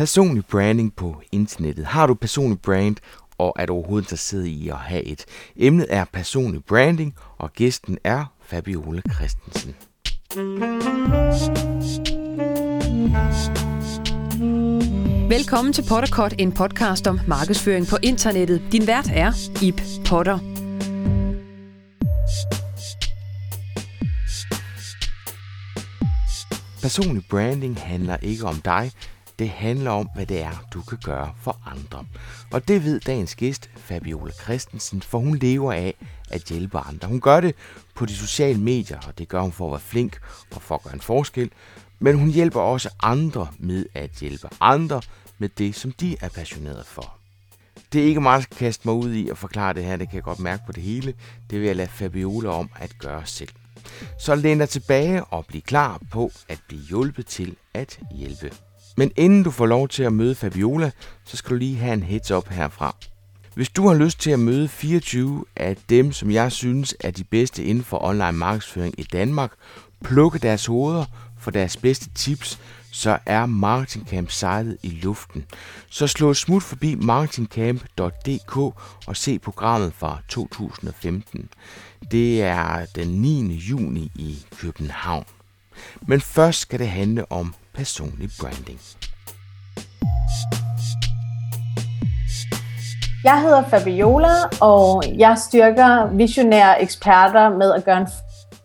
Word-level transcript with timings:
Personlig 0.00 0.46
branding 0.46 0.94
på 0.96 1.22
internettet. 1.32 1.86
Har 1.86 2.06
du 2.06 2.14
personlig 2.14 2.60
brand, 2.60 2.96
og 3.38 3.52
er 3.58 3.66
du 3.66 3.72
overhovedet 3.72 4.04
interesseret 4.04 4.46
i 4.46 4.68
at 4.68 4.76
have 4.76 5.04
et? 5.04 5.24
Emnet 5.56 5.86
er 5.90 6.04
personlig 6.04 6.64
branding, 6.64 7.14
og 7.38 7.52
gæsten 7.52 7.98
er 8.04 8.24
Fabiola 8.42 9.02
Christensen. 9.14 9.74
Velkommen 15.28 15.72
til 15.72 15.84
Potterkort, 15.88 16.34
en 16.38 16.52
podcast 16.52 17.06
om 17.06 17.20
markedsføring 17.28 17.86
på 17.86 17.96
internettet. 18.02 18.62
Din 18.72 18.86
vært 18.86 19.10
er 19.12 19.32
Ip 19.62 19.80
Potter. 20.06 20.38
Personlig 26.82 27.22
branding 27.30 27.78
handler 27.78 28.16
ikke 28.22 28.44
om 28.44 28.56
dig, 28.64 28.92
det 29.40 29.48
handler 29.48 29.90
om, 29.90 30.08
hvad 30.14 30.26
det 30.26 30.42
er, 30.42 30.66
du 30.74 30.82
kan 30.82 30.98
gøre 31.04 31.32
for 31.42 31.58
andre. 31.66 32.04
Og 32.52 32.68
det 32.68 32.84
ved 32.84 33.00
dagens 33.00 33.34
gæst, 33.34 33.70
Fabiola 33.76 34.32
Christensen, 34.32 35.02
for 35.02 35.18
hun 35.18 35.36
lever 35.36 35.72
af 35.72 35.94
at 36.30 36.42
hjælpe 36.42 36.78
andre. 36.78 37.08
Hun 37.08 37.20
gør 37.20 37.40
det 37.40 37.54
på 37.94 38.06
de 38.06 38.16
sociale 38.16 38.60
medier, 38.60 38.98
og 39.06 39.18
det 39.18 39.28
gør 39.28 39.40
hun 39.40 39.52
for 39.52 39.66
at 39.66 39.70
være 39.70 39.80
flink 39.80 40.18
og 40.54 40.62
for 40.62 40.74
at 40.74 40.82
gøre 40.82 40.94
en 40.94 41.00
forskel. 41.00 41.50
Men 41.98 42.18
hun 42.18 42.30
hjælper 42.30 42.60
også 42.60 42.90
andre 43.02 43.48
med 43.58 43.86
at 43.94 44.10
hjælpe 44.10 44.48
andre 44.60 45.02
med 45.38 45.48
det, 45.48 45.74
som 45.74 45.92
de 45.92 46.16
er 46.20 46.28
passionerede 46.28 46.84
for. 46.84 47.14
Det 47.92 48.00
er 48.00 48.06
ikke 48.06 48.20
meget, 48.20 48.42
at 48.42 48.50
kaste 48.50 48.88
mig 48.88 48.94
ud 48.94 49.12
i 49.12 49.28
at 49.28 49.38
forklare 49.38 49.74
det 49.74 49.84
her, 49.84 49.96
det 49.96 50.08
kan 50.08 50.14
jeg 50.14 50.22
godt 50.22 50.40
mærke 50.40 50.62
på 50.66 50.72
det 50.72 50.82
hele. 50.82 51.14
Det 51.50 51.60
vil 51.60 51.66
jeg 51.66 51.76
lade 51.76 51.88
Fabiola 51.88 52.48
om 52.48 52.70
at 52.76 52.98
gøre 52.98 53.26
selv. 53.26 53.50
Så 54.18 54.34
læn 54.34 54.58
dig 54.58 54.68
tilbage 54.68 55.24
og 55.24 55.46
bliv 55.46 55.62
klar 55.62 56.00
på 56.10 56.32
at 56.48 56.60
blive 56.68 56.82
hjulpet 56.82 57.26
til 57.26 57.56
at 57.74 58.00
hjælpe. 58.14 58.50
Men 59.00 59.12
inden 59.16 59.42
du 59.42 59.50
får 59.50 59.66
lov 59.66 59.88
til 59.88 60.02
at 60.02 60.12
møde 60.12 60.34
Fabiola, 60.34 60.90
så 61.24 61.36
skal 61.36 61.50
du 61.50 61.56
lige 61.56 61.76
have 61.76 61.92
en 61.92 62.02
heads 62.02 62.30
up 62.30 62.48
herfra. 62.48 62.96
Hvis 63.54 63.68
du 63.68 63.88
har 63.88 63.94
lyst 63.94 64.20
til 64.20 64.30
at 64.30 64.38
møde 64.38 64.68
24 64.68 65.44
af 65.56 65.76
dem, 65.88 66.12
som 66.12 66.30
jeg 66.30 66.52
synes 66.52 66.94
er 67.00 67.10
de 67.10 67.24
bedste 67.24 67.64
inden 67.64 67.84
for 67.84 68.04
online 68.04 68.32
markedsføring 68.32 68.94
i 68.98 69.02
Danmark, 69.02 69.52
plukke 70.04 70.38
deres 70.38 70.66
hoveder 70.66 71.04
for 71.38 71.50
deres 71.50 71.76
bedste 71.76 72.10
tips, 72.14 72.58
så 72.90 73.18
er 73.26 73.46
Marketing 73.46 74.08
Camp 74.08 74.30
sejlet 74.30 74.76
i 74.82 74.88
luften. 74.88 75.44
Så 75.90 76.06
slå 76.06 76.34
smut 76.34 76.62
forbi 76.62 76.94
marketingcamp.dk 76.94 78.56
og 79.06 79.16
se 79.16 79.38
programmet 79.38 79.92
fra 79.94 80.18
2015. 80.28 81.48
Det 82.10 82.42
er 82.42 82.86
den 82.94 83.08
9. 83.08 83.54
juni 83.54 84.12
i 84.14 84.38
København. 84.56 85.24
Men 86.02 86.20
først 86.20 86.60
skal 86.60 86.78
det 86.78 86.88
handle 86.88 87.32
om 87.32 87.54
personlig 87.74 88.28
branding. 88.40 88.80
Jeg 93.24 93.40
hedder 93.40 93.62
Fabiola, 93.62 94.34
og 94.60 95.02
jeg 95.18 95.38
styrker 95.38 96.06
visionære 96.16 96.82
eksperter 96.82 97.48
med 97.48 97.74
at 97.74 97.84
gøre 97.84 98.00
en 98.00 98.08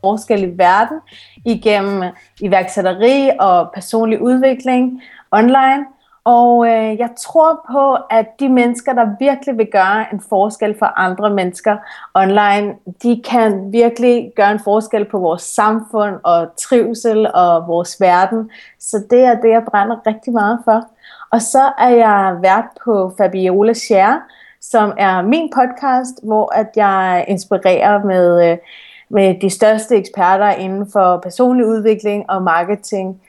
forskel 0.01 0.43
i 0.43 0.57
verden 0.57 0.99
igennem 1.45 2.03
iværksætteri 2.41 3.29
og 3.39 3.71
personlig 3.73 4.21
udvikling 4.21 5.01
online. 5.31 5.85
Og 6.25 6.67
øh, 6.67 6.99
jeg 6.99 7.09
tror 7.17 7.65
på, 7.71 7.97
at 8.09 8.25
de 8.39 8.49
mennesker, 8.49 8.93
der 8.93 9.07
virkelig 9.19 9.57
vil 9.57 9.67
gøre 9.71 10.13
en 10.13 10.21
forskel 10.29 10.75
for 10.79 10.99
andre 10.99 11.29
mennesker 11.29 11.77
online, 12.13 12.75
de 13.03 13.21
kan 13.25 13.71
virkelig 13.71 14.31
gøre 14.35 14.51
en 14.51 14.59
forskel 14.63 15.05
på 15.05 15.19
vores 15.19 15.41
samfund 15.41 16.15
og 16.23 16.47
trivsel 16.57 17.27
og 17.33 17.67
vores 17.67 18.01
verden. 18.01 18.51
Så 18.79 19.03
det 19.09 19.19
er 19.19 19.35
det, 19.41 19.49
jeg 19.49 19.63
brænder 19.71 20.07
rigtig 20.07 20.33
meget 20.33 20.59
for. 20.65 20.87
Og 21.31 21.41
så 21.41 21.71
er 21.77 21.89
jeg 21.89 22.37
vært 22.41 22.65
på 22.83 23.13
Fabiola 23.17 23.73
Share, 23.73 24.21
som 24.61 24.93
er 24.97 25.21
min 25.21 25.51
podcast, 25.55 26.23
hvor 26.23 26.55
at 26.55 26.69
jeg 26.75 27.25
inspirerer 27.27 28.03
med, 28.03 28.51
øh, 28.51 28.57
med 29.09 29.41
de 29.41 29.49
største 29.49 29.95
eksperter 29.95 30.49
inden 30.49 30.91
for 30.91 31.19
personlig 31.23 31.65
udvikling 31.65 32.29
og 32.29 32.43
marketing 32.43 33.21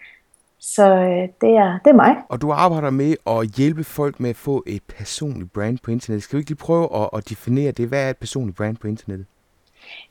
så 0.75 0.83
øh, 0.83 1.29
det, 1.41 1.57
er, 1.57 1.79
det 1.85 1.91
er 1.91 1.95
mig. 1.95 2.17
Og 2.29 2.43
du 2.43 2.53
arbejder 2.53 2.91
med 2.91 3.15
at 3.27 3.49
hjælpe 3.57 3.85
folk 3.85 4.21
med 4.21 4.31
at 4.31 4.37
få 4.37 4.65
et 4.67 4.83
personligt 4.99 5.53
brand 5.53 5.79
på 5.83 5.91
internettet. 5.91 6.23
Skal 6.23 6.37
vi 6.37 6.41
ikke 6.41 6.51
lige 6.51 6.59
prøve 6.59 6.97
at, 7.03 7.09
at 7.13 7.29
definere 7.29 7.73
det? 7.73 7.89
Hvad 7.89 8.05
er 8.05 8.11
et 8.11 8.17
personligt 8.17 8.57
brand 8.57 8.77
på 8.77 8.87
internettet? 8.87 9.27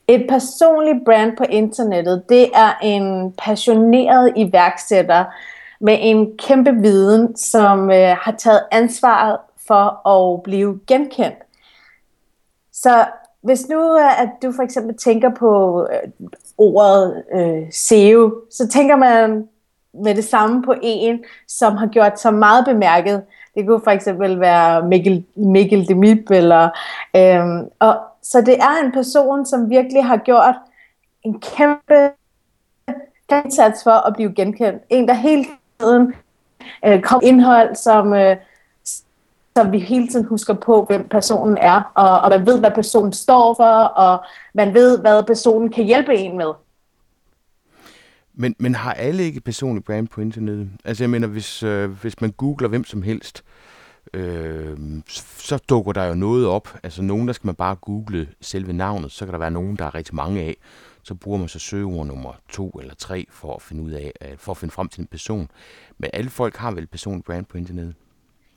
Et 0.07 0.25
personligt 0.29 1.05
brand 1.05 1.37
på 1.37 1.43
internettet, 1.49 2.23
det 2.29 2.49
er 2.53 2.73
en 2.83 3.33
passioneret 3.37 4.33
iværksætter 4.35 5.25
med 5.81 5.97
en 6.01 6.37
kæmpe 6.37 6.71
viden, 6.71 7.37
som 7.37 7.91
øh, 7.91 8.15
har 8.21 8.35
taget 8.37 8.61
ansvaret 8.71 9.37
for 9.67 10.07
at 10.09 10.43
blive 10.43 10.79
genkendt. 10.87 11.37
Så 12.73 13.05
hvis 13.41 13.69
nu 13.69 13.97
øh, 13.97 14.21
at 14.21 14.29
du 14.43 14.51
for 14.51 14.63
eksempel 14.63 14.97
tænker 14.97 15.29
på 15.39 15.81
øh, 15.91 16.27
ordet 16.57 17.23
øh, 17.35 17.71
SEO, 17.71 18.35
så 18.51 18.67
tænker 18.67 18.95
man 18.95 19.47
med 20.03 20.15
det 20.15 20.23
samme 20.23 20.63
på 20.63 20.73
en, 20.81 21.23
som 21.47 21.77
har 21.77 21.87
gjort 21.87 22.19
sig 22.19 22.33
meget 22.33 22.65
bemærket. 22.65 23.23
Det 23.55 23.67
kunne 23.67 23.81
for 23.83 23.91
eksempel 23.91 24.39
være 24.39 24.87
Mikkel, 24.87 25.25
Mikkel 25.35 25.87
Demib. 25.87 26.31
eller, 26.31 26.69
øhm, 27.15 27.69
og, 27.79 27.97
så 28.23 28.41
det 28.41 28.57
er 28.57 28.85
en 28.85 28.91
person, 28.91 29.45
som 29.45 29.69
virkelig 29.69 30.05
har 30.05 30.17
gjort 30.17 30.55
en 31.23 31.41
kæmpe 31.41 32.11
indsats 33.31 33.83
for 33.83 34.07
at 34.07 34.13
blive 34.13 34.33
genkendt. 34.33 34.83
En, 34.89 35.07
der 35.07 35.13
hele 35.13 35.45
tiden 35.79 36.13
øh, 36.85 37.01
kom 37.01 37.21
indhold, 37.23 37.75
som, 37.75 38.13
øh, 38.13 38.37
som 39.57 39.71
vi 39.71 39.79
hele 39.79 40.07
tiden 40.07 40.25
husker 40.25 40.53
på, 40.53 40.85
hvem 40.85 41.07
personen 41.07 41.57
er, 41.57 41.91
og, 41.93 42.19
og 42.19 42.29
man 42.29 42.45
ved, 42.45 42.59
hvad 42.59 42.71
personen 42.71 43.13
står 43.13 43.53
for, 43.53 43.83
og 43.83 44.23
man 44.53 44.73
ved, 44.73 44.99
hvad 44.99 45.23
personen 45.23 45.69
kan 45.69 45.83
hjælpe 45.83 46.15
en 46.15 46.37
med. 46.37 46.51
Men, 48.37 48.55
men 48.59 48.75
har 48.75 48.93
alle 48.93 49.23
ikke 49.23 49.41
personlig 49.41 49.83
brand 49.83 50.07
på 50.07 50.21
internettet? 50.21 50.69
Altså 50.85 51.03
jeg 51.03 51.09
mener, 51.09 51.27
hvis, 51.27 51.63
øh, 51.63 51.91
hvis 51.91 52.21
man 52.21 52.31
googler 52.31 52.67
hvem 52.67 52.83
som 52.83 53.01
helst, 53.01 53.43
øh, 54.13 54.77
så 55.37 55.63
dukker 55.69 55.91
der 55.91 56.05
jo 56.05 56.13
noget 56.13 56.47
op. 56.47 56.67
Altså 56.83 57.01
nogen, 57.01 57.27
der 57.27 57.33
skal 57.33 57.47
man 57.47 57.55
bare 57.55 57.75
google 57.75 58.27
selve 58.41 58.73
navnet, 58.73 59.11
så 59.11 59.25
kan 59.25 59.33
der 59.33 59.39
være 59.39 59.51
nogen, 59.51 59.75
der 59.75 59.85
er 59.85 59.95
rigtig 59.95 60.15
mange 60.15 60.41
af. 60.41 60.55
Så 61.03 61.15
bruger 61.15 61.37
man 61.37 61.47
så 61.47 61.59
søgeord 61.59 62.07
nummer 62.07 62.31
to 62.49 62.69
eller 62.69 62.95
tre 62.95 63.25
for 63.31 63.55
at 63.55 63.61
finde 63.61 63.83
ud 63.83 63.91
af, 63.91 64.11
øh, 64.21 64.37
for 64.37 64.51
at 64.51 64.57
finde 64.57 64.71
frem 64.71 64.87
til 64.87 65.01
en 65.01 65.07
person. 65.07 65.49
Men 65.97 66.09
alle 66.13 66.29
folk 66.29 66.55
har 66.55 66.71
vel 66.71 66.87
personlig 66.87 67.23
brand 67.23 67.45
på 67.45 67.57
internettet? 67.57 67.95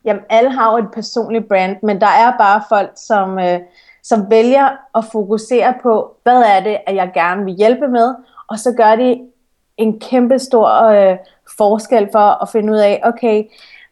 Jamen 0.05 0.23
alle 0.31 0.51
har 0.51 0.73
jo 0.73 0.85
et 0.85 0.91
personligt 0.95 1.49
brand, 1.49 1.77
men 1.83 2.01
der 2.01 2.07
er 2.07 2.39
bare 2.39 2.63
folk, 2.69 2.91
som, 2.97 3.39
øh, 3.39 3.61
som 4.03 4.31
vælger 4.31 4.69
at 4.95 5.05
fokusere 5.13 5.75
på, 5.83 6.17
hvad 6.23 6.43
er 6.43 6.61
det, 6.63 6.79
at 6.87 6.95
jeg 6.95 7.11
gerne 7.15 7.45
vil 7.45 7.55
hjælpe 7.55 7.89
med, 7.89 8.15
og 8.49 8.59
så 8.59 8.75
gør 8.77 8.97
de 8.97 9.21
en 9.79 10.01
kæmpe 10.01 10.39
stor 10.39 10.85
øh, 10.85 11.17
forskel 11.57 12.09
for 12.13 12.43
at 12.43 12.49
finde 12.49 12.73
ud 12.73 12.79
af, 12.79 13.01
okay, 13.05 13.45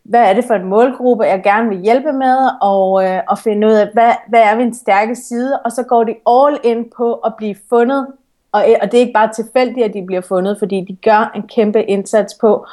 hvad 0.02 0.20
er 0.20 0.32
det 0.32 0.44
for 0.44 0.54
en 0.54 0.64
målgruppe, 0.64 1.24
jeg 1.24 1.42
gerne 1.42 1.68
vil 1.68 1.78
hjælpe 1.78 2.12
med, 2.12 2.50
og, 2.62 3.04
øh, 3.04 3.20
og 3.28 3.38
finde 3.38 3.66
ud 3.66 3.72
af, 3.72 3.88
hvad, 3.92 4.12
hvad 4.28 4.40
er 4.40 4.56
min 4.56 4.74
stærke 4.74 5.16
side, 5.16 5.60
og 5.64 5.72
så 5.72 5.82
går 5.82 6.04
de 6.04 6.14
all 6.26 6.58
in 6.64 6.90
på 6.96 7.14
at 7.14 7.34
blive 7.36 7.56
fundet, 7.68 8.06
og, 8.52 8.64
og 8.82 8.92
det 8.92 8.94
er 8.94 9.00
ikke 9.00 9.12
bare 9.12 9.32
tilfældigt, 9.34 9.86
at 9.86 9.94
de 9.94 10.06
bliver 10.06 10.20
fundet, 10.20 10.58
fordi 10.58 10.84
de 10.88 10.96
gør 10.96 11.32
en 11.34 11.42
kæmpe 11.42 11.82
indsats 11.82 12.34
på 12.34 12.66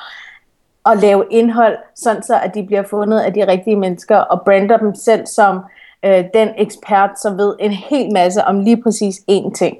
at 0.85 0.97
lave 0.97 1.25
indhold, 1.31 1.77
sådan 1.95 2.23
så 2.23 2.39
at 2.43 2.55
de 2.55 2.63
bliver 2.63 2.83
fundet 2.83 3.19
af 3.19 3.33
de 3.33 3.47
rigtige 3.47 3.75
mennesker, 3.75 4.17
og 4.17 4.41
brander 4.45 4.77
dem 4.77 4.95
selv 4.95 5.25
som 5.25 5.59
øh, 6.05 6.23
den 6.33 6.49
ekspert, 6.57 7.09
som 7.21 7.37
ved 7.37 7.55
en 7.59 7.71
hel 7.71 8.13
masse 8.13 8.43
om 8.43 8.59
lige 8.59 8.81
præcis 8.81 9.15
én 9.31 9.53
ting. 9.53 9.77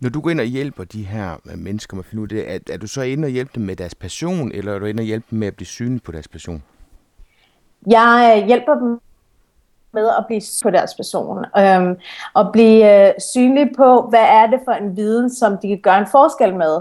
Når 0.00 0.10
du 0.10 0.20
går 0.20 0.30
ind 0.30 0.40
og 0.40 0.46
hjælper 0.46 0.84
de 0.84 1.02
her 1.02 1.36
øh, 1.50 1.58
mennesker 1.58 1.96
med 1.96 2.04
at 2.04 2.06
finde 2.06 2.22
ud 2.22 2.28
af 2.28 2.28
det, 2.28 2.54
er, 2.54 2.74
er 2.74 2.78
du 2.78 2.86
så 2.86 3.02
inde 3.02 3.26
og 3.26 3.30
hjælpe 3.30 3.50
dem 3.54 3.62
med 3.62 3.76
deres 3.76 3.94
passion, 3.94 4.52
eller 4.52 4.74
er 4.74 4.78
du 4.78 4.84
inde 4.84 5.00
og 5.00 5.04
hjælpe 5.04 5.26
dem 5.30 5.38
med 5.38 5.46
at 5.46 5.56
blive 5.56 5.66
synlig 5.66 6.02
på 6.02 6.12
deres 6.12 6.28
passion? 6.28 6.62
Jeg 7.90 8.38
øh, 8.38 8.46
hjælper 8.46 8.74
dem 8.74 9.00
med 9.92 10.08
at 10.18 10.24
blive 10.26 10.40
på 10.62 10.70
deres 10.70 10.94
person, 10.94 11.44
øhm, 11.58 11.96
og 12.34 12.52
blive 12.52 13.06
øh, 13.06 13.12
synlig 13.32 13.70
på, 13.76 14.02
hvad 14.02 14.24
er 14.28 14.46
det 14.46 14.60
for 14.64 14.72
en 14.72 14.96
viden, 14.96 15.30
som 15.30 15.58
de 15.62 15.68
kan 15.68 15.80
gøre 15.80 15.98
en 15.98 16.06
forskel 16.06 16.54
med. 16.54 16.80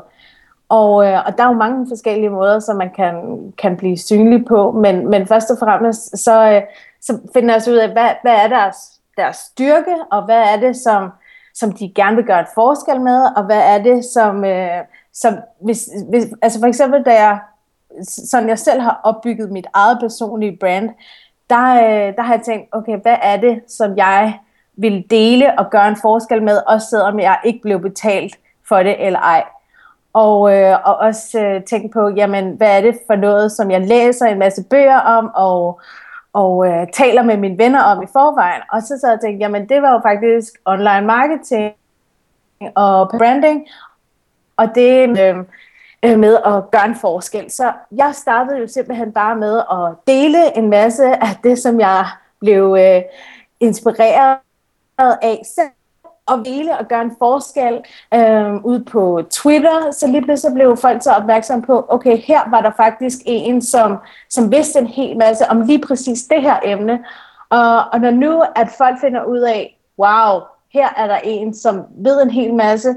Og, 0.70 1.06
øh, 1.08 1.26
og 1.26 1.38
der 1.38 1.44
er 1.44 1.48
jo 1.48 1.54
mange 1.54 1.88
forskellige 1.88 2.30
måder, 2.30 2.60
som 2.60 2.78
man 2.78 2.90
kan, 2.96 3.14
kan 3.58 3.78
blive 3.78 3.98
synlig 3.98 4.46
på, 4.46 4.72
men, 4.72 5.10
men 5.10 5.28
først 5.28 5.52
og 5.52 5.58
fremmest, 5.60 6.18
så, 6.18 6.52
øh, 6.52 6.62
så 7.02 7.20
finder 7.34 7.54
jeg 7.54 7.74
ud 7.74 7.78
af, 7.78 7.92
hvad, 7.92 8.10
hvad 8.22 8.34
er 8.34 8.48
deres, 8.48 8.78
deres 9.18 9.36
styrke, 9.36 9.96
og 10.12 10.26
hvad 10.26 10.42
er 10.42 10.60
det, 10.60 10.76
som 10.76 11.10
som 11.54 11.72
de 11.72 11.92
gerne 11.96 12.16
vil 12.16 12.26
gøre 12.26 12.42
et 12.42 12.54
forskel 12.56 13.02
med, 13.02 13.26
og 13.36 13.44
hvad 13.46 13.62
er 13.62 13.84
det, 13.84 14.06
som, 14.06 14.46
øh, 14.46 14.82
som 15.14 15.34
hvis, 15.62 15.90
hvis, 16.10 16.26
altså 16.42 16.60
for 16.60 16.68
eksempel, 16.68 17.04
da 17.04 17.12
jeg, 17.12 17.40
sådan 18.04 18.50
jeg 18.50 18.60
selv 18.60 18.82
har 18.82 19.02
opbygget 19.04 19.52
mit 19.52 19.68
eget 19.74 19.98
personlige 20.02 20.58
brand, 20.60 20.90
der, 21.50 21.74
øh, 21.74 22.16
der 22.16 22.22
har 22.22 22.34
jeg 22.34 22.44
tænkt, 22.46 22.68
okay, 22.72 22.98
hvad 23.02 23.18
er 23.22 23.38
det, 23.38 23.62
som 23.68 23.98
jeg 23.98 24.40
vil 24.78 25.06
dele 25.10 25.60
og 25.60 25.70
gøre 25.70 25.88
en 25.88 25.98
forskel 26.02 26.44
med, 26.44 26.62
også 26.68 26.88
selvom 26.88 27.20
jeg 27.20 27.40
ikke 27.44 27.60
blev 27.62 27.82
betalt 27.82 28.36
for 28.68 28.84
det 28.84 29.06
eller 29.06 29.20
ej. 29.20 29.44
og, 30.14 30.58
øh, 30.58 30.78
og 30.86 30.96
også 30.96 31.40
øh, 31.40 31.64
tænke 31.64 31.90
på, 31.94 32.10
jamen, 32.10 32.52
hvad 32.58 32.78
er 32.78 32.82
det 32.82 33.00
for 33.08 33.16
noget, 33.16 33.52
som 33.52 33.72
jeg 33.72 33.82
læser 33.82 34.26
en 34.26 34.40
masse 34.40 34.64
bøger 34.70 35.00
om, 35.00 35.32
og, 35.36 35.82
og 36.34 36.68
øh, 36.68 36.88
taler 36.94 37.24
med 37.24 37.38
mine 37.38 37.58
venner 37.58 37.82
om 37.82 38.04
i 38.04 38.08
forvejen. 38.14 38.62
Og 38.72 38.82
så 38.82 38.98
så 39.02 39.08
jeg 39.08 39.20
tænkte, 39.22 39.44
jamen, 39.44 39.70
det 39.70 39.82
var 39.82 39.92
jo 39.92 40.00
faktisk 40.04 40.54
online 40.66 41.08
marketing 41.08 41.74
og 42.76 43.10
branding, 43.10 43.68
og 44.58 44.76
det 44.76 45.20
øh, 45.20 45.38
øh, 46.06 46.20
med 46.20 46.38
at 46.46 46.72
gøre 46.72 46.86
en 46.86 46.96
forskel. 46.96 47.52
Så 47.52 47.74
jeg 47.92 48.12
startede 48.16 48.58
jo 48.58 48.68
simpelthen 48.68 49.12
bare 49.12 49.36
med 49.36 49.58
at 49.72 49.96
dele 50.08 50.58
en 50.58 50.70
masse 50.70 51.06
af 51.06 51.38
det, 51.44 51.60
som 51.60 51.80
jeg 51.80 52.06
blev 52.40 52.78
øh, 52.80 53.02
inspireret 53.60 54.38
af 54.98 55.42
selv 55.56 55.70
og 56.26 56.38
hvile 56.38 56.78
og 56.78 56.88
gøre 56.88 57.02
en 57.02 57.16
forskel 57.20 57.82
øh, 58.14 58.56
ud 58.66 58.84
på 58.92 59.22
Twitter, 59.30 59.92
så 59.92 60.08
lige 60.08 60.22
pludselig 60.22 60.54
blev 60.54 60.78
folk 60.78 61.04
så 61.04 61.12
opmærksom 61.12 61.62
på, 61.62 61.86
okay, 61.90 62.18
her 62.18 62.50
var 62.50 62.62
der 62.62 62.72
faktisk 62.78 63.18
en, 63.26 63.62
som, 63.62 63.98
som 64.30 64.52
vidste 64.52 64.80
en 64.80 64.88
hel 64.88 65.18
masse 65.18 65.50
om 65.50 65.62
lige 65.62 65.82
præcis 65.82 66.24
det 66.24 66.42
her 66.42 66.60
emne. 66.64 67.06
Og, 67.50 67.86
og 67.94 68.00
når 68.00 68.12
nu, 68.12 68.44
at 68.56 68.68
folk 68.78 69.00
finder 69.02 69.24
ud 69.24 69.40
af, 69.40 69.80
wow, 70.00 70.40
her 70.74 70.90
er 70.98 71.08
der 71.08 71.18
en, 71.24 71.54
som 71.54 71.82
ved 71.96 72.22
en 72.22 72.30
hel 72.30 72.54
masse 72.54 72.96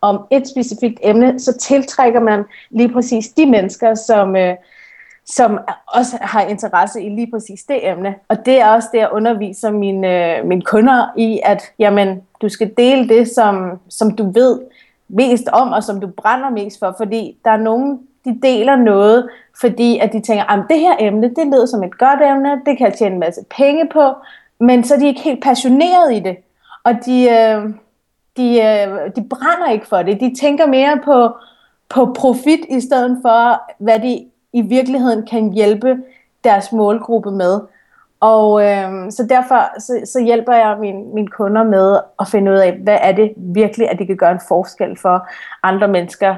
om 0.00 0.26
et 0.30 0.48
specifikt 0.48 1.00
emne, 1.02 1.40
så 1.40 1.58
tiltrækker 1.58 2.20
man 2.20 2.44
lige 2.70 2.92
præcis 2.92 3.28
de 3.28 3.46
mennesker, 3.46 3.94
som, 3.94 4.36
øh, 4.36 4.54
som 5.30 5.58
også 5.86 6.18
har 6.20 6.42
interesse 6.42 7.02
i 7.02 7.08
lige 7.08 7.30
præcis 7.30 7.62
det 7.62 7.88
emne. 7.88 8.14
Og 8.28 8.46
det 8.46 8.60
er 8.60 8.66
også 8.66 8.88
det, 8.92 8.98
jeg 8.98 9.08
underviser 9.12 9.70
mine, 9.70 10.38
øh, 10.38 10.46
mine 10.46 10.62
kunder 10.62 11.06
i, 11.16 11.40
at 11.44 11.62
jamen, 11.78 12.22
du 12.42 12.48
skal 12.48 12.70
dele 12.76 13.08
det, 13.08 13.28
som, 13.28 13.80
som 13.88 14.16
du 14.16 14.30
ved 14.30 14.60
mest 15.08 15.48
om, 15.52 15.72
og 15.72 15.84
som 15.84 16.00
du 16.00 16.06
brænder 16.06 16.50
mest 16.50 16.78
for, 16.78 16.94
fordi 16.96 17.36
der 17.44 17.50
er 17.50 17.56
nogen, 17.56 18.00
de 18.24 18.38
deler 18.42 18.76
noget, 18.76 19.28
fordi 19.60 19.98
at 19.98 20.12
de 20.12 20.20
tænker, 20.20 20.44
at 20.44 20.64
det 20.70 20.80
her 20.80 20.96
emne, 20.98 21.28
det 21.28 21.46
lyder 21.46 21.66
som 21.66 21.82
et 21.82 21.98
godt 21.98 22.20
emne, 22.22 22.60
det 22.66 22.78
kan 22.78 22.86
jeg 22.86 22.94
tjene 22.94 23.14
en 23.14 23.20
masse 23.20 23.40
penge 23.56 23.88
på, 23.92 24.12
men 24.60 24.84
så 24.84 24.94
er 24.94 24.98
de 24.98 25.06
ikke 25.06 25.20
helt 25.20 25.42
passioneret 25.42 26.14
i 26.14 26.20
det. 26.20 26.36
Og 26.84 26.92
de, 27.06 27.22
øh, 27.22 27.70
de, 28.36 28.60
øh, 28.60 29.16
de 29.16 29.28
brænder 29.30 29.70
ikke 29.72 29.86
for 29.86 30.02
det. 30.02 30.20
De 30.20 30.34
tænker 30.40 30.66
mere 30.66 31.00
på, 31.04 31.30
på 31.88 32.12
profit, 32.12 32.60
i 32.68 32.80
stedet 32.80 33.18
for, 33.22 33.62
hvad 33.78 33.98
de 33.98 34.26
i 34.52 34.62
virkeligheden 34.62 35.26
kan 35.26 35.52
hjælpe 35.52 35.96
deres 36.44 36.72
målgruppe 36.72 37.30
med. 37.30 37.60
Og 38.20 38.62
øh, 38.64 39.12
så 39.12 39.26
derfor 39.28 39.80
så, 39.80 40.00
så 40.04 40.24
hjælper 40.24 40.52
jeg 40.52 40.78
mine, 40.80 41.14
mine 41.14 41.28
kunder 41.28 41.62
med 41.62 42.00
at 42.20 42.28
finde 42.28 42.52
ud 42.52 42.56
af, 42.56 42.72
hvad 42.72 42.98
er 43.00 43.12
det 43.12 43.32
virkelig, 43.36 43.90
at 43.90 43.98
de 43.98 44.06
kan 44.06 44.16
gøre 44.16 44.32
en 44.32 44.40
forskel 44.48 44.98
for 44.98 45.28
andre 45.62 45.88
mennesker 45.88 46.36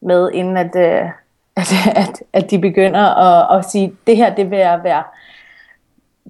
med, 0.00 0.30
inden 0.32 0.56
at, 0.56 0.76
øh, 0.76 1.10
at, 1.60 1.72
at, 1.94 2.22
at 2.32 2.50
de 2.50 2.58
begynder 2.58 3.00
at, 3.00 3.58
at 3.58 3.64
sige, 3.70 3.96
det 4.06 4.16
her 4.16 4.34
det 4.34 4.50
vil 4.50 4.58
jeg 4.58 4.80
være 4.84 5.02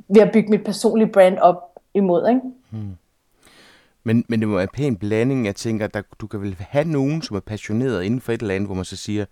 ved 0.09 0.23
at 0.23 0.33
bygge 0.33 0.51
mit 0.51 0.65
personlige 0.65 1.09
brand 1.09 1.39
op 1.39 1.57
imod. 1.95 2.29
Ikke? 2.29 2.41
Hmm. 2.71 2.97
Men, 4.05 4.25
men 4.29 4.41
det 4.41 4.49
må 4.49 4.55
være 4.55 4.63
en 4.63 4.69
pæn 4.75 4.97
blanding. 4.97 5.47
Jeg 5.47 5.57
tænker, 5.57 5.89
at 5.95 6.05
du 6.21 6.27
kan 6.27 6.41
vel 6.41 6.57
have 6.59 6.85
nogen, 6.85 7.23
som 7.23 7.37
er 7.37 7.41
passioneret 7.41 8.03
inden 8.03 8.21
for 8.21 8.33
et 8.33 8.41
eller 8.41 8.55
andet, 8.55 8.69
hvor 8.69 8.75
man 8.75 8.85
så 8.85 8.97
siger, 8.97 9.25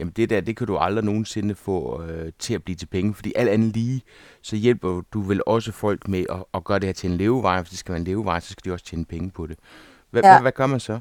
jamen 0.00 0.12
det 0.16 0.30
der, 0.30 0.40
det 0.40 0.56
kan 0.56 0.66
du 0.66 0.76
aldrig 0.76 1.04
nogensinde 1.04 1.54
få 1.54 2.02
øh, 2.02 2.32
til 2.38 2.54
at 2.54 2.64
blive 2.64 2.76
til 2.76 2.86
penge, 2.86 3.14
fordi 3.14 3.32
alt 3.36 3.48
andet 3.48 3.76
lige, 3.76 4.02
så 4.42 4.56
hjælper 4.56 5.00
du 5.14 5.20
vel 5.20 5.42
også 5.46 5.72
folk 5.72 6.08
med 6.08 6.24
at, 6.30 6.44
at 6.54 6.64
gøre 6.64 6.78
det 6.78 6.86
her 6.86 6.92
til 6.92 7.10
en 7.10 7.16
levevej, 7.16 7.60
hvis 7.60 7.70
det 7.70 7.78
skal 7.78 7.92
være 7.92 8.00
en 8.00 8.06
levevej, 8.06 8.40
så 8.40 8.50
skal 8.50 8.70
de 8.70 8.74
også 8.74 8.84
tjene 8.84 9.04
penge 9.04 9.30
på 9.30 9.46
det. 9.46 9.58
Hvad, 10.10 10.22
ja. 10.22 10.32
hvad, 10.32 10.40
hvad 10.40 10.52
gør 10.52 10.66
man 10.66 10.80
så? 10.80 11.00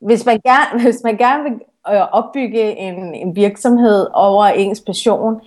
Hvis 0.00 0.26
man 0.26 0.40
gerne, 0.40 0.82
hvis 0.84 1.00
man 1.04 1.16
gerne 1.16 1.42
vil 1.42 1.52
øh, 1.94 2.00
opbygge 2.12 2.76
en, 2.76 3.14
en 3.14 3.36
virksomhed 3.36 4.06
over 4.14 4.46
ens 4.46 4.80
passion, 4.80 5.40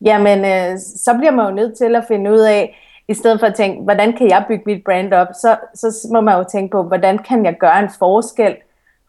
jamen 0.00 0.38
øh, 0.38 0.78
så 0.78 1.14
bliver 1.18 1.32
man 1.32 1.48
jo 1.48 1.54
nødt 1.54 1.78
til 1.78 1.96
at 1.96 2.04
finde 2.08 2.32
ud 2.32 2.40
af, 2.40 2.84
i 3.08 3.14
stedet 3.14 3.40
for 3.40 3.46
at 3.46 3.54
tænke, 3.54 3.82
hvordan 3.82 4.16
kan 4.16 4.28
jeg 4.28 4.44
bygge 4.48 4.62
mit 4.66 4.84
brand 4.84 5.12
op, 5.12 5.28
så, 5.32 5.56
så 5.74 6.08
må 6.12 6.20
man 6.20 6.38
jo 6.38 6.44
tænke 6.52 6.72
på, 6.72 6.82
hvordan 6.82 7.18
kan 7.18 7.44
jeg 7.44 7.56
gøre 7.60 7.78
en 7.78 7.90
forskel 7.98 8.56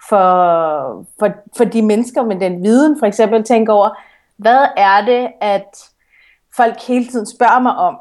for, 0.10 1.06
for, 1.20 1.30
for 1.58 1.64
de 1.64 1.82
mennesker 1.82 2.24
med 2.24 2.40
den 2.40 2.64
viden, 2.64 3.00
for 3.00 3.06
eksempel 3.06 3.44
tænke 3.44 3.72
over, 3.72 3.90
hvad 4.38 4.66
er 4.78 5.06
det, 5.06 5.28
at 5.42 5.78
folk 6.56 6.82
hele 6.88 7.06
tiden 7.06 7.26
spørger 7.26 7.60
mig 7.60 7.76
om? 7.76 7.98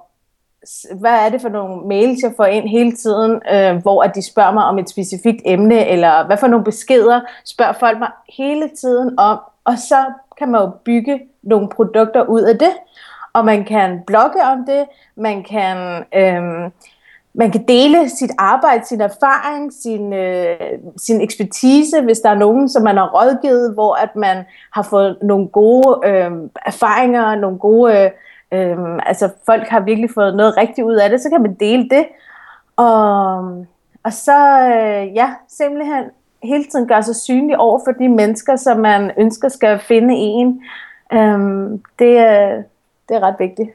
Hvad 1.00 1.26
er 1.26 1.28
det 1.28 1.40
for 1.40 1.48
nogle 1.48 1.88
mails, 1.88 2.22
jeg 2.22 2.32
får 2.36 2.44
ind 2.44 2.68
hele 2.68 2.92
tiden, 2.92 3.40
øh, 3.52 3.76
hvor 3.82 4.02
at 4.02 4.14
de 4.14 4.22
spørger 4.22 4.52
mig 4.52 4.64
om 4.64 4.78
et 4.78 4.90
specifikt 4.90 5.42
emne, 5.44 5.86
eller 5.86 6.26
hvad 6.26 6.36
for 6.36 6.46
nogle 6.46 6.64
beskeder 6.64 7.20
spørger 7.44 7.72
folk 7.72 7.98
mig 7.98 8.10
hele 8.28 8.70
tiden 8.80 9.18
om, 9.18 9.38
og 9.64 9.78
så 9.78 10.04
kan 10.38 10.48
man 10.48 10.60
jo 10.60 10.70
bygge 10.84 11.20
nogle 11.42 11.68
produkter 11.68 12.24
ud 12.24 12.42
af 12.42 12.58
det, 12.58 12.72
og 13.32 13.44
man 13.44 13.64
kan 13.64 14.02
blogge 14.06 14.42
om 14.42 14.64
det, 14.66 14.86
man 15.16 15.44
kan 15.44 16.04
øh, 16.14 16.70
man 17.38 17.50
kan 17.50 17.64
dele 17.68 18.08
sit 18.08 18.30
arbejde, 18.38 18.86
sin 18.86 19.00
erfaring, 19.00 19.72
sin, 19.72 20.12
øh, 20.12 20.56
sin 20.96 21.20
ekspertise, 21.20 22.00
hvis 22.02 22.18
der 22.18 22.30
er 22.30 22.34
nogen, 22.34 22.68
som 22.68 22.82
man 22.82 22.96
har 22.96 23.10
rådgivet, 23.14 23.74
hvor 23.74 23.94
at 23.94 24.16
man 24.16 24.44
har 24.72 24.82
fået 24.82 25.18
nogle 25.22 25.48
gode 25.48 26.00
øh, 26.08 26.30
erfaringer, 26.66 27.34
nogle 27.34 27.58
gode, 27.58 27.92
øh, 27.92 28.10
øh, 28.52 28.98
altså 29.06 29.30
folk 29.46 29.68
har 29.68 29.80
virkelig 29.80 30.10
fået 30.14 30.36
noget 30.36 30.56
rigtigt 30.56 30.84
ud 30.84 30.94
af 30.94 31.10
det, 31.10 31.20
så 31.20 31.30
kan 31.30 31.42
man 31.42 31.54
dele 31.54 31.88
det. 31.88 32.06
Og, 32.76 33.38
og 34.02 34.12
så, 34.12 34.60
øh, 34.60 35.14
ja, 35.14 35.34
simpelthen 35.48 36.04
hele 36.42 36.64
tiden 36.64 36.88
gøre 36.88 37.02
sig 37.02 37.16
synlig 37.16 37.58
over 37.58 37.80
for 37.86 37.92
de 37.92 38.08
mennesker, 38.08 38.56
som 38.56 38.78
man 38.78 39.10
ønsker 39.18 39.48
skal 39.48 39.78
finde 39.78 40.14
en. 40.14 40.62
Øh, 41.12 41.70
det, 41.98 42.14
det 43.08 43.16
er 43.16 43.20
ret 43.22 43.36
vigtigt. 43.38 43.70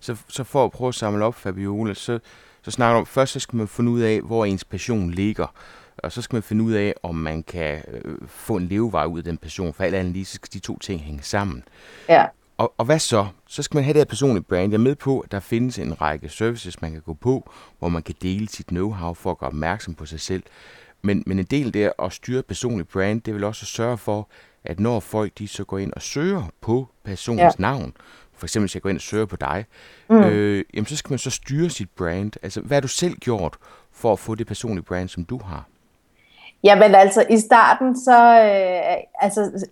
Så, 0.00 0.16
så 0.28 0.44
for 0.44 0.64
at 0.64 0.70
prøve 0.70 0.88
at 0.88 0.94
samle 0.94 1.24
op, 1.24 1.34
Fabiola, 1.34 1.94
så 1.94 2.18
så 2.66 2.70
snakker 2.70 2.98
om, 2.98 3.06
først 3.06 3.32
så 3.32 3.40
skal 3.40 3.56
man 3.56 3.68
finde 3.68 3.90
ud 3.90 4.00
af, 4.00 4.20
hvor 4.20 4.44
ens 4.44 4.64
passion 4.64 5.10
ligger. 5.10 5.54
Og 5.98 6.12
så 6.12 6.22
skal 6.22 6.36
man 6.36 6.42
finde 6.42 6.64
ud 6.64 6.72
af, 6.72 6.94
om 7.02 7.14
man 7.14 7.42
kan 7.42 7.82
øh, 7.92 8.18
få 8.26 8.56
en 8.56 8.68
levevej 8.68 9.04
ud 9.04 9.18
af 9.18 9.24
den 9.24 9.36
passion. 9.36 9.74
For 9.74 9.84
alt 9.84 9.94
andet 9.94 10.12
lige, 10.12 10.24
så 10.24 10.34
skal 10.34 10.52
de 10.52 10.58
to 10.58 10.78
ting 10.78 11.00
hænge 11.00 11.22
sammen. 11.22 11.64
Ja. 12.08 12.24
Og, 12.56 12.74
og 12.78 12.84
hvad 12.84 12.98
så? 12.98 13.26
Så 13.46 13.62
skal 13.62 13.76
man 13.76 13.84
have 13.84 13.92
det 13.92 14.00
her 14.00 14.04
personlige 14.04 14.42
brand. 14.42 14.70
Jeg 14.70 14.78
er 14.78 14.82
med 14.82 14.94
på, 14.94 15.20
at 15.20 15.32
der 15.32 15.40
findes 15.40 15.78
en 15.78 16.00
række 16.00 16.28
services, 16.28 16.82
man 16.82 16.92
kan 16.92 17.00
gå 17.00 17.14
på, 17.14 17.50
hvor 17.78 17.88
man 17.88 18.02
kan 18.02 18.14
dele 18.22 18.48
sit 18.48 18.72
know-how 18.72 19.12
for 19.12 19.30
at 19.30 19.38
gøre 19.38 19.48
opmærksom 19.48 19.94
på 19.94 20.06
sig 20.06 20.20
selv. 20.20 20.42
Men, 21.02 21.22
men 21.26 21.38
en 21.38 21.44
del 21.44 21.74
der 21.74 21.90
at 22.02 22.12
styre 22.12 22.42
personlig 22.42 22.88
brand, 22.88 23.20
det 23.20 23.34
vil 23.34 23.44
også 23.44 23.66
sørge 23.66 23.98
for, 23.98 24.28
at 24.64 24.80
når 24.80 25.00
folk 25.00 25.38
de 25.38 25.48
så 25.48 25.64
går 25.64 25.78
ind 25.78 25.92
og 25.92 26.02
søger 26.02 26.42
på 26.60 26.88
personens 27.04 27.54
ja. 27.58 27.62
navn, 27.62 27.92
for 28.36 28.46
eksempel 28.46 28.66
hvis 28.66 28.74
jeg 28.74 28.82
går 28.82 28.90
ind 28.90 28.98
og 28.98 29.02
søger 29.02 29.26
på 29.26 29.36
dig, 29.36 29.64
mm. 30.08 30.24
øh, 30.24 30.64
jamen 30.74 30.86
så 30.86 30.96
skal 30.96 31.12
man 31.12 31.18
så 31.18 31.30
styre 31.30 31.70
sit 31.70 31.90
brand. 31.90 32.32
Altså, 32.42 32.60
hvad 32.60 32.76
har 32.76 32.80
du 32.80 32.88
selv 32.88 33.14
gjort 33.14 33.56
for 33.92 34.12
at 34.12 34.18
få 34.18 34.34
det 34.34 34.46
personlige 34.46 34.84
brand, 34.84 35.08
som 35.08 35.24
du 35.24 35.40
har? 35.44 35.64
Jamen 36.64 36.94
altså, 36.94 37.24
i 37.30 37.38
starten 37.38 37.96
så, 38.00 38.18
øh, 38.18 38.96
altså, 39.20 39.66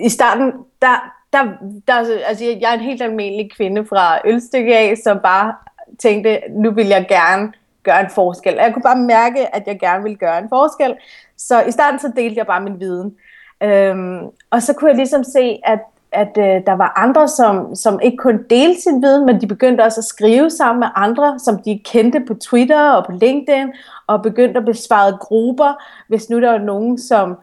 i 0.00 0.08
starten, 0.08 0.52
der, 0.82 1.12
der, 1.32 1.44
der, 1.88 1.94
altså, 2.26 2.44
jeg 2.44 2.70
er 2.70 2.74
en 2.74 2.80
helt 2.80 3.02
almindelig 3.02 3.52
kvinde 3.52 3.86
fra 3.86 4.18
Ølstykke 4.24 4.76
af, 4.76 4.96
som 5.04 5.18
bare 5.22 5.54
tænkte, 5.98 6.40
nu 6.50 6.70
vil 6.70 6.86
jeg 6.86 7.06
gerne 7.08 7.52
gøre 7.82 8.00
en 8.00 8.10
forskel. 8.10 8.54
Jeg 8.54 8.72
kunne 8.72 8.82
bare 8.82 8.98
mærke, 8.98 9.56
at 9.56 9.62
jeg 9.66 9.80
gerne 9.80 10.02
ville 10.02 10.18
gøre 10.18 10.38
en 10.38 10.48
forskel. 10.48 10.94
Så 11.36 11.62
i 11.62 11.70
starten 11.70 12.00
så 12.00 12.12
delte 12.16 12.38
jeg 12.38 12.46
bare 12.46 12.60
min 12.60 12.80
viden. 12.80 13.16
Øhm, 13.62 14.26
og 14.50 14.62
så 14.62 14.72
kunne 14.72 14.90
jeg 14.90 14.96
ligesom 14.96 15.24
se, 15.24 15.60
at 15.64 15.80
at 16.12 16.38
øh, 16.38 16.66
der 16.66 16.72
var 16.72 16.92
andre, 16.96 17.28
som, 17.28 17.74
som 17.74 18.00
ikke 18.02 18.16
kun 18.16 18.44
delte 18.50 18.80
sin 18.80 19.02
viden, 19.02 19.26
men 19.26 19.40
de 19.40 19.46
begyndte 19.46 19.82
også 19.82 20.00
at 20.00 20.04
skrive 20.04 20.50
sammen 20.50 20.80
med 20.80 20.88
andre, 20.94 21.38
som 21.38 21.58
de 21.62 21.80
kendte 21.84 22.20
på 22.20 22.34
Twitter 22.34 22.90
og 22.90 23.06
på 23.06 23.12
LinkedIn, 23.12 23.72
og 24.06 24.22
begyndte 24.22 24.58
at 24.58 24.64
besvare 24.64 25.16
grupper, 25.20 25.82
hvis 26.08 26.30
nu 26.30 26.40
der 26.40 26.50
var 26.50 26.58
nogen, 26.58 26.98
som, 26.98 27.36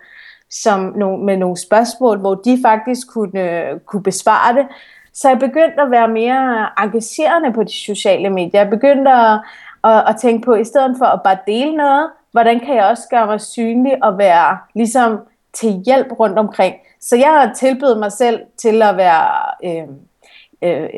som 0.50 0.94
no, 0.96 1.16
med 1.18 1.38
nogle 1.38 1.58
spørgsmål, 1.58 2.18
hvor 2.18 2.36
de 2.36 2.60
faktisk 2.66 3.08
kunne, 3.14 3.42
øh, 3.42 3.80
kunne 3.80 4.04
besvare 4.04 4.56
det. 4.56 4.68
Så 5.14 5.30
jeg 5.30 5.40
begyndte 5.40 5.82
at 5.82 5.92
være 5.92 6.08
mere 6.08 6.70
engagerende 6.84 7.54
på 7.54 7.64
de 7.64 7.74
sociale 7.86 8.30
medier. 8.30 8.62
Jeg 8.62 8.70
begyndte 8.70 9.12
at, 9.12 9.40
at, 9.84 10.04
at 10.08 10.16
tænke 10.22 10.46
på, 10.46 10.52
at 10.52 10.62
i 10.62 10.64
stedet 10.64 10.96
for 10.98 11.06
at 11.06 11.22
bare 11.24 11.38
dele 11.48 11.78
noget, 11.78 12.10
hvordan 12.32 12.60
kan 12.60 12.76
jeg 12.76 12.86
også 12.86 13.04
gøre 13.10 13.26
mig 13.26 13.42
synlig 13.42 14.04
og 14.04 14.18
være 14.18 14.58
ligesom 14.76 15.20
til 15.54 15.70
hjælp 15.86 16.20
rundt 16.20 16.40
omkring. 16.40 16.76
Så 17.02 17.16
jeg 17.16 17.28
har 17.28 17.96
mig 18.00 18.12
selv 18.12 18.42
til 18.58 18.82
at 18.82 18.98
være, 18.98 19.32
øh, 19.64 19.88
øh, 20.62 20.90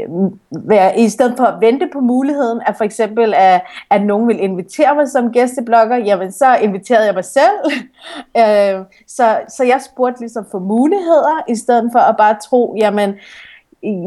være 0.51 0.99
i 0.99 1.09
stedet 1.09 1.33
for 1.37 1.45
at 1.45 1.61
vente 1.61 1.89
på 1.93 1.99
muligheden, 1.99 2.61
at 2.65 2.77
for 2.77 2.83
eksempel, 2.83 3.33
at, 3.33 3.61
at 3.89 4.01
nogen 4.05 4.27
vil 4.27 4.43
invitere 4.43 4.95
mig 4.95 5.07
som 5.07 5.31
gæsteblogger, 5.31 5.97
jamen 5.97 6.31
så 6.31 6.55
inviterede 6.55 7.05
jeg 7.05 7.13
mig 7.13 7.25
selv. 7.25 7.71
øh, 8.41 8.85
så, 9.07 9.39
så 9.47 9.63
jeg 9.63 9.81
spurgte 9.81 10.19
ligesom 10.19 10.45
for 10.51 10.59
muligheder, 10.59 11.43
i 11.47 11.55
stedet 11.55 11.89
for 11.91 11.99
at 11.99 12.17
bare 12.17 12.37
tro, 12.49 12.75
jamen 12.77 13.15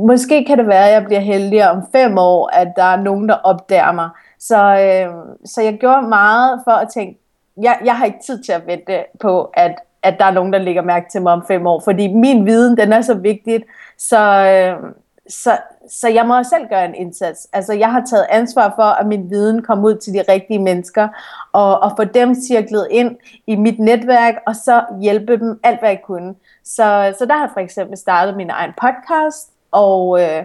måske 0.06 0.44
kan 0.44 0.58
det 0.58 0.66
være, 0.66 0.88
at 0.88 0.92
jeg 0.92 1.04
bliver 1.04 1.20
heldig 1.20 1.70
om 1.70 1.82
fem 1.92 2.18
år, 2.18 2.50
at 2.52 2.72
der 2.76 2.82
er 2.82 3.02
nogen, 3.02 3.28
der 3.28 3.34
opdager 3.34 3.92
mig. 3.92 4.08
Så, 4.38 4.56
øh, 4.56 5.14
så 5.44 5.62
jeg 5.62 5.78
gjorde 5.78 6.08
meget 6.08 6.60
for 6.64 6.72
at 6.72 6.88
tænke, 6.88 7.20
jeg, 7.62 7.78
jeg 7.84 7.96
har 7.96 8.04
ikke 8.04 8.18
tid 8.26 8.42
til 8.42 8.52
at 8.52 8.66
vente 8.66 9.04
på, 9.20 9.50
at 9.54 9.74
at 10.02 10.18
der 10.18 10.24
er 10.24 10.30
nogen, 10.30 10.52
der 10.52 10.58
lægger 10.58 10.82
mærke 10.82 11.06
til 11.10 11.22
mig 11.22 11.32
om 11.32 11.44
fem 11.48 11.66
år, 11.66 11.80
fordi 11.80 12.08
min 12.08 12.46
viden, 12.46 12.76
den 12.76 12.92
er 12.92 13.00
så 13.00 13.14
vigtig, 13.14 13.62
så, 13.98 14.18
øh, 14.18 14.92
så, 15.28 15.58
så 15.88 16.08
jeg 16.08 16.26
må 16.26 16.42
selv 16.42 16.68
gøre 16.68 16.84
en 16.84 16.94
indsats. 16.94 17.48
Altså, 17.52 17.72
jeg 17.72 17.92
har 17.92 18.04
taget 18.10 18.26
ansvar 18.30 18.72
for, 18.76 18.82
at 18.82 19.06
min 19.06 19.30
viden 19.30 19.62
kommer 19.62 19.88
ud 19.88 19.94
til 19.94 20.14
de 20.14 20.24
rigtige 20.28 20.58
mennesker, 20.58 21.08
og, 21.52 21.80
og 21.80 21.92
få 21.96 22.04
dem 22.04 22.34
cirklet 22.34 22.88
ind 22.90 23.16
i 23.46 23.56
mit 23.56 23.78
netværk, 23.78 24.34
og 24.46 24.56
så 24.56 24.84
hjælpe 25.00 25.36
dem 25.36 25.60
alt, 25.62 25.80
hvad 25.80 25.88
jeg 25.88 26.02
kunne. 26.04 26.34
Så, 26.64 27.14
så 27.18 27.26
der 27.26 27.34
har 27.34 27.44
jeg 27.44 27.50
for 27.52 27.60
eksempel 27.60 27.98
startet 27.98 28.36
min 28.36 28.50
egen 28.50 28.72
podcast, 28.80 29.50
og, 29.70 30.20
øh, 30.22 30.44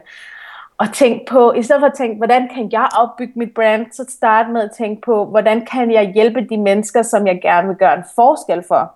og 0.78 0.94
tænkt 0.94 1.30
på, 1.30 1.54
i 1.54 1.64
stedet 1.64 1.82
for 1.82 1.88
at 1.88 1.94
tænke, 1.98 2.18
hvordan 2.18 2.50
kan 2.56 2.70
jeg 2.72 2.88
opbygge 3.00 3.34
mit 3.36 3.54
brand, 3.56 3.86
så 3.92 4.06
starte 4.10 4.52
med 4.52 4.62
at 4.62 4.72
tænke 4.78 5.02
på, 5.02 5.26
hvordan 5.26 5.66
kan 5.66 5.92
jeg 5.92 6.12
hjælpe 6.14 6.48
de 6.50 6.58
mennesker, 6.58 7.02
som 7.02 7.28
jeg 7.28 7.40
gerne 7.42 7.68
vil 7.68 7.78
gøre 7.78 7.98
en 7.98 8.04
forskel 8.16 8.64
for. 8.68 8.96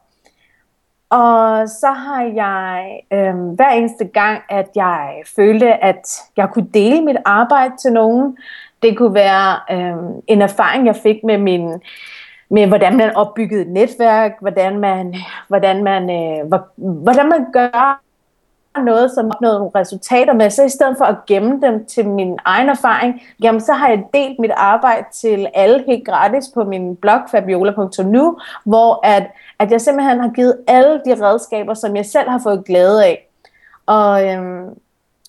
Og 1.09 1.69
så 1.69 1.87
har 1.87 2.23
jeg 2.23 2.99
øh, 3.13 3.35
hver 3.35 3.69
eneste 3.69 4.05
gang, 4.05 4.41
at 4.49 4.67
jeg 4.75 5.21
følte, 5.35 5.83
at 5.83 6.07
jeg 6.37 6.49
kunne 6.49 6.69
dele 6.73 7.01
mit 7.01 7.17
arbejde 7.25 7.73
til 7.81 7.93
nogen. 7.93 8.37
Det 8.81 8.97
kunne 8.97 9.13
være 9.13 9.59
øh, 9.71 9.97
en 10.27 10.41
erfaring, 10.41 10.85
jeg 10.85 10.95
fik 10.95 11.23
med 11.23 11.37
min 11.37 11.81
med 12.51 12.67
hvordan 12.67 12.97
man 12.97 13.15
opbyggede 13.15 13.61
et 13.61 13.67
netværk, 13.67 14.31
hvordan 14.41 14.79
man, 14.79 15.15
hvordan 15.47 15.83
man, 15.83 16.09
øh, 16.09 16.59
hvordan 16.77 17.29
man 17.29 17.51
gør 17.53 18.01
noget, 18.77 19.11
som 19.11 19.31
opnåede 19.31 19.57
nogle 19.57 19.71
resultater 19.75 20.33
med, 20.33 20.49
så 20.49 20.63
i 20.63 20.69
stedet 20.69 20.97
for 20.97 21.05
at 21.05 21.25
gemme 21.27 21.61
dem 21.61 21.85
til 21.85 22.09
min 22.09 22.39
egen 22.45 22.69
erfaring, 22.69 23.21
jamen 23.43 23.61
så 23.61 23.73
har 23.73 23.89
jeg 23.89 24.03
delt 24.13 24.39
mit 24.39 24.51
arbejde 24.51 25.05
til 25.13 25.47
alle 25.53 25.83
helt 25.88 26.05
gratis 26.05 26.47
på 26.53 26.63
min 26.63 26.95
blog 26.95 27.19
fabiola.nu, 27.31 28.38
hvor 28.65 28.99
at, 29.03 29.23
at 29.59 29.71
jeg 29.71 29.81
simpelthen 29.81 30.19
har 30.19 30.29
givet 30.29 30.57
alle 30.67 31.01
de 31.05 31.25
redskaber, 31.25 31.73
som 31.73 31.95
jeg 31.95 32.05
selv 32.05 32.29
har 32.29 32.39
fået 32.43 32.65
glæde 32.65 33.05
af. 33.05 33.29
Og, 33.85 34.27
øhm, 34.27 34.69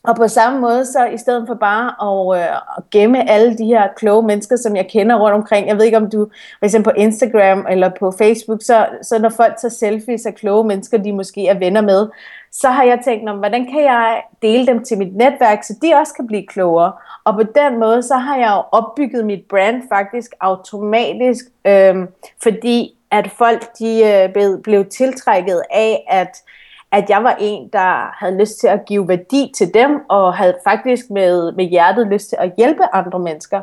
og 0.02 0.16
på 0.16 0.28
samme 0.28 0.60
måde, 0.60 0.86
så 0.86 1.04
i 1.04 1.18
stedet 1.18 1.44
for 1.46 1.54
bare 1.54 1.86
at, 2.08 2.42
øh, 2.42 2.56
at 2.76 2.90
gemme 2.90 3.30
alle 3.30 3.58
de 3.58 3.64
her 3.64 3.88
kloge 3.96 4.22
mennesker, 4.22 4.56
som 4.56 4.76
jeg 4.76 4.88
kender 4.90 5.16
rundt 5.16 5.34
omkring, 5.34 5.68
jeg 5.68 5.76
ved 5.76 5.84
ikke 5.84 5.96
om 5.96 6.10
du, 6.10 6.26
for 6.58 6.64
eksempel 6.64 6.92
på 6.92 6.98
Instagram 7.00 7.66
eller 7.70 7.90
på 8.00 8.10
Facebook, 8.18 8.62
så, 8.62 8.86
så 9.02 9.18
når 9.18 9.28
folk 9.28 9.56
tager 9.56 9.72
selfies 9.72 10.26
af 10.26 10.34
kloge 10.34 10.64
mennesker, 10.64 10.98
de 10.98 11.12
måske 11.12 11.46
er 11.46 11.58
venner 11.58 11.80
med, 11.80 12.08
så 12.52 12.68
har 12.68 12.84
jeg 12.84 13.00
tænkt, 13.04 13.30
hvordan 13.30 13.66
kan 13.66 13.82
jeg 13.82 14.22
dele 14.42 14.66
dem 14.66 14.84
til 14.84 14.98
mit 14.98 15.16
netværk, 15.16 15.64
så 15.64 15.74
de 15.82 15.94
også 15.94 16.14
kan 16.14 16.26
blive 16.26 16.46
klogere. 16.46 16.92
Og 17.24 17.34
på 17.34 17.42
den 17.42 17.80
måde, 17.80 18.02
så 18.02 18.14
har 18.14 18.36
jeg 18.36 18.52
jo 18.56 18.78
opbygget 18.78 19.26
mit 19.26 19.44
brand 19.48 19.82
faktisk 19.88 20.30
automatisk, 20.40 21.44
øh, 21.64 21.96
fordi 22.42 22.96
at 23.10 23.30
folk 23.30 23.78
de 23.78 24.04
øh, 24.04 24.32
blev, 24.32 24.62
blev 24.62 24.84
tiltrækket 24.84 25.62
af, 25.70 26.04
at 26.08 26.42
at 26.92 27.10
jeg 27.10 27.24
var 27.24 27.36
en, 27.40 27.68
der 27.72 28.14
havde 28.18 28.38
lyst 28.40 28.60
til 28.60 28.66
at 28.66 28.84
give 28.84 29.08
værdi 29.08 29.52
til 29.56 29.74
dem, 29.74 30.00
og 30.08 30.34
havde 30.34 30.58
faktisk 30.64 31.10
med, 31.10 31.52
med 31.52 31.64
hjertet 31.64 32.06
lyst 32.06 32.28
til 32.28 32.36
at 32.40 32.52
hjælpe 32.56 32.82
andre 32.92 33.18
mennesker. 33.18 33.60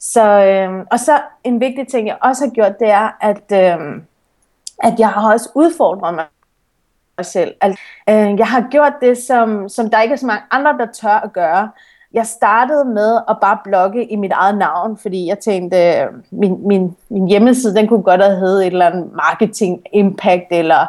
Så, 0.00 0.22
øh, 0.22 0.86
og 0.90 0.98
så 0.98 1.20
en 1.44 1.60
vigtig 1.60 1.88
ting, 1.88 2.06
jeg 2.06 2.18
også 2.22 2.44
har 2.44 2.50
gjort, 2.50 2.78
det 2.80 2.90
er, 2.90 3.16
at, 3.20 3.52
øh, 3.52 4.02
at 4.78 4.98
jeg 4.98 5.08
har 5.08 5.32
også 5.32 5.50
udfordret 5.54 6.14
mig 6.14 6.24
selv. 7.24 7.54
Altså, 7.60 7.80
øh, 8.08 8.38
jeg 8.38 8.46
har 8.46 8.66
gjort 8.70 8.92
det, 9.00 9.18
som, 9.18 9.68
som 9.68 9.90
der 9.90 10.00
ikke 10.00 10.12
er 10.12 10.16
så 10.16 10.26
mange 10.26 10.42
andre, 10.50 10.78
der 10.78 10.86
tør 10.86 11.20
at 11.24 11.32
gøre. 11.32 11.70
Jeg 12.12 12.26
startede 12.26 12.84
med 12.84 13.20
at 13.28 13.36
bare 13.40 13.58
blogge 13.64 14.04
i 14.04 14.16
mit 14.16 14.32
eget 14.32 14.58
navn, 14.58 14.98
fordi 14.98 15.28
jeg 15.28 15.38
tænkte, 15.38 15.76
øh, 15.76 16.06
min, 16.30 16.68
min, 16.68 16.96
min 17.08 17.28
hjemmeside, 17.28 17.74
den 17.74 17.88
kunne 17.88 18.02
godt 18.02 18.22
have 18.22 18.36
heddet 18.36 18.66
et 18.66 18.72
eller 18.72 18.86
andet 18.86 19.12
marketing 19.12 19.82
impact, 19.92 20.46
eller 20.50 20.86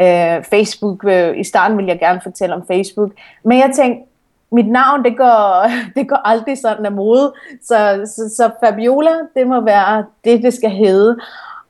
øh, 0.00 0.44
Facebook. 0.44 1.04
Øh, 1.04 1.40
I 1.40 1.44
starten 1.44 1.76
ville 1.76 1.90
jeg 1.90 1.98
gerne 1.98 2.20
fortælle 2.22 2.54
om 2.54 2.66
Facebook. 2.66 3.10
Men 3.44 3.58
jeg 3.58 3.70
tænkte, 3.76 4.10
mit 4.52 4.68
navn, 4.68 5.04
det 5.04 5.16
går, 5.16 5.66
det 5.96 6.08
går 6.08 6.20
aldrig 6.24 6.58
sådan 6.58 6.86
af 6.86 6.92
mode. 6.92 7.32
Så, 7.62 8.02
så, 8.16 8.34
så 8.36 8.50
Fabiola, 8.64 9.12
det 9.36 9.46
må 9.46 9.60
være 9.60 10.04
det, 10.24 10.42
det 10.42 10.54
skal 10.54 10.70
hedde. 10.70 11.18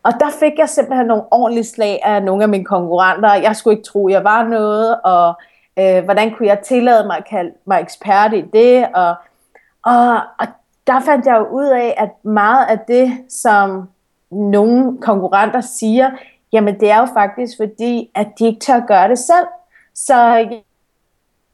Og 0.02 0.12
der 0.20 0.30
fik 0.40 0.52
jeg 0.58 0.68
simpelthen 0.68 1.06
nogle 1.06 1.24
ordentlige 1.30 1.64
slag 1.64 2.00
af 2.04 2.22
nogle 2.22 2.42
af 2.42 2.48
mine 2.48 2.64
konkurrenter. 2.64 3.34
Jeg 3.34 3.56
skulle 3.56 3.76
ikke 3.76 3.88
tro, 3.88 4.08
jeg 4.08 4.24
var 4.24 4.48
noget, 4.48 5.00
og 5.00 5.34
øh, 5.78 6.04
hvordan 6.04 6.34
kunne 6.34 6.48
jeg 6.48 6.60
tillade 6.60 7.06
mig 7.06 7.16
at 7.16 7.28
kalde 7.30 7.52
mig 7.64 7.80
ekspert 7.80 8.34
i 8.34 8.40
det. 8.40 8.88
Og, 8.94 9.14
og, 9.84 10.14
og 10.14 10.46
der 10.86 11.00
fandt 11.00 11.26
jeg 11.26 11.38
jo 11.38 11.46
ud 11.46 11.66
af, 11.66 11.94
at 11.96 12.24
meget 12.24 12.66
af 12.66 12.78
det, 12.78 13.12
som 13.28 13.88
nogle 14.30 14.98
konkurrenter 15.02 15.60
siger, 15.60 16.10
Jamen 16.52 16.80
det 16.80 16.90
er 16.90 16.98
jo 16.98 17.06
faktisk 17.06 17.56
fordi, 17.56 18.10
at 18.14 18.28
de 18.38 18.46
ikke 18.46 18.60
tør 18.60 18.86
gøre 18.86 19.08
det 19.08 19.18
selv. 19.18 19.46
Så 19.94 20.14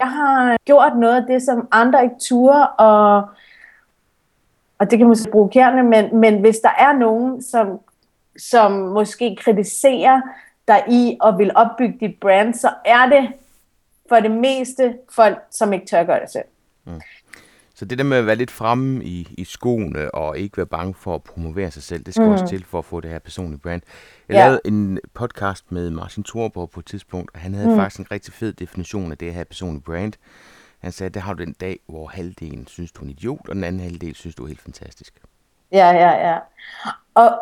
jeg 0.00 0.10
har 0.10 0.56
gjort 0.64 0.96
noget 0.96 1.16
af 1.16 1.26
det, 1.26 1.42
som 1.42 1.68
andre 1.70 2.04
ikke 2.04 2.16
turde, 2.20 2.68
og, 2.68 3.22
og 4.78 4.90
det 4.90 4.98
kan 4.98 5.08
måske 5.08 5.30
provokerende, 5.30 5.82
men, 5.82 6.20
men 6.20 6.40
hvis 6.40 6.58
der 6.58 6.70
er 6.78 6.92
nogen, 6.92 7.42
som, 7.42 7.80
som 8.38 8.72
måske 8.72 9.36
kritiserer 9.40 10.20
dig 10.68 10.84
i 10.88 11.16
og 11.20 11.38
vil 11.38 11.50
opbygge 11.54 11.98
dit 12.00 12.20
brand, 12.20 12.54
så 12.54 12.70
er 12.84 13.06
det 13.06 13.32
for 14.08 14.16
det 14.16 14.30
meste 14.30 14.94
folk, 15.10 15.38
som 15.50 15.72
ikke 15.72 15.86
tør 15.86 16.04
gøre 16.04 16.20
det 16.20 16.30
selv. 16.30 16.44
Mm. 16.84 17.00
Så 17.74 17.84
det 17.84 17.98
der 17.98 18.04
med 18.04 18.16
at 18.16 18.26
være 18.26 18.36
lidt 18.36 18.50
fremme 18.50 19.04
i, 19.04 19.34
i 19.38 19.44
skoene 19.44 20.14
og 20.14 20.38
ikke 20.38 20.56
være 20.56 20.66
bange 20.66 20.94
for 20.94 21.14
at 21.14 21.22
promovere 21.22 21.70
sig 21.70 21.82
selv, 21.82 22.04
det 22.04 22.14
skal 22.14 22.26
mm. 22.26 22.32
også 22.32 22.46
til 22.46 22.64
for 22.64 22.78
at 22.78 22.84
få 22.84 23.00
det 23.00 23.10
her 23.10 23.18
personlige 23.18 23.60
brand. 23.60 23.82
Jeg 24.28 24.34
ja. 24.34 24.44
lavede 24.44 24.60
en 24.64 24.98
podcast 25.14 25.72
med 25.72 25.90
Martin 25.90 26.24
Thorborg 26.24 26.70
på 26.70 26.80
et 26.80 26.86
tidspunkt, 26.86 27.30
og 27.34 27.40
han 27.40 27.54
havde 27.54 27.68
mm. 27.68 27.76
faktisk 27.76 28.00
en 28.00 28.10
rigtig 28.10 28.34
fed 28.34 28.52
definition 28.52 29.12
af 29.12 29.18
det 29.18 29.34
her 29.34 29.44
personlige 29.44 29.82
brand. 29.82 30.12
Han 30.78 30.92
sagde, 30.92 31.08
at 31.08 31.14
det 31.14 31.22
har 31.22 31.34
du 31.34 31.44
den 31.44 31.52
dag, 31.52 31.78
hvor 31.86 32.06
halvdelen 32.06 32.66
synes, 32.66 32.92
du 32.92 33.00
er 33.00 33.04
en 33.04 33.10
idiot, 33.10 33.48
og 33.48 33.54
den 33.54 33.64
anden 33.64 33.82
halvdel 33.82 34.14
synes, 34.14 34.34
du 34.34 34.42
er 34.42 34.48
helt 34.48 34.60
fantastisk. 34.60 35.20
Ja, 35.72 35.90
ja, 35.90 36.28
ja. 36.28 36.38
Og, 37.14 37.38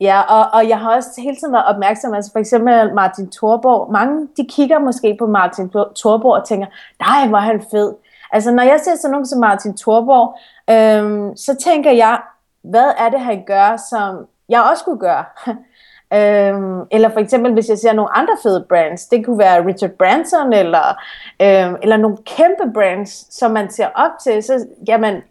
ja, 0.00 0.20
og, 0.20 0.46
og 0.52 0.68
jeg 0.68 0.78
har 0.78 0.94
også 0.94 1.20
hele 1.20 1.36
tiden 1.36 1.52
været 1.52 1.66
opmærksom, 1.66 2.14
altså 2.14 2.32
for 2.32 2.38
eksempel 2.38 2.94
Martin 2.94 3.30
Thorborg, 3.30 3.92
mange 3.92 4.28
de 4.36 4.46
kigger 4.50 4.78
måske 4.78 5.16
på 5.18 5.26
Martin 5.26 5.70
Thorborg 5.96 6.40
og 6.40 6.48
tænker, 6.48 6.66
nej, 7.00 7.28
hvor 7.28 7.38
er 7.38 7.42
han 7.42 7.62
fed. 7.70 7.94
Altså, 8.32 8.52
når 8.52 8.62
jeg 8.62 8.80
ser 8.80 8.96
sådan 8.96 9.10
nogen 9.10 9.26
som 9.26 9.40
Martin 9.40 9.76
Thorborg, 9.76 10.38
øhm, 10.70 11.36
så 11.36 11.56
tænker 11.64 11.90
jeg, 11.90 12.20
hvad 12.62 12.92
er 12.98 13.08
det, 13.08 13.20
han 13.20 13.44
gør, 13.46 13.76
som 13.90 14.26
jeg 14.48 14.62
også 14.62 14.80
skulle 14.80 15.00
gøre? 15.00 15.24
øhm, 16.18 16.80
eller 16.90 17.08
for 17.08 17.20
eksempel, 17.20 17.52
hvis 17.52 17.68
jeg 17.68 17.78
ser 17.78 17.92
nogle 17.92 18.16
andre 18.16 18.36
fede 18.42 18.66
brands, 18.68 19.06
det 19.06 19.24
kunne 19.24 19.38
være 19.38 19.66
Richard 19.66 19.90
Branson, 19.90 20.52
eller, 20.52 21.00
øhm, 21.42 21.76
eller 21.82 21.96
nogle 21.96 22.16
kæmpe 22.16 22.72
brands, 22.74 23.34
som 23.34 23.50
man 23.50 23.70
ser 23.70 23.88
op 23.94 24.10
til, 24.22 24.42
så 24.42 24.66
jamen, 24.88 25.22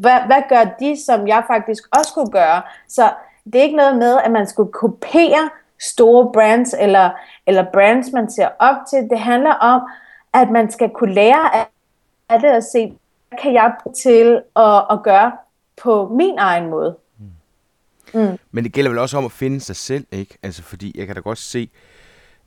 hvad, 0.00 0.20
hvad 0.26 0.42
gør 0.48 0.64
de, 0.80 1.04
som 1.06 1.28
jeg 1.28 1.42
faktisk 1.46 1.82
også 1.98 2.12
kunne 2.14 2.30
gøre? 2.30 2.62
Så 2.88 3.10
det 3.44 3.54
er 3.54 3.62
ikke 3.62 3.76
noget 3.76 3.96
med, 3.96 4.18
at 4.24 4.30
man 4.30 4.46
skulle 4.46 4.72
kopiere 4.72 5.50
store 5.80 6.32
brands, 6.32 6.74
eller, 6.80 7.10
eller 7.46 7.64
brands, 7.72 8.12
man 8.12 8.30
ser 8.30 8.48
op 8.58 8.76
til. 8.90 9.08
Det 9.10 9.18
handler 9.18 9.54
om, 9.54 9.80
at 10.32 10.50
man 10.50 10.70
skal 10.70 10.90
kunne 10.90 11.14
lære 11.14 11.66
af 12.28 12.40
det 12.40 12.48
at 12.48 12.64
se, 12.64 12.86
hvad 13.28 13.38
kan 13.42 13.54
jeg 13.54 13.72
bruge 13.82 13.94
til 13.94 14.42
at, 14.56 14.86
at 14.90 15.02
gøre 15.02 15.32
på 15.82 16.08
min 16.08 16.38
egen 16.38 16.70
måde. 16.70 16.96
Mm. 17.18 18.20
Mm. 18.20 18.38
Men 18.50 18.64
det 18.64 18.72
gælder 18.72 18.90
vel 18.90 18.98
også 18.98 19.18
om 19.18 19.24
at 19.24 19.32
finde 19.32 19.60
sig 19.60 19.76
selv, 19.76 20.06
ikke? 20.12 20.38
Altså 20.42 20.62
fordi 20.62 20.98
jeg 20.98 21.06
kan 21.06 21.14
da 21.16 21.20
godt 21.20 21.38
se, 21.38 21.70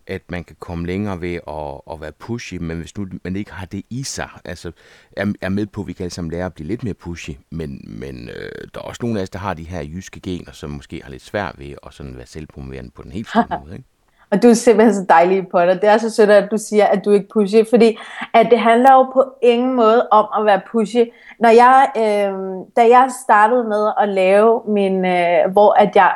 at 0.07 0.21
man 0.29 0.43
kan 0.43 0.55
komme 0.59 0.87
længere 0.87 1.21
ved 1.21 1.35
at, 1.47 1.93
at 1.93 2.01
være 2.01 2.11
pushy, 2.11 2.55
men 2.55 2.79
hvis 2.79 2.97
nu 2.97 3.07
man 3.23 3.35
ikke 3.35 3.51
har 3.53 3.65
det 3.65 3.83
i 3.89 4.03
sig, 4.03 4.29
altså 4.45 4.71
er, 5.17 5.33
er 5.41 5.49
med 5.49 5.65
på, 5.65 5.81
at 5.81 5.87
vi 5.87 5.93
kan 5.93 6.03
alle 6.03 6.13
sammen 6.13 6.31
lære 6.31 6.45
at 6.45 6.53
blive 6.53 6.67
lidt 6.67 6.83
mere 6.83 6.93
pushy, 6.93 7.31
men, 7.49 7.81
men 7.99 8.29
øh, 8.29 8.67
der 8.73 8.79
er 8.79 8.85
også 8.85 8.99
nogle 9.03 9.19
af 9.19 9.23
os, 9.23 9.29
der 9.29 9.39
har 9.39 9.53
de 9.53 9.63
her 9.63 9.81
jyske 9.81 10.19
gener, 10.19 10.51
som 10.51 10.69
måske 10.69 11.01
har 11.03 11.11
lidt 11.11 11.23
svært 11.23 11.59
ved 11.59 11.75
at 11.85 11.93
sådan 11.93 12.17
være 12.17 12.25
selvpromoverende 12.25 12.91
på 12.95 13.03
den 13.03 13.11
helt 13.11 13.29
store 13.29 13.59
måde, 13.63 13.73
ikke? 13.73 13.85
Og 14.33 14.43
du 14.43 14.47
er 14.47 14.53
simpelthen 14.53 14.95
så 14.95 15.05
dejlig 15.09 15.47
på 15.47 15.61
det. 15.61 15.81
Det 15.81 15.89
er 15.89 15.97
så 15.97 16.09
sødt, 16.09 16.29
at 16.29 16.51
du 16.51 16.57
siger, 16.57 16.85
at 16.85 17.05
du 17.05 17.11
ikke 17.11 17.27
pushy, 17.33 17.69
fordi 17.69 17.97
at 18.33 18.47
det 18.51 18.59
handler 18.59 18.93
jo 18.93 19.03
på 19.03 19.23
ingen 19.41 19.73
måde 19.73 20.07
om 20.11 20.27
at 20.39 20.45
være 20.45 20.61
pushy. 20.71 21.11
Når 21.39 21.49
jeg, 21.49 21.91
øh, 21.97 22.33
da 22.75 22.81
jeg 22.81 23.09
startede 23.23 23.63
med 23.63 23.91
at 23.99 24.09
lave 24.09 24.61
min, 24.67 25.05
øh, 25.05 25.51
hvor 25.51 25.73
at 25.73 25.95
jeg, 25.95 26.13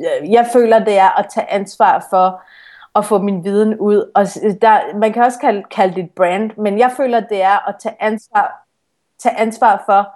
øh, 0.00 0.32
jeg 0.32 0.46
føler, 0.52 0.84
det 0.84 0.98
er 0.98 1.18
at 1.18 1.26
tage 1.34 1.52
ansvar 1.52 2.06
for 2.10 2.42
at 2.94 3.04
få 3.04 3.18
min 3.18 3.44
viden 3.44 3.78
ud. 3.78 4.10
Og 4.14 4.26
der, 4.62 4.98
man 4.98 5.12
kan 5.12 5.22
også 5.22 5.38
kalde, 5.38 5.62
kalde 5.70 5.94
det 5.94 6.04
et 6.04 6.10
brand, 6.10 6.50
men 6.56 6.78
jeg 6.78 6.92
føler, 6.96 7.20
det 7.20 7.42
er 7.42 7.68
at 7.68 7.74
tage 7.82 7.94
ansvar, 8.00 8.66
tage 9.18 9.38
ansvar 9.38 9.82
for 9.86 10.08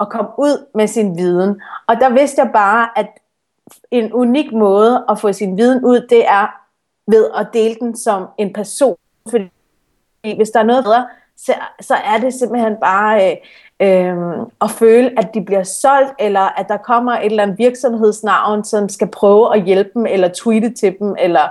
at 0.00 0.08
komme 0.08 0.30
ud 0.38 0.66
med 0.74 0.86
sin 0.86 1.16
viden. 1.16 1.62
Og 1.86 1.96
der 1.96 2.10
vidste 2.10 2.42
jeg 2.42 2.50
bare, 2.52 2.88
at 2.96 3.08
en 3.90 4.12
unik 4.12 4.52
måde 4.52 5.04
at 5.08 5.18
få 5.18 5.32
sin 5.32 5.56
viden 5.56 5.84
ud, 5.84 6.06
det 6.10 6.28
er 6.28 6.46
ved 7.10 7.30
at 7.36 7.46
dele 7.52 7.74
den 7.74 7.96
som 7.96 8.26
en 8.38 8.52
person. 8.52 8.96
Fordi 9.30 9.50
hvis 10.36 10.50
der 10.50 10.60
er 10.60 10.64
noget 10.64 10.84
bedre, 10.84 11.08
så, 11.36 11.54
så 11.80 11.94
er 11.94 12.18
det 12.18 12.34
simpelthen 12.34 12.76
bare 12.80 13.30
øh, 13.30 13.36
øh, 13.80 14.46
at 14.60 14.70
føle, 14.70 15.18
at 15.18 15.34
de 15.34 15.44
bliver 15.44 15.62
solgt, 15.62 16.12
eller 16.18 16.60
at 16.60 16.68
der 16.68 16.76
kommer 16.76 17.12
et 17.12 17.24
eller 17.24 17.42
andet 17.42 17.58
virksomhedsnavn, 17.58 18.64
som 18.64 18.88
skal 18.88 19.08
prøve 19.08 19.56
at 19.56 19.64
hjælpe 19.64 19.90
dem, 19.94 20.06
eller 20.06 20.28
tweete 20.34 20.70
til 20.70 20.98
dem, 20.98 21.16
eller 21.18 21.48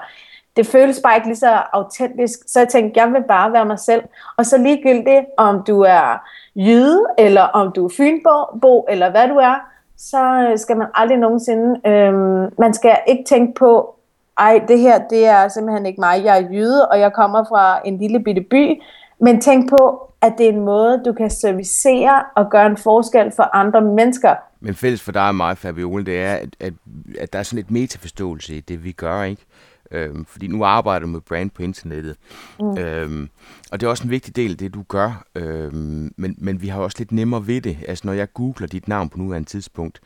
det 0.56 0.68
føles 0.68 1.00
bare 1.04 1.16
ikke 1.16 1.28
lige 1.28 1.38
så 1.38 1.62
autentisk. 1.74 2.40
Så 2.48 2.60
jeg 2.60 2.68
tænkte, 2.68 3.00
jeg 3.00 3.14
vil 3.14 3.24
bare 3.28 3.54
være 3.54 3.66
mig 3.66 3.80
selv. 3.80 4.04
Og 4.38 4.46
så 4.46 4.58
ligegyldigt, 4.58 5.26
om 5.38 5.64
du 5.68 5.82
er 5.82 6.22
jyde, 6.56 7.06
eller 7.18 7.42
om 7.42 7.72
du 7.72 7.86
er 7.86 7.94
fynbo, 7.98 8.86
eller 8.90 9.12
hvad 9.12 9.28
du 9.28 9.36
er, 9.36 9.56
så 9.98 10.50
øh, 10.52 10.60
skal 10.60 10.78
man 10.78 10.88
aldrig 10.96 11.18
nogensinde, 11.18 11.90
øhm, 11.90 12.54
man 12.60 12.74
skal 12.74 12.98
ikke 13.08 13.24
tænke 13.28 13.54
på, 13.54 13.96
ej, 14.38 14.62
det 14.68 14.80
her, 14.80 15.08
det 15.08 15.26
er 15.26 15.48
simpelthen 15.48 15.86
ikke 15.86 16.02
mig, 16.02 16.24
jeg 16.24 16.38
er 16.38 16.50
jyde, 16.52 16.90
og 16.90 17.00
jeg 17.00 17.14
kommer 17.14 17.44
fra 17.44 17.80
en 17.86 17.98
lille 17.98 18.20
bitte 18.20 18.42
by, 18.42 18.82
men 19.20 19.42
tænk 19.42 19.70
på, 19.70 20.10
at 20.22 20.34
det 20.38 20.46
er 20.46 20.52
en 20.52 20.66
måde, 20.66 21.02
du 21.06 21.14
kan 21.14 21.30
servicere 21.30 22.24
og 22.36 22.50
gøre 22.50 22.66
en 22.66 22.78
forskel 22.78 23.32
for 23.36 23.56
andre 23.56 23.82
mennesker. 23.82 24.36
Men 24.60 24.76
fælles 24.76 25.02
for 25.02 25.12
dig 25.12 25.28
og 25.28 25.36
mig, 25.36 25.58
Fabiole, 25.58 26.06
det 26.06 26.24
er, 26.24 26.34
at, 26.34 26.50
at, 26.60 26.74
at 27.20 27.34
der 27.34 27.40
er 27.40 27.44
sådan 27.44 27.60
et 27.60 27.72
metaforståelse 27.72 28.56
i 28.56 28.60
det, 28.60 28.84
vi 28.84 28.92
gør, 28.92 29.24
ikke? 29.24 29.46
Øhm, 29.94 30.26
fordi 30.26 30.48
nu 30.48 30.64
arbejder 30.64 31.06
du 31.06 31.12
med 31.12 31.22
brand 31.22 31.52
på 31.52 31.64
internettet. 31.64 32.16
Mm. 32.60 32.78
Øhm, 32.78 33.30
og 33.72 33.80
det 33.80 33.86
er 33.86 33.90
også 33.90 34.04
en 34.04 34.10
vigtig 34.10 34.36
del 34.36 34.52
af 34.52 34.58
det, 34.58 34.74
du 34.74 34.84
gør. 34.88 35.26
Øhm, 35.36 36.14
men, 36.18 36.36
men 36.38 36.62
vi 36.62 36.68
har 36.68 36.80
også 36.80 36.96
lidt 37.00 37.12
nemmere 37.12 37.48
ved 37.48 37.62
det. 37.62 37.78
Altså, 37.88 38.08
når 38.08 38.14
jeg 38.14 38.34
googler 38.34 38.68
dit 38.68 38.88
navn 38.88 39.10
på 39.10 39.18
nuværende 39.18 39.50
tidspunkt, 39.50 40.02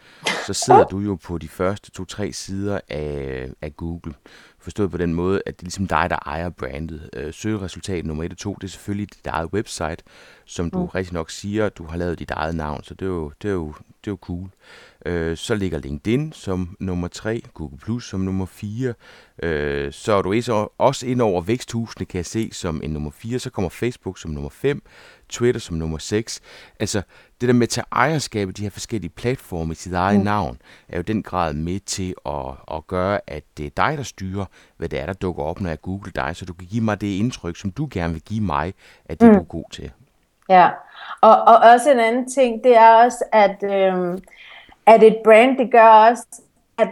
så 0.48 0.53
sidder 0.53 0.84
du 0.84 1.00
jo 1.00 1.15
på 1.15 1.38
de 1.38 1.48
første 1.48 1.91
to-tre 1.91 2.34
sider 2.34 2.79
af, 2.89 3.50
af 3.62 3.75
Google. 3.75 4.13
Forstået 4.60 4.91
på 4.91 4.98
den 4.98 5.13
måde, 5.13 5.41
at 5.46 5.56
det 5.56 5.62
er 5.62 5.65
ligesom 5.65 5.88
dig, 5.88 6.08
der 6.10 6.17
ejer 6.25 6.50
brandet. 6.50 7.10
Øh, 7.13 7.34
søgeresultat 7.34 8.06
nummer 8.06 8.24
1 8.24 8.32
og 8.32 8.38
2, 8.38 8.53
det 8.56 8.63
er 8.63 8.72
selvfølgelig 8.72 9.10
dit 9.15 9.27
eget 9.27 9.50
website, 9.53 9.98
som 10.46 10.72
du 10.72 10.79
mm. 10.79 10.86
rigtig 10.86 11.13
nok 11.13 11.29
siger, 11.29 11.70
du 11.70 11.86
har 11.86 11.98
lavet 11.98 12.20
dit 12.20 12.32
eget 12.32 12.56
navn, 12.56 12.84
så 12.84 12.94
det 12.94 13.06
er 13.06 13.10
jo, 13.10 13.32
det 13.41 13.50
er 13.50 13.53
jo, 13.53 13.67
det 13.77 14.08
er 14.08 14.12
jo 14.12 14.17
cool. 14.22 14.50
Øh, 15.07 15.37
så 15.37 15.55
ligger 15.55 15.79
LinkedIn 15.79 16.31
som 16.31 16.75
nummer 16.79 17.07
3, 17.07 17.41
Google 17.53 17.77
Plus 17.77 18.09
som 18.09 18.19
nummer 18.19 18.45
4. 18.45 18.93
Øh, 19.43 19.91
så 19.91 20.13
er 20.13 20.21
du 20.21 20.33
også 20.77 21.07
ind 21.07 21.21
over 21.21 21.41
væksthusene, 21.41 22.05
kan 22.05 22.17
jeg 22.17 22.25
se, 22.25 22.49
som 22.53 22.81
en 22.83 22.89
nummer 22.89 23.11
4. 23.11 23.39
Så 23.39 23.49
kommer 23.49 23.69
Facebook 23.69 24.19
som 24.19 24.31
nummer 24.31 24.49
5, 24.49 24.81
Twitter 25.29 25.61
som 25.61 25.75
nummer 25.75 25.97
6. 25.97 26.41
Altså, 26.79 27.01
det 27.41 27.47
der 27.47 27.53
med 27.53 27.63
at 27.63 27.69
tage 27.69 27.85
ejerskab 27.91 28.47
af 28.47 28.53
de 28.53 28.63
her 28.63 28.69
forskellige 28.69 29.11
platforme 29.11 29.71
i 29.71 29.75
sit 29.75 29.93
eget 29.93 30.19
mm. 30.19 30.25
navn, 30.25 30.57
er 30.89 30.97
jo 30.97 31.03
den 31.03 31.23
grad 31.23 31.53
med 31.53 31.79
til 31.79 32.15
at, 32.25 32.75
at 32.77 32.87
gøre, 32.87 33.19
at 33.27 33.43
det 33.57 33.65
er 33.65 33.69
dig, 33.77 33.97
der 33.97 34.03
styrer, 34.03 34.45
hvad 34.77 34.89
det 34.89 34.99
er, 34.99 35.05
der 35.05 35.13
dukker 35.13 35.43
op, 35.43 35.61
når 35.61 35.69
jeg 35.69 35.81
googler 35.81 36.11
dig, 36.11 36.35
så 36.35 36.45
du 36.45 36.53
kan 36.53 36.67
give 36.67 36.83
mig 36.83 37.01
det 37.01 37.19
indtryk, 37.19 37.57
som 37.57 37.71
du 37.71 37.87
gerne 37.91 38.13
vil 38.13 38.21
give 38.21 38.43
mig, 38.43 38.73
at 39.05 39.21
det 39.21 39.27
mm. 39.27 39.33
du 39.33 39.39
er 39.39 39.45
god 39.45 39.65
til. 39.71 39.91
Ja, 40.49 40.69
og, 41.21 41.41
og 41.41 41.57
også 41.57 41.91
en 41.91 41.99
anden 41.99 42.29
ting, 42.29 42.63
det 42.63 42.77
er 42.77 42.89
også, 42.89 43.23
at, 43.31 43.63
øhm, 43.63 44.19
at 44.88 45.03
et 45.03 45.17
brand, 45.24 45.58
det 45.58 45.72
gør 45.72 45.88
også, 46.10 46.24
at 46.77 46.88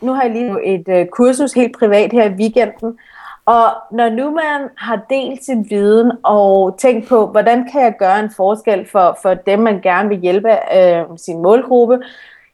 nu 0.00 0.12
har 0.12 0.22
jeg 0.22 0.30
lige 0.30 0.64
et 0.64 0.88
øh, 0.88 1.06
kursus 1.06 1.52
helt 1.52 1.78
privat 1.78 2.12
her 2.12 2.24
i 2.24 2.34
weekenden, 2.34 2.98
og 3.44 3.66
når 3.90 4.08
nu 4.08 4.30
man 4.30 4.68
har 4.76 5.00
delt 5.10 5.44
sin 5.44 5.70
viden 5.70 6.12
og 6.22 6.78
tænkt 6.78 7.08
på, 7.08 7.26
hvordan 7.26 7.68
kan 7.72 7.82
jeg 7.82 7.94
gøre 7.98 8.20
en 8.20 8.30
forskel 8.36 8.88
for, 8.88 9.18
for 9.22 9.34
dem, 9.34 9.58
man 9.58 9.80
gerne 9.80 10.08
vil 10.08 10.18
hjælpe 10.18 10.76
øh, 10.76 11.04
sin 11.16 11.42
målgruppe, 11.42 11.98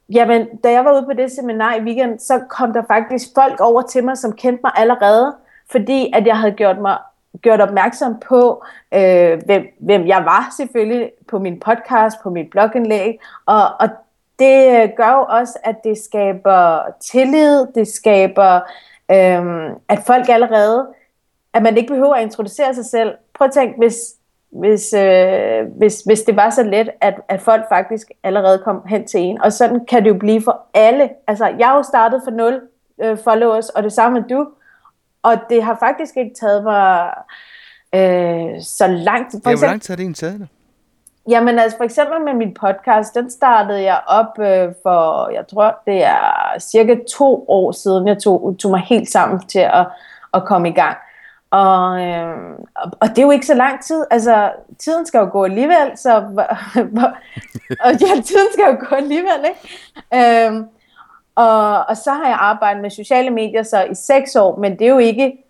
jamen 0.09 0.47
da 0.63 0.71
jeg 0.71 0.85
var 0.85 0.93
ude 0.93 1.05
på 1.05 1.13
det 1.13 1.31
seminar 1.31 1.75
i 1.75 1.81
weekend, 1.81 2.19
så 2.19 2.39
kom 2.49 2.73
der 2.73 2.83
faktisk 2.87 3.27
folk 3.35 3.59
over 3.59 3.81
til 3.81 4.03
mig, 4.03 4.17
som 4.17 4.33
kendte 4.33 4.61
mig 4.63 4.71
allerede, 4.75 5.35
fordi 5.71 6.11
at 6.13 6.27
jeg 6.27 6.37
havde 6.37 6.53
gjort 6.53 6.77
mig 6.77 6.97
gjort 7.41 7.61
opmærksom 7.61 8.19
på, 8.27 8.63
øh, 8.93 9.41
hvem, 9.45 9.63
hvem 9.79 10.07
jeg 10.07 10.25
var 10.25 10.53
selvfølgelig 10.57 11.11
på 11.27 11.39
min 11.39 11.59
podcast, 11.59 12.17
på 12.23 12.29
mit 12.29 12.49
blogindlæg, 12.49 13.19
og, 13.45 13.61
og 13.79 13.89
det 14.39 14.91
gør 14.97 15.11
jo 15.11 15.25
også, 15.29 15.59
at 15.63 15.75
det 15.83 15.97
skaber 15.97 16.79
tillid, 17.01 17.67
det 17.75 17.87
skaber, 17.87 18.59
øhm, 19.11 19.69
at 19.89 19.99
folk 20.05 20.29
allerede, 20.29 20.87
at 21.53 21.63
man 21.63 21.77
ikke 21.77 21.93
behøver 21.93 22.15
at 22.15 22.21
introducere 22.21 22.73
sig 22.73 22.85
selv. 22.85 23.13
Prøv 23.33 23.45
at 23.45 23.53
tænke, 23.53 23.77
hvis, 23.77 23.95
hvis, 24.49 24.93
øh, 24.93 25.65
hvis, 25.77 26.01
hvis 26.01 26.21
det 26.21 26.35
var 26.35 26.49
så 26.49 26.63
let, 26.63 26.89
at, 27.01 27.15
at 27.29 27.41
folk 27.41 27.65
faktisk 27.69 28.11
allerede 28.23 28.59
kom 28.59 28.81
hen 28.87 29.07
til 29.07 29.19
en. 29.19 29.41
Og 29.41 29.53
sådan 29.53 29.85
kan 29.85 30.03
det 30.03 30.09
jo 30.09 30.17
blive 30.19 30.41
for 30.41 30.67
alle. 30.73 31.09
Altså, 31.27 31.45
jeg 31.59 31.67
har 31.67 31.75
jo 31.75 31.83
startet 31.83 32.21
for 32.23 32.31
nul 32.31 32.61
øh, 33.03 33.17
followers, 33.23 33.69
og 33.69 33.83
det 33.83 33.93
samme 33.93 34.25
du. 34.29 34.47
Og 35.23 35.35
det 35.49 35.63
har 35.63 35.77
faktisk 35.79 36.17
ikke 36.17 36.35
taget 36.39 36.63
mig 36.63 37.13
øh, 37.95 38.61
så 38.61 38.87
langt. 38.87 39.35
For 39.43 39.49
ja, 39.49 39.57
hvor 39.57 39.67
lang 39.67 39.81
tid 39.81 39.91
har 39.91 39.95
det 39.95 40.03
egentlig 40.03 40.15
taget 40.15 40.39
dig? 40.39 40.47
Jamen 41.27 41.59
altså 41.59 41.77
for 41.77 41.83
eksempel 41.83 42.21
med 42.21 42.33
min 42.33 42.53
podcast, 42.53 43.15
den 43.15 43.31
startede 43.31 43.81
jeg 43.81 44.01
op 44.07 44.39
øh, 44.39 44.73
for, 44.83 45.29
jeg 45.29 45.47
tror 45.47 45.81
det 45.85 46.03
er 46.03 46.59
cirka 46.59 46.95
to 47.17 47.45
år 47.47 47.71
siden, 47.71 48.07
jeg 48.07 48.17
tog, 48.17 48.55
tog 48.59 48.71
mig 48.71 48.81
helt 48.81 49.09
sammen 49.09 49.39
til 49.39 49.59
at, 49.59 49.87
at 50.33 50.45
komme 50.45 50.69
i 50.69 50.71
gang. 50.71 50.97
Og, 51.51 52.01
øh, 52.01 52.37
og 52.81 53.09
det 53.09 53.17
er 53.17 53.21
jo 53.21 53.31
ikke 53.31 53.45
så 53.45 53.53
lang 53.53 53.83
tid, 53.83 54.05
altså 54.11 54.51
tiden 54.79 55.05
skal 55.05 55.19
jo 55.19 55.29
gå 55.31 55.43
alligevel, 55.45 55.91
så, 55.95 56.11
og 57.85 57.91
ja, 57.91 58.21
tiden 58.25 58.47
skal 58.53 58.65
jo 58.71 58.77
gå 58.89 58.95
alligevel, 58.95 59.45
ikke? 59.45 60.47
Øh, 60.47 60.63
og, 61.35 61.85
og 61.87 61.97
så 61.97 62.11
har 62.11 62.27
jeg 62.27 62.37
arbejdet 62.39 62.81
med 62.81 62.89
sociale 62.89 63.29
medier 63.29 63.63
så 63.63 63.83
i 63.83 63.95
seks 63.95 64.35
år, 64.35 64.59
men 64.59 64.79
det 64.79 64.87
er 64.87 64.91
jo 64.91 64.97
ikke 64.97 65.43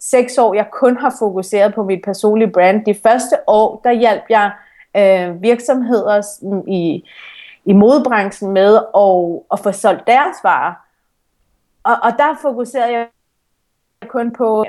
seks 0.00 0.38
år, 0.38 0.54
jeg 0.54 0.66
kun 0.72 0.96
har 0.96 1.16
fokuseret 1.18 1.74
på 1.74 1.82
mit 1.82 2.00
personlige 2.04 2.50
brand. 2.50 2.84
De 2.84 2.94
første 3.02 3.36
år, 3.46 3.80
der 3.84 3.92
hjalp 3.92 4.24
jeg 4.28 4.50
øh, 4.96 5.42
virksomheder 5.42 6.22
i, 6.68 7.04
i 7.64 7.72
modebranchen 7.72 8.52
med 8.52 8.76
at, 8.76 9.42
at 9.52 9.60
få 9.60 9.72
solgt 9.72 10.06
deres 10.06 10.36
varer. 10.42 10.74
Og, 11.84 11.96
og 12.02 12.12
der 12.18 12.38
fokuserede 12.42 12.92
jeg 12.92 13.06
kun 14.08 14.32
på, 14.32 14.64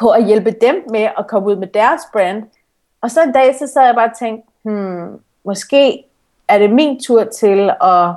på 0.00 0.10
at 0.10 0.24
hjælpe 0.24 0.50
dem 0.60 0.84
med 0.90 1.08
at 1.18 1.26
komme 1.28 1.48
ud 1.48 1.56
med 1.56 1.66
deres 1.66 2.02
brand. 2.12 2.42
Og 3.00 3.10
så 3.10 3.22
en 3.22 3.32
dag, 3.32 3.54
så 3.58 3.66
sad 3.66 3.84
jeg 3.84 3.94
bare 3.94 4.10
og 4.10 4.18
tænkte, 4.18 4.48
hmm, 4.62 5.20
måske 5.44 6.04
er 6.48 6.58
det 6.58 6.70
min 6.70 7.00
tur 7.00 7.24
til 7.24 7.70
at, 7.82 8.08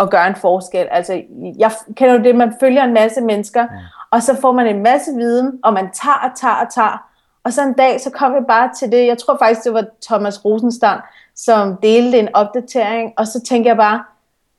at 0.00 0.10
gøre 0.10 0.26
en 0.26 0.36
forskel. 0.36 0.88
Altså, 0.90 1.22
jeg 1.58 1.70
kender 1.94 2.14
jo 2.14 2.22
det, 2.22 2.34
man 2.34 2.54
følger 2.60 2.84
en 2.84 2.94
masse 2.94 3.20
mennesker, 3.20 3.60
ja. 3.60 3.68
og 4.10 4.22
så 4.22 4.40
får 4.40 4.52
man 4.52 4.66
en 4.66 4.82
masse 4.82 5.14
viden, 5.14 5.60
og 5.64 5.72
man 5.72 5.90
tager 5.90 6.30
og 6.30 6.36
tager 6.36 6.54
og 6.54 6.72
tager, 6.72 7.08
og 7.46 7.52
så 7.52 7.62
en 7.62 7.72
dag, 7.72 8.00
så 8.00 8.10
kom 8.10 8.34
jeg 8.34 8.44
bare 8.48 8.70
til 8.78 8.92
det, 8.92 9.06
jeg 9.06 9.18
tror 9.18 9.36
faktisk, 9.38 9.64
det 9.64 9.72
var 9.72 9.84
Thomas 10.02 10.44
Rosenstand, 10.44 11.00
som 11.34 11.76
delte 11.76 12.18
en 12.18 12.34
opdatering, 12.34 13.12
og 13.16 13.26
så 13.26 13.40
tænkte 13.40 13.68
jeg 13.68 13.76
bare, 13.76 14.04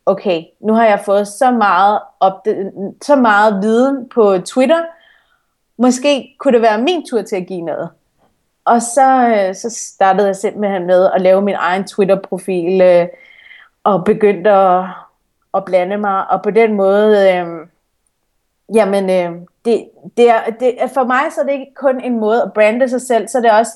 okay, 0.05 0.43
nu 0.59 0.73
har 0.73 0.85
jeg 0.85 1.01
fået 1.05 1.27
så 1.27 1.51
meget, 1.51 1.99
så 3.01 3.15
meget 3.15 3.63
viden 3.63 4.09
på 4.09 4.37
Twitter, 4.45 4.83
måske 5.77 6.35
kunne 6.39 6.53
det 6.53 6.61
være 6.61 6.81
min 6.81 7.07
tur 7.09 7.21
til 7.21 7.35
at 7.35 7.47
give 7.47 7.61
noget. 7.61 7.89
Og 8.65 8.81
så, 8.81 9.27
øh, 9.27 9.55
så 9.55 9.69
startede 9.69 10.27
jeg 10.27 10.35
simpelthen 10.35 10.85
med 10.87 11.09
at 11.15 11.21
lave 11.21 11.41
min 11.41 11.55
egen 11.57 11.87
Twitter-profil, 11.87 12.81
øh, 12.81 13.07
og 13.83 14.03
begyndte 14.05 14.49
at, 14.49 14.85
at 15.53 15.65
blande 15.65 15.97
mig, 15.97 16.29
og 16.29 16.43
på 16.43 16.51
den 16.51 16.73
måde, 16.73 17.33
øh, 17.33 17.67
jamen, 18.75 19.09
øh, 19.09 19.41
det, 19.67 19.89
det 20.17 20.29
er, 20.29 20.39
det, 20.59 20.75
for 20.93 21.03
mig 21.03 21.21
så 21.31 21.41
er 21.41 21.45
det 21.45 21.53
ikke 21.53 21.73
kun 21.75 22.01
en 22.01 22.19
måde 22.19 22.43
at 22.43 22.53
brande 22.53 22.89
sig 22.89 23.01
selv, 23.01 23.27
så 23.27 23.37
er 23.37 23.41
det 23.41 23.51
også 23.51 23.71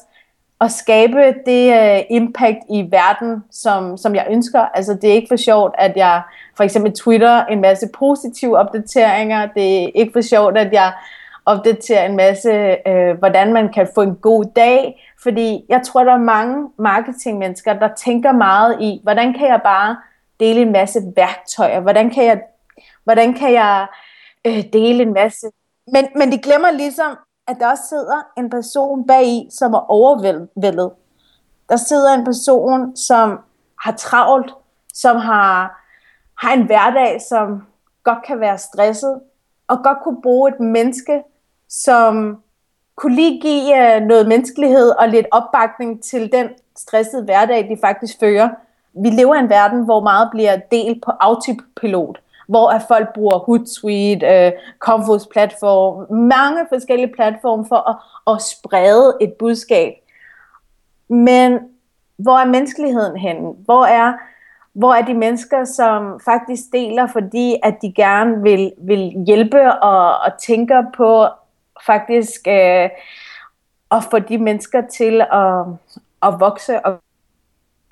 at 0.62 0.72
skabe 0.72 1.34
det 1.46 1.64
uh, 1.70 2.06
impact 2.10 2.60
i 2.70 2.88
verden, 2.92 3.44
som, 3.52 3.98
som 3.98 4.16
jeg 4.16 4.28
ønsker. 4.30 4.60
Altså 4.60 4.94
det 4.94 5.10
er 5.10 5.14
ikke 5.14 5.28
for 5.28 5.36
sjovt, 5.36 5.76
at 5.78 5.98
jeg 5.98 6.22
for 6.58 6.64
eksempel 6.64 6.94
twitter 6.94 7.46
en 7.46 7.62
masse 7.62 7.90
positive 8.00 8.58
opdateringer. 8.58 9.48
Det 9.56 9.84
er 9.84 9.90
ikke 9.96 10.14
for 10.14 10.22
sjovt, 10.22 10.58
at 10.58 10.74
jeg 10.74 10.94
opdaterer 11.46 12.06
en 12.06 12.16
masse, 12.16 12.78
uh, 12.90 13.18
hvordan 13.20 13.54
man 13.54 13.74
kan 13.74 13.88
få 13.96 14.02
en 14.02 14.16
god 14.16 14.46
dag. 14.56 15.08
Fordi 15.24 15.66
jeg 15.70 15.82
tror, 15.86 16.04
der 16.04 16.14
er 16.14 16.18
mange 16.18 16.70
marketingmennesker, 16.78 17.74
der 17.74 17.90
tænker 17.96 18.32
meget 18.32 18.82
i, 18.82 19.00
hvordan 19.04 19.34
kan 19.34 19.48
jeg 19.48 19.60
bare 19.64 19.98
dele 20.40 20.62
en 20.62 20.72
masse 20.72 21.00
værktøjer? 21.16 21.80
Hvordan 21.80 22.10
kan 22.10 22.26
jeg, 22.26 22.42
hvordan 23.04 23.34
kan 23.34 23.54
jeg 23.54 23.88
uh, 24.48 24.64
dele 24.74 25.04
en 25.04 25.14
masse 25.14 25.48
men, 25.92 26.08
men 26.16 26.32
de 26.32 26.38
glemmer 26.38 26.72
ligesom, 26.72 27.18
at 27.48 27.58
der 27.60 27.68
også 27.68 27.84
sidder 27.90 28.22
en 28.38 28.50
person 28.50 29.08
bag 29.08 29.28
i, 29.28 29.48
som 29.52 29.74
er 29.74 29.92
overvældet. 29.92 30.92
Der 31.70 31.76
sidder 31.76 32.14
en 32.14 32.26
person, 32.26 32.96
som 32.96 33.40
har 33.80 33.92
travlt, 33.92 34.54
som 34.94 35.16
har, 35.16 35.84
har 36.38 36.54
en 36.54 36.66
hverdag, 36.66 37.22
som 37.30 37.64
godt 38.04 38.24
kan 38.28 38.40
være 38.40 38.58
stresset, 38.58 39.22
og 39.68 39.84
godt 39.84 39.98
kunne 40.04 40.22
bruge 40.22 40.52
et 40.52 40.60
menneske, 40.60 41.24
som 41.70 42.44
kunne 42.96 43.16
lige 43.16 43.42
give 43.42 43.96
øh, 43.96 44.02
noget 44.02 44.28
menneskelighed 44.28 44.90
og 44.90 45.10
lidt 45.10 45.26
opbakning 45.32 46.04
til 46.04 46.32
den 46.32 46.50
stressede 46.78 47.24
hverdag, 47.24 47.70
de 47.70 47.78
faktisk 47.82 48.20
fører. 48.20 48.50
Vi 48.94 49.10
lever 49.10 49.36
i 49.36 49.40
en 49.40 49.50
verden, 49.50 49.86
hvor 49.86 50.02
meget 50.02 50.30
bliver 50.32 50.58
delt 50.72 51.04
på 51.06 51.12
autopilot 51.20 52.20
hvor 52.48 52.70
at 52.70 52.82
folk 52.88 53.14
bruger 53.14 53.38
Hootsuite, 53.38 54.26
øh, 54.28 54.52
Confos 54.80 55.28
platform, 55.28 56.14
mange 56.14 56.66
forskellige 56.70 57.14
platforme 57.16 57.66
for 57.68 57.90
at, 57.90 57.96
at 58.36 58.42
sprede 58.42 59.18
et 59.22 59.34
budskab. 59.34 59.94
Men 61.10 61.60
hvor 62.18 62.38
er 62.38 62.46
menneskeligheden 62.46 63.18
henne? 63.18 63.52
Hvor 63.66 63.86
er, 63.86 64.14
hvor 64.74 64.94
er 64.94 65.02
de 65.02 65.14
mennesker, 65.14 65.66
som 65.66 66.20
faktisk 66.26 66.64
deler, 66.74 67.08
fordi 67.08 67.56
at 67.64 67.78
de 67.82 67.94
gerne 67.94 68.42
vil, 68.42 68.72
vil 68.78 69.24
hjælpe 69.28 69.74
og, 69.82 70.20
og 70.20 70.32
tænker 70.40 70.84
på 70.98 71.28
faktisk 71.86 72.48
øh, 72.48 72.90
at 73.92 74.04
få 74.12 74.20
de 74.20 74.38
mennesker 74.38 74.82
til 74.88 75.22
at, 75.22 75.66
at 76.24 76.40
vokse 76.40 76.86
og 76.86 77.00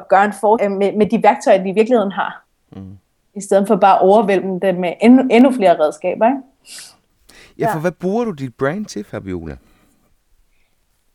gøre 0.10 0.26
en 0.26 0.34
forskel 0.34 0.72
med, 0.72 0.92
med 0.94 1.10
de 1.10 1.24
værktøjer, 1.24 1.64
de 1.64 1.70
i 1.70 1.74
virkeligheden 1.74 2.12
har. 2.12 2.44
Mm. 2.72 2.98
I 3.36 3.42
stedet 3.42 3.68
for 3.68 3.76
bare 3.76 3.96
at 3.96 4.02
overvælde 4.02 4.60
dem 4.62 4.76
med 4.76 4.94
endnu, 5.02 5.24
endnu 5.32 5.52
flere 5.52 5.80
redskaber. 5.80 6.26
Ikke? 6.26 6.40
Ja, 7.60 7.68
for 7.68 7.78
ja. 7.78 7.82
hvad 7.82 7.92
bruger 7.92 8.26
du 8.26 8.32
dit 8.32 8.56
brand 8.56 8.86
til, 8.86 9.04
Fabiola? 9.04 9.58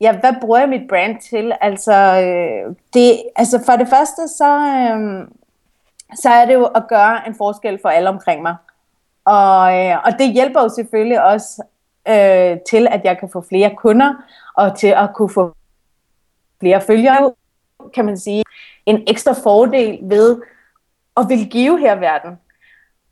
Ja, 0.01 0.19
hvad 0.19 0.33
bruger 0.41 0.59
jeg 0.59 0.69
mit 0.69 0.87
brand 0.89 1.21
til? 1.21 1.51
Altså, 1.61 1.93
øh, 1.93 2.75
det, 2.93 3.23
altså 3.35 3.63
for 3.65 3.73
det 3.73 3.87
første, 3.87 4.27
så, 4.27 4.57
øh, 4.57 5.27
så 6.15 6.29
er 6.29 6.45
det 6.45 6.53
jo 6.53 6.65
at 6.65 6.87
gøre 6.89 7.27
en 7.27 7.35
forskel 7.35 7.79
for 7.81 7.89
alle 7.89 8.09
omkring 8.09 8.41
mig. 8.41 8.55
Og, 9.25 9.85
øh, 9.85 9.97
og 10.05 10.11
det 10.19 10.33
hjælper 10.33 10.61
jo 10.61 10.69
selvfølgelig 10.69 11.23
også 11.23 11.63
øh, 12.07 12.57
til, 12.69 12.87
at 12.91 13.01
jeg 13.03 13.17
kan 13.19 13.29
få 13.29 13.41
flere 13.41 13.75
kunder, 13.77 14.13
og 14.53 14.77
til 14.77 14.87
at 14.87 15.09
kunne 15.15 15.29
få 15.29 15.55
flere 16.59 16.81
følgere, 16.81 17.33
kan 17.93 18.05
man 18.05 18.17
sige, 18.17 18.43
en 18.85 19.03
ekstra 19.07 19.33
fordel 19.43 19.99
ved 20.01 20.41
og 21.15 21.29
vil 21.29 21.49
give 21.49 21.79
her 21.79 21.95
verden. 21.95 22.39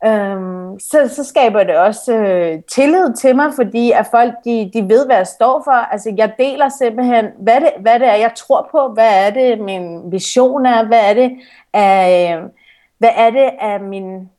Øhm, 0.06 0.80
så, 0.80 1.14
så 1.16 1.24
skaber 1.24 1.64
det 1.64 1.76
også 1.76 2.16
øh, 2.16 2.62
tillid 2.62 3.14
til 3.14 3.36
mig, 3.36 3.52
fordi 3.56 3.90
at 3.90 4.06
folk 4.10 4.34
de, 4.44 4.70
de 4.74 4.88
ved, 4.88 5.06
hvad 5.06 5.16
jeg 5.16 5.26
står 5.26 5.62
for. 5.64 5.72
Altså, 5.72 6.14
jeg 6.16 6.32
deler 6.38 6.68
simpelthen, 6.68 7.26
hvad 7.38 7.60
det, 7.60 7.72
hvad 7.80 8.00
det 8.00 8.08
er, 8.08 8.14
jeg 8.14 8.32
tror 8.36 8.68
på, 8.70 8.94
hvad 8.94 9.26
er 9.26 9.30
det, 9.30 9.60
min 9.60 10.12
vision 10.12 10.66
er, 10.66 10.84
hvad 10.86 11.00
er 11.10 11.14
det, 11.14 11.32
af, 11.72 12.36
øh, 12.36 12.50
hvad 12.98 13.10
er 13.16 13.30
det 13.30 13.50
af 13.60 13.80
min, 13.80 14.30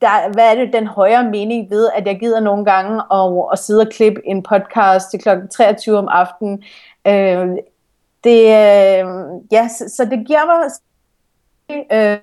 der, 0.00 0.32
hvad 0.32 0.50
er 0.50 0.54
det 0.54 0.72
den 0.72 0.86
højere 0.86 1.24
mening 1.24 1.70
ved, 1.70 1.90
at 1.94 2.06
jeg 2.06 2.20
gider 2.20 2.40
nogle 2.40 2.64
gange 2.64 3.02
at, 3.12 3.48
at 3.52 3.58
sidde 3.58 3.80
og 3.80 3.92
klippe 3.92 4.20
en 4.24 4.42
podcast 4.42 5.10
til 5.10 5.20
kl. 5.20 5.28
23 5.56 5.98
om 5.98 6.08
aftenen. 6.08 6.62
Øh, 7.06 7.48
det, 8.24 8.40
øh, 8.44 9.06
ja, 9.52 9.68
så, 9.68 9.94
så 9.96 10.04
det 10.04 10.26
giver 10.26 10.46
mig 10.46 10.70
øh, 11.92 12.18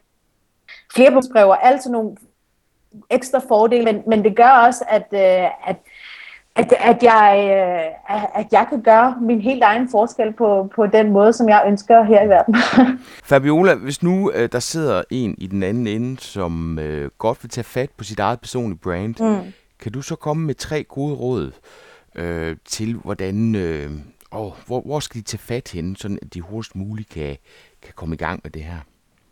flere 0.95 1.21
breve 1.31 1.49
og 1.49 1.67
alt 1.67 1.83
sådan 1.83 1.91
nogle 1.91 2.15
ekstra 3.09 3.41
fordele, 3.47 3.85
men, 3.85 4.03
men 4.07 4.23
det 4.23 4.35
gør 4.35 4.49
også, 4.49 4.83
at, 4.87 5.07
øh, 5.13 5.69
at, 5.69 5.75
at, 6.55 6.73
at, 6.79 7.03
jeg, 7.03 7.47
øh, 7.51 8.39
at 8.39 8.47
jeg 8.51 8.65
kan 8.69 8.81
gøre 8.81 9.17
min 9.21 9.41
helt 9.41 9.63
egen 9.63 9.89
forskel 9.91 10.33
på, 10.33 10.71
på 10.75 10.87
den 10.87 11.11
måde, 11.11 11.33
som 11.33 11.49
jeg 11.49 11.63
ønsker 11.67 12.03
her 12.03 12.23
i 12.23 12.29
verden. 12.29 12.55
Fabiola, 13.29 13.75
hvis 13.75 14.03
nu 14.03 14.31
øh, 14.31 14.49
der 14.51 14.59
sidder 14.59 15.03
en 15.09 15.35
i 15.37 15.47
den 15.47 15.63
anden 15.63 15.87
ende, 15.87 16.19
som 16.21 16.79
øh, 16.79 17.09
godt 17.17 17.43
vil 17.43 17.49
tage 17.49 17.65
fat 17.65 17.89
på 17.97 18.03
sit 18.03 18.19
eget 18.19 18.41
personlige 18.41 18.79
brand, 18.79 19.15
mm. 19.19 19.53
kan 19.79 19.91
du 19.91 20.01
så 20.01 20.15
komme 20.15 20.45
med 20.45 20.55
tre 20.55 20.83
gode 20.83 21.15
råd 21.15 21.51
øh, 22.15 22.57
til, 22.65 22.95
hvordan, 22.95 23.55
øh, 23.55 23.91
åh, 24.31 24.51
hvor, 24.67 24.81
hvor 24.81 24.99
skal 24.99 25.21
de 25.21 25.25
tage 25.25 25.39
fat 25.39 25.71
henne, 25.71 25.97
så 25.97 26.17
de 26.33 26.41
hurtigst 26.41 26.75
muligt 26.75 27.09
kan, 27.09 27.37
kan 27.81 27.93
komme 27.95 28.15
i 28.15 28.17
gang 28.17 28.39
med 28.43 28.51
det 28.51 28.63
her? 28.63 28.79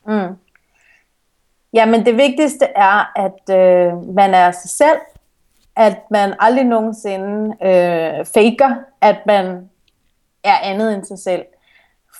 Mm. 0.07 0.35
Jamen 1.73 2.05
det 2.05 2.17
vigtigste 2.17 2.65
er, 2.75 3.11
at 3.15 3.57
øh, 3.57 4.15
man 4.15 4.33
er 4.33 4.51
sig 4.51 4.69
selv, 4.69 4.97
at 5.75 5.97
man 6.11 6.33
aldrig 6.39 6.65
nogensinde 6.65 7.55
øh, 7.61 8.25
faker, 8.25 8.75
at 9.01 9.17
man 9.25 9.69
er 10.43 10.57
andet 10.63 10.93
end 10.93 11.03
sig 11.03 11.19
selv. 11.19 11.45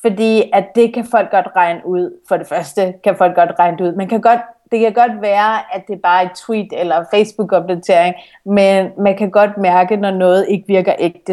Fordi 0.01 0.49
at 0.53 0.75
det 0.75 0.93
kan 0.93 1.05
folk 1.05 1.31
godt 1.31 1.47
regne 1.55 1.85
ud. 1.85 2.19
For 2.27 2.37
det 2.37 2.47
første 2.47 2.93
kan 3.03 3.15
folk 3.15 3.35
godt 3.35 3.51
regne 3.59 3.83
ud. 3.83 3.95
Man 3.95 4.07
kan 4.07 4.21
godt, 4.21 4.39
det 4.71 4.79
kan 4.79 4.93
godt 4.93 5.21
være, 5.21 5.75
at 5.75 5.87
det 5.87 5.93
er 5.93 5.99
bare 6.03 6.25
et 6.25 6.31
tweet 6.31 6.67
eller 6.71 7.05
Facebook-opdatering, 7.13 8.15
men 8.45 8.91
man 8.97 9.17
kan 9.17 9.31
godt 9.31 9.57
mærke, 9.57 9.95
når 9.95 10.11
noget 10.11 10.45
ikke 10.49 10.67
virker 10.67 10.93
ægte. 10.99 11.31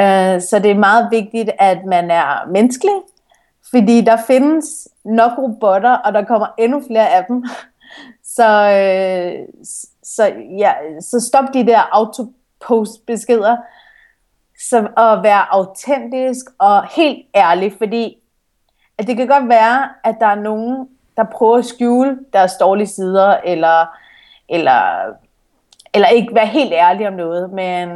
Øh, 0.00 0.40
så 0.40 0.60
det 0.62 0.70
er 0.70 0.78
meget 0.78 1.08
vigtigt, 1.10 1.50
at 1.58 1.78
man 1.84 2.10
er 2.10 2.48
menneskelig, 2.50 2.94
fordi 3.74 4.00
der 4.00 4.16
findes 4.26 4.88
nok 5.04 5.38
robotter, 5.38 5.92
og 5.92 6.12
der 6.12 6.24
kommer 6.24 6.46
endnu 6.58 6.82
flere 6.86 7.08
af 7.08 7.24
dem. 7.24 7.44
Så, 8.24 8.48
øh, 8.48 9.46
så, 10.02 10.34
ja, 10.58 10.72
så 11.00 11.20
stop 11.20 11.44
de 11.54 11.66
der 11.66 11.80
autopost-beskeder. 11.92 13.56
som 14.68 14.86
at 14.96 15.22
være 15.22 15.54
autentisk 15.54 16.46
og 16.58 16.86
helt 16.96 17.26
ærlig, 17.34 17.74
fordi 17.78 18.18
at 18.98 19.06
det 19.06 19.16
kan 19.16 19.26
godt 19.26 19.48
være, 19.48 19.88
at 20.04 20.16
der 20.20 20.26
er 20.26 20.34
nogen, 20.34 20.88
der 21.16 21.24
prøver 21.24 21.58
at 21.58 21.64
skjule 21.64 22.18
deres 22.32 22.52
dårlige 22.60 22.86
sider, 22.86 23.36
eller, 23.44 23.86
eller, 24.48 25.12
eller 25.94 26.08
ikke 26.08 26.34
være 26.34 26.46
helt 26.46 26.72
ærlig 26.72 27.08
om 27.08 27.14
noget, 27.14 27.52
men 27.52 27.88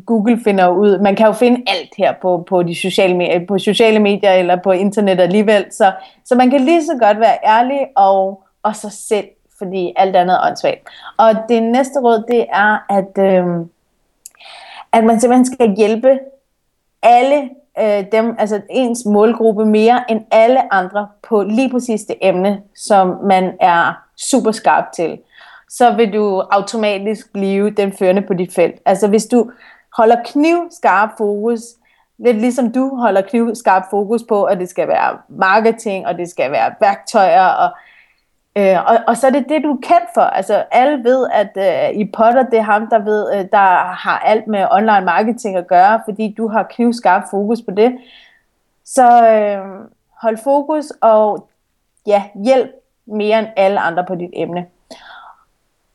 Google 0.00 0.40
finder 0.44 0.68
ud, 0.68 0.98
man 0.98 1.16
kan 1.16 1.26
jo 1.26 1.32
finde 1.32 1.62
alt 1.66 1.90
her 1.98 2.14
på, 2.22 2.44
på 2.48 2.62
de 2.62 2.74
sociale 2.74 3.16
medier, 3.16 3.46
på 3.46 3.58
sociale 3.58 3.98
medier 3.98 4.32
eller 4.32 4.56
på 4.56 4.72
internet 4.72 5.20
alligevel, 5.20 5.64
så, 5.70 5.92
så 6.24 6.34
man 6.34 6.50
kan 6.50 6.60
lige 6.60 6.84
så 6.84 6.98
godt 7.00 7.20
være 7.20 7.38
ærlig 7.44 7.80
og, 7.96 8.44
og 8.62 8.76
sig 8.76 8.92
selv, 8.92 9.26
fordi 9.58 9.92
alt 9.96 10.16
andet 10.16 10.34
er 10.34 10.46
åndssvagt. 10.46 10.88
Og 11.16 11.30
det 11.48 11.62
næste 11.62 12.00
råd, 12.00 12.24
det 12.28 12.46
er, 12.52 12.78
at, 12.88 13.18
øh, 13.18 13.66
at 14.92 15.04
man 15.04 15.20
simpelthen 15.20 15.54
skal 15.54 15.76
hjælpe 15.76 16.18
alle 17.02 17.50
øh, 17.80 18.04
dem, 18.12 18.36
altså 18.38 18.60
ens 18.70 19.04
målgruppe 19.06 19.66
mere 19.66 20.04
end 20.08 20.20
alle 20.30 20.74
andre 20.74 21.08
på 21.28 21.42
lige 21.42 21.70
præcis 21.70 22.02
det 22.02 22.16
emne, 22.20 22.60
som 22.76 23.16
man 23.24 23.52
er 23.60 24.02
super 24.16 24.52
skarp 24.52 24.84
til 24.96 25.18
så 25.72 25.94
vil 25.96 26.12
du 26.12 26.40
automatisk 26.40 27.32
blive 27.32 27.70
den 27.70 27.92
førende 27.92 28.22
på 28.22 28.34
dit 28.34 28.54
felt. 28.54 28.74
Altså 28.84 29.08
hvis 29.08 29.26
du 29.26 29.50
holder 29.96 30.16
kniv 30.24 30.56
skarp 30.70 31.10
fokus, 31.18 31.60
lidt 32.18 32.36
ligesom 32.36 32.72
du 32.72 32.96
holder 32.96 33.20
knivskarp 33.22 33.82
fokus 33.90 34.22
på, 34.28 34.44
at 34.44 34.58
det 34.58 34.68
skal 34.68 34.88
være 34.88 35.18
marketing, 35.28 36.06
og 36.06 36.18
det 36.18 36.30
skal 36.30 36.52
være 36.52 36.74
værktøjer, 36.80 37.46
og, 37.46 37.70
øh, 38.56 38.84
og, 38.86 38.98
og 39.06 39.16
så 39.16 39.26
er 39.26 39.30
det 39.30 39.48
det, 39.48 39.62
du 39.62 39.72
er 39.72 39.80
kendt 39.82 40.08
for. 40.14 40.20
Altså 40.20 40.64
alle 40.70 41.04
ved, 41.04 41.28
at 41.32 41.50
øh, 41.56 42.00
i 42.00 42.10
Potter, 42.16 42.42
det 42.42 42.58
er 42.58 42.62
ham, 42.62 42.86
der 42.90 42.98
ved, 42.98 43.34
øh, 43.34 43.44
der 43.52 43.94
har 43.94 44.18
alt 44.18 44.46
med 44.46 44.66
online 44.70 45.04
marketing 45.04 45.56
at 45.56 45.66
gøre, 45.66 46.02
fordi 46.04 46.34
du 46.38 46.48
har 46.48 46.62
knivskarp 46.70 47.22
fokus 47.30 47.62
på 47.62 47.70
det. 47.70 47.98
Så 48.84 49.28
øh, 49.28 49.88
hold 50.22 50.38
fokus, 50.44 50.92
og 51.00 51.48
ja, 52.06 52.22
hjælp 52.44 52.70
mere 53.06 53.38
end 53.38 53.48
alle 53.56 53.80
andre 53.80 54.04
på 54.08 54.14
dit 54.14 54.30
emne. 54.32 54.66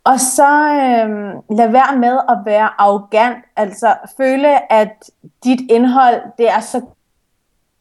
Og 0.08 0.20
så 0.20 0.50
øh, 0.74 1.58
lad 1.58 1.72
være 1.72 1.98
med 1.98 2.20
at 2.30 2.38
være 2.46 2.70
arrogant, 2.78 3.38
altså 3.56 3.96
føle, 4.18 4.72
at 4.74 5.10
dit 5.44 5.72
indhold, 5.72 6.22
det 6.38 6.50
er 6.50 6.60
så 6.60 6.82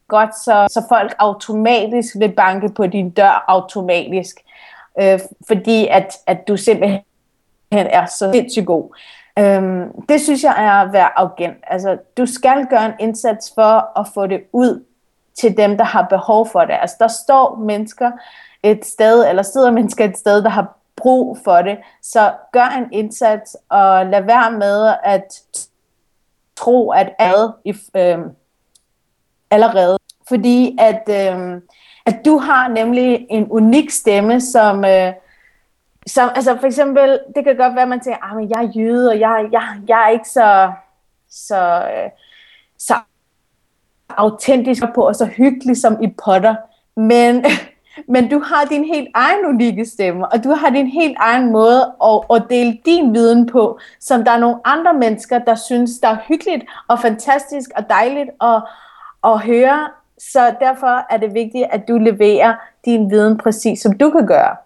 godt, 0.09 0.39
så, 0.39 0.67
så 0.71 0.85
folk 0.89 1.15
automatisk 1.19 2.17
vil 2.19 2.33
banke 2.33 2.69
på 2.69 2.87
din 2.87 3.11
dør 3.11 3.45
automatisk. 3.49 4.41
Øh, 5.01 5.21
fordi 5.47 5.87
at, 5.91 6.17
at 6.27 6.49
du 6.49 6.57
simpelthen 6.57 7.03
er 7.71 8.07
så 8.07 8.31
sindssygt 8.33 8.67
god. 8.67 8.97
Øh, 9.39 9.87
det 10.09 10.21
synes 10.21 10.45
jeg 10.45 10.55
er 10.59 10.73
at 10.73 10.93
være 10.93 11.19
arrogant. 11.19 11.57
Altså, 11.67 11.99
du 12.17 12.27
skal 12.27 12.67
gøre 12.67 12.87
en 12.87 12.95
indsats 13.01 13.53
for 13.55 14.01
at 14.01 14.07
få 14.15 14.27
det 14.27 14.41
ud 14.53 14.85
til 15.39 15.57
dem, 15.57 15.77
der 15.77 15.85
har 15.85 16.03
behov 16.03 16.49
for 16.49 16.61
det. 16.61 16.75
Altså, 16.81 16.97
der 16.99 17.09
står 17.09 17.57
mennesker 17.57 18.11
et 18.63 18.85
sted, 18.85 19.29
eller 19.29 19.43
sidder 19.43 19.71
mennesker 19.71 20.05
et 20.05 20.19
sted, 20.19 20.43
der 20.43 20.49
har 20.49 20.76
brug 20.97 21.39
for 21.45 21.63
det. 21.63 21.79
Så 22.03 22.33
gør 22.53 22.79
en 22.79 22.93
indsats, 22.93 23.57
og 23.69 24.07
lad 24.07 24.23
være 24.23 24.51
med 24.51 24.95
at 25.05 25.43
tro, 26.57 26.91
at 26.91 27.15
ad, 27.19 27.53
øh, 27.97 28.19
allerede. 29.51 29.99
Fordi 30.29 30.77
at, 30.81 31.03
øh, 31.09 31.61
at 32.07 32.25
du 32.25 32.39
har 32.39 32.69
nemlig 32.69 33.27
en 33.31 33.47
unik 33.51 33.91
stemme, 33.91 34.41
som... 34.41 34.85
Øh, 34.85 35.13
som, 36.07 36.31
altså 36.35 36.57
for 36.61 36.67
eksempel, 36.67 37.21
det 37.37 37.45
kan 37.45 37.57
godt 37.57 37.75
være, 37.75 37.83
at 37.83 37.89
man 37.89 38.01
tænker, 38.01 38.25
at 38.25 38.45
ah, 38.45 38.51
jeg 38.51 38.65
er 38.65 38.73
jøde, 38.77 39.09
og 39.09 39.21
jeg, 39.21 39.49
jeg, 39.53 39.81
jeg 39.89 40.05
er 40.05 40.09
ikke 40.09 40.29
så, 40.29 40.73
så, 41.31 41.89
øh, 41.95 42.11
så 42.79 42.95
autentisk 44.09 44.83
på, 44.95 45.07
og 45.07 45.17
så 45.17 45.25
hyggelig 45.25 45.77
som 45.77 46.03
i 46.03 46.15
Potter. 46.25 46.55
Men 46.97 47.45
men 48.09 48.31
du 48.31 48.39
har 48.39 48.65
din 48.65 48.85
helt 48.85 49.09
egen 49.15 49.47
unikke 49.47 49.87
stemme, 49.87 50.33
og 50.33 50.45
du 50.45 50.51
har 50.51 50.71
din 50.71 50.87
helt 50.87 51.17
egen 51.21 51.53
måde 51.53 51.95
at, 52.05 52.21
at 52.35 52.43
dele 52.51 52.79
din 52.85 53.15
viden 53.15 53.47
på, 53.47 53.79
som 54.01 54.25
der 54.25 54.31
er 54.31 54.39
nogle 54.39 54.61
andre 54.65 54.95
mennesker, 54.95 55.39
der 55.39 55.55
synes, 55.55 55.91
der 55.99 56.09
er 56.09 56.19
hyggeligt 56.29 56.65
og 56.89 57.01
fantastisk 57.01 57.71
og 57.77 57.85
dejligt 57.89 58.31
at, 58.41 58.63
at 59.25 59.41
høre. 59.41 59.89
Så 60.19 60.55
derfor 60.61 61.13
er 61.13 61.17
det 61.17 61.35
vigtigt, 61.35 61.65
at 61.71 61.89
du 61.89 61.99
leverer 61.99 62.55
din 62.85 63.11
viden 63.11 63.39
præcis, 63.39 63.81
som 63.81 63.99
du 63.99 64.11
kan 64.11 64.27
gøre. 64.27 64.57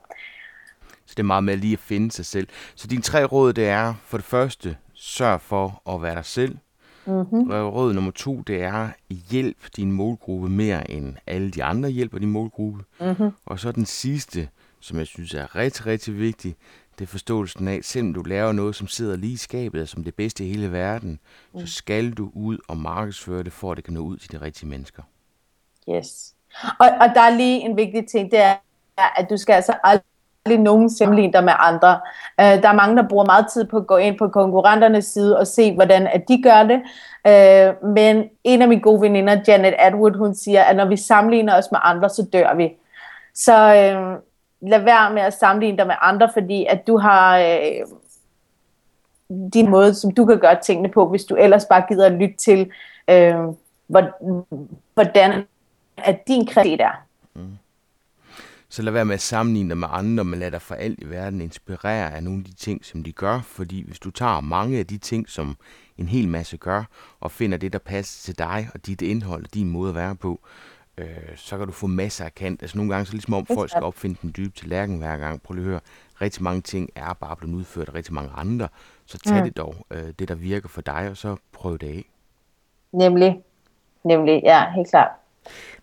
Så 1.07 1.15
det 1.17 1.19
er 1.19 1.27
meget 1.27 1.45
med 1.45 1.57
lige 1.57 1.73
at 1.73 1.79
finde 1.79 2.11
sig 2.11 2.27
selv. 2.27 2.49
Så 2.75 2.87
dine 2.87 3.03
tre 3.03 3.25
råd, 3.25 3.53
det 3.53 3.69
er 3.69 3.95
for 4.07 4.17
det 4.17 4.27
første, 4.27 4.77
sørg 4.95 5.41
for 5.41 5.83
at 5.95 6.03
være 6.03 6.15
dig 6.15 6.25
selv. 6.25 6.57
Mm-hmm. 7.07 7.51
Råd 7.51 7.93
nummer 7.93 8.11
to, 8.11 8.41
det 8.41 8.63
er, 8.63 8.89
hjælp 9.31 9.57
din 9.77 9.93
målgruppe 9.93 10.49
mere 10.49 10.91
end 10.91 11.17
alle 11.27 11.51
de 11.51 11.65
andre 11.65 11.89
hjælper 11.89 12.19
din 12.19 12.31
målgruppe. 12.31 12.85
Mm-hmm. 13.01 13.31
Og 13.47 13.61
så 13.61 13.73
den 13.73 13.87
sidste, 13.87 14.49
som 14.81 14.99
jeg 14.99 15.07
synes 15.07 15.35
er 15.35 15.57
rigtig, 15.57 15.87
rigtig 15.87 16.19
vigtig, 16.19 16.57
Det 17.01 17.07
er 17.07 17.11
forståelsen 17.11 17.69
af, 17.69 17.81
selvom 17.83 18.15
du 18.15 18.23
laver 18.23 18.53
noget, 18.53 18.77
som 18.77 18.87
sidder 18.87 19.17
lige 19.17 19.33
i 19.33 19.37
skabet, 19.37 19.89
som 19.89 20.05
det 20.05 20.15
bedste 20.15 20.45
i 20.45 20.53
hele 20.53 20.73
verden, 20.73 21.21
mm. 21.55 21.61
så 21.61 21.67
skal 21.67 22.11
du 22.13 22.31
ud 22.35 22.59
og 22.69 22.77
markedsføre 22.77 23.43
det, 23.43 23.53
for 23.53 23.71
at 23.71 23.77
det 23.77 23.85
kan 23.85 23.95
nå 23.95 24.01
ud 24.01 24.17
til 24.17 24.33
de 24.33 24.41
rigtige 24.41 24.69
mennesker. 24.69 25.03
Yes. 25.91 26.35
Og, 26.79 26.87
og 27.01 27.09
der 27.15 27.21
er 27.21 27.37
lige 27.37 27.61
en 27.61 27.77
vigtig 27.77 28.07
ting, 28.09 28.31
det 28.31 28.39
er, 28.39 28.57
at 28.97 29.27
du 29.31 29.37
skal 29.37 29.53
altså 29.53 29.75
aldrig 29.85 30.10
nogen 30.47 30.91
sammenligne 30.91 31.33
dig 31.33 31.45
med 31.45 31.53
andre. 31.59 32.01
Øh, 32.41 32.63
der 32.63 32.69
er 32.69 32.73
mange, 32.73 32.97
der 32.97 33.09
bruger 33.09 33.25
meget 33.25 33.47
tid 33.53 33.65
på 33.65 33.77
at 33.77 33.87
gå 33.87 33.97
ind 33.97 34.19
på 34.19 34.29
konkurrenternes 34.29 35.05
side 35.05 35.39
og 35.39 35.47
se, 35.47 35.75
hvordan 35.75 36.07
at 36.07 36.29
de 36.29 36.43
gør 36.43 36.63
det. 36.63 36.81
Øh, 37.27 37.91
men 37.91 38.29
en 38.45 38.63
af 38.63 38.69
mine 38.69 38.81
gode 38.81 39.01
veninder, 39.01 39.41
Janet 39.49 39.75
Atwood, 39.79 40.19
hun 40.19 40.35
siger, 40.35 40.63
at 40.63 40.77
når 40.77 40.85
vi 40.85 40.97
sammenligner 40.97 41.59
os 41.59 41.71
med 41.73 41.81
andre, 41.83 42.09
så 42.09 42.27
dør 42.33 42.55
vi. 42.55 42.73
Så 43.35 43.75
øh, 43.75 44.19
lad 44.71 44.81
være 44.81 45.13
med 45.13 45.23
at 45.23 45.39
sammenligne 45.39 45.79
dig 45.79 45.87
med 45.87 45.95
andre, 46.01 46.31
fordi 46.33 46.67
at 46.69 46.87
du 46.87 46.99
har 46.99 47.39
øh, 47.39 47.87
din 49.55 49.71
måde, 49.71 49.95
som 49.95 50.11
du 50.11 50.27
kan 50.27 50.39
gøre 50.39 50.61
tingene 50.63 50.89
på, 50.89 51.09
hvis 51.09 51.25
du 51.25 51.35
ellers 51.35 51.65
bare 51.65 51.85
gider 51.89 52.07
at 52.07 52.13
lytte 52.13 52.37
til, 52.37 52.71
øh, 53.09 53.35
hvordan 54.95 55.47
at 55.97 56.29
din 56.29 56.47
kreativitet 56.47 56.81
er. 56.81 57.05
Mm. 57.35 57.59
Så 58.71 58.83
lad 58.83 58.93
være 58.93 59.05
med 59.05 59.15
at 59.15 59.21
sammenligne 59.21 59.69
dig 59.69 59.79
med 59.79 59.89
andre, 59.91 60.25
men 60.25 60.39
lad 60.39 60.51
dig 60.51 60.63
for 60.63 60.75
alt 60.75 60.99
i 61.03 61.11
verden 61.11 61.41
inspirere 61.41 62.15
af 62.15 62.23
nogle 62.23 62.39
af 62.39 62.45
de 62.45 62.55
ting, 62.55 62.85
som 62.85 63.03
de 63.03 63.13
gør. 63.13 63.41
Fordi 63.41 63.85
hvis 63.87 63.99
du 63.99 64.11
tager 64.11 64.41
mange 64.41 64.79
af 64.79 64.87
de 64.87 64.99
ting, 64.99 65.29
som 65.29 65.57
en 65.99 66.09
hel 66.09 66.29
masse 66.29 66.57
gør, 66.57 66.85
og 67.21 67.31
finder 67.31 67.59
det, 67.59 67.73
der 67.73 67.79
passer 67.79 68.25
til 68.25 68.39
dig 68.39 68.69
og 68.75 68.87
dit 68.87 69.03
indhold 69.03 69.45
og 69.45 69.55
din 69.55 69.71
måde 69.71 69.89
at 69.89 69.95
være 69.95 70.17
på, 70.17 70.41
øh, 70.99 71.07
så 71.37 71.59
kan 71.59 71.67
du 71.67 71.73
få 71.73 71.87
masser 71.87 72.25
af 72.25 72.35
kant. 72.35 72.63
Altså 72.63 72.77
nogle 72.77 72.93
gange 72.93 73.07
så 73.07 73.13
ligesom 73.13 73.35
om 73.35 73.47
folk 73.47 73.71
skal 73.71 73.83
opfinde 73.83 74.19
den 74.23 74.33
dybe 74.37 74.53
tallerken 74.57 74.99
hver 74.99 75.17
gang. 75.17 75.43
Prøv 75.43 75.55
lige 75.55 75.65
at 75.65 75.71
høre, 75.71 75.81
rigtig 76.21 76.43
mange 76.43 76.61
ting 76.61 76.91
er 76.95 77.13
bare 77.13 77.37
blevet 77.37 77.55
udført 77.55 77.89
af 77.89 77.95
rigtig 77.95 78.15
mange 78.15 78.31
andre. 78.35 78.69
Så 79.07 79.19
tag 79.19 79.37
mm. 79.37 79.45
det 79.45 79.57
dog, 79.57 79.87
øh, 79.91 80.13
det 80.19 80.29
der 80.29 80.35
virker 80.35 80.69
for 80.69 80.81
dig, 80.81 81.09
og 81.11 81.17
så 81.17 81.37
prøv 81.53 81.79
det 81.79 81.87
af. 81.87 82.05
Nemlig. 82.93 83.43
Nemlig, 84.05 84.41
ja, 84.45 84.73
helt 84.73 84.91
klart. 84.91 85.20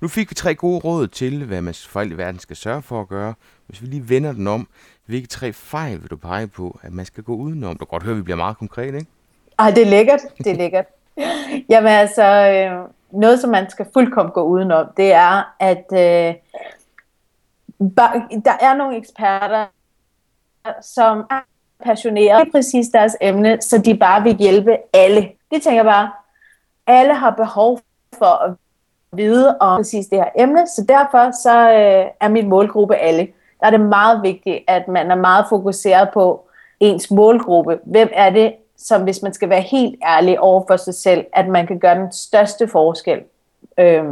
Nu 0.02 0.08
fik 0.08 0.30
vi 0.30 0.36
tre 0.36 0.56
gode 0.56 0.80
råd 0.80 1.08
til, 1.08 1.46
hvad 1.46 1.62
man 1.62 1.74
for 1.74 2.00
alt 2.00 2.12
i 2.12 2.18
verden 2.18 2.40
skal 2.40 2.56
sørge 2.56 2.82
for 2.82 3.02
at 3.02 3.08
gøre. 3.08 3.34
Hvis 3.68 3.82
vi 3.82 3.88
lige 3.88 4.10
vender 4.10 4.32
den 4.32 4.48
om, 4.48 4.68
hvilke 5.06 5.28
tre 5.28 5.54
fejl 5.54 6.02
vil 6.02 6.10
du 6.10 6.16
pege 6.16 6.48
på, 6.48 6.80
at 6.84 6.94
man 6.94 7.06
skal 7.06 7.24
gå 7.24 7.36
udenom? 7.36 7.74
Du 7.74 7.86
kan 7.86 7.88
godt 7.88 8.04
høre, 8.04 8.12
at 8.12 8.18
vi 8.18 8.24
bliver 8.24 8.38
meget 8.38 8.58
konkret, 8.58 8.96
ikke? 8.96 9.06
Ej, 9.60 9.72
det 9.72 9.84
er 9.84 9.90
lækkert. 9.90 10.20
Det 10.38 10.48
er 10.48 10.56
lækkert. 10.56 10.86
Jamen 11.70 11.92
altså, 11.92 12.24
øh, 12.24 12.90
noget 13.12 13.40
som 13.40 13.50
man 13.50 13.70
skal 13.70 13.86
fuldkommen 13.94 14.32
gå 14.32 14.44
udenom, 14.44 14.88
det 14.98 15.14
er, 15.14 15.56
at 15.60 15.86
øh, 15.94 16.36
der 18.46 18.58
er 18.62 18.76
nogle 18.76 18.98
eksperter, 18.98 19.66
som 20.82 21.18
er 21.18 21.42
passionerede 21.84 22.48
i 22.48 22.52
præcis 22.52 22.88
deres 22.88 23.16
emne, 23.22 23.62
så 23.62 23.78
de 23.78 23.98
bare 23.98 24.24
vil 24.24 24.36
hjælpe 24.36 24.78
alle. 24.94 25.32
De 25.52 25.60
tænker 25.60 25.84
bare, 25.84 26.12
alle 26.88 27.14
har 27.14 27.32
behov 27.32 27.82
for 28.18 28.44
at 28.44 28.56
vide 29.12 29.58
om 29.60 29.78
præcis 29.78 30.08
det 30.08 30.18
her 30.18 30.30
emne, 30.36 30.68
så 30.68 30.86
derfor 30.90 31.32
så 31.44 31.70
øh, 31.70 32.06
er 32.22 32.28
min 32.30 32.50
målgruppe 32.50 32.96
alle. 32.96 33.28
Der 33.60 33.66
er 33.66 33.72
det 33.72 33.82
meget 33.82 34.24
vigtigt, 34.24 34.64
at 34.68 34.88
man 34.88 35.12
er 35.12 35.16
meget 35.16 35.46
fokuseret 35.50 36.10
på 36.14 36.48
ens 36.80 37.12
målgruppe. 37.12 37.80
Hvem 37.86 38.10
er 38.14 38.30
det, 38.30 38.54
som 38.78 39.04
hvis 39.04 39.22
man 39.22 39.34
skal 39.34 39.50
være 39.50 39.62
helt 39.62 39.96
ærlig 40.06 40.40
over 40.40 40.64
for 40.68 40.78
sig 40.78 40.96
selv, 40.96 41.26
at 41.34 41.48
man 41.48 41.68
kan 41.68 41.80
gøre 41.80 41.96
den 41.96 42.12
største 42.12 42.68
forskel 42.68 43.20
øh, 43.78 44.06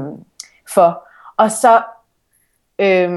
for. 0.73 1.07
Og 1.37 1.51
så 1.51 1.81
øh, 2.79 3.11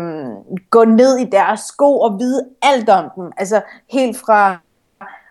gå 0.70 0.84
ned 0.84 1.18
i 1.18 1.24
deres 1.24 1.60
sko 1.60 2.00
og 2.00 2.18
vide 2.18 2.48
alt 2.62 2.88
om 2.88 3.10
dem. 3.16 3.32
Altså 3.36 3.62
helt 3.90 4.16
fra, 4.16 4.56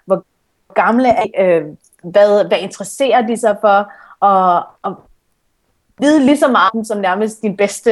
hvor 0.06 0.26
gamle 0.74 1.10
er, 1.10 1.26
øh, 1.40 1.66
hvad, 2.04 2.48
hvad 2.48 2.58
interesserer 2.58 3.28
de 3.28 3.38
sig 3.38 3.58
for, 3.62 3.92
og, 4.20 4.64
og 4.82 5.07
vide 6.00 6.26
lige 6.26 6.38
så 6.38 6.48
meget 6.48 6.88
som 6.88 6.98
nærmest 6.98 7.42
din 7.42 7.58
bedste 7.58 7.92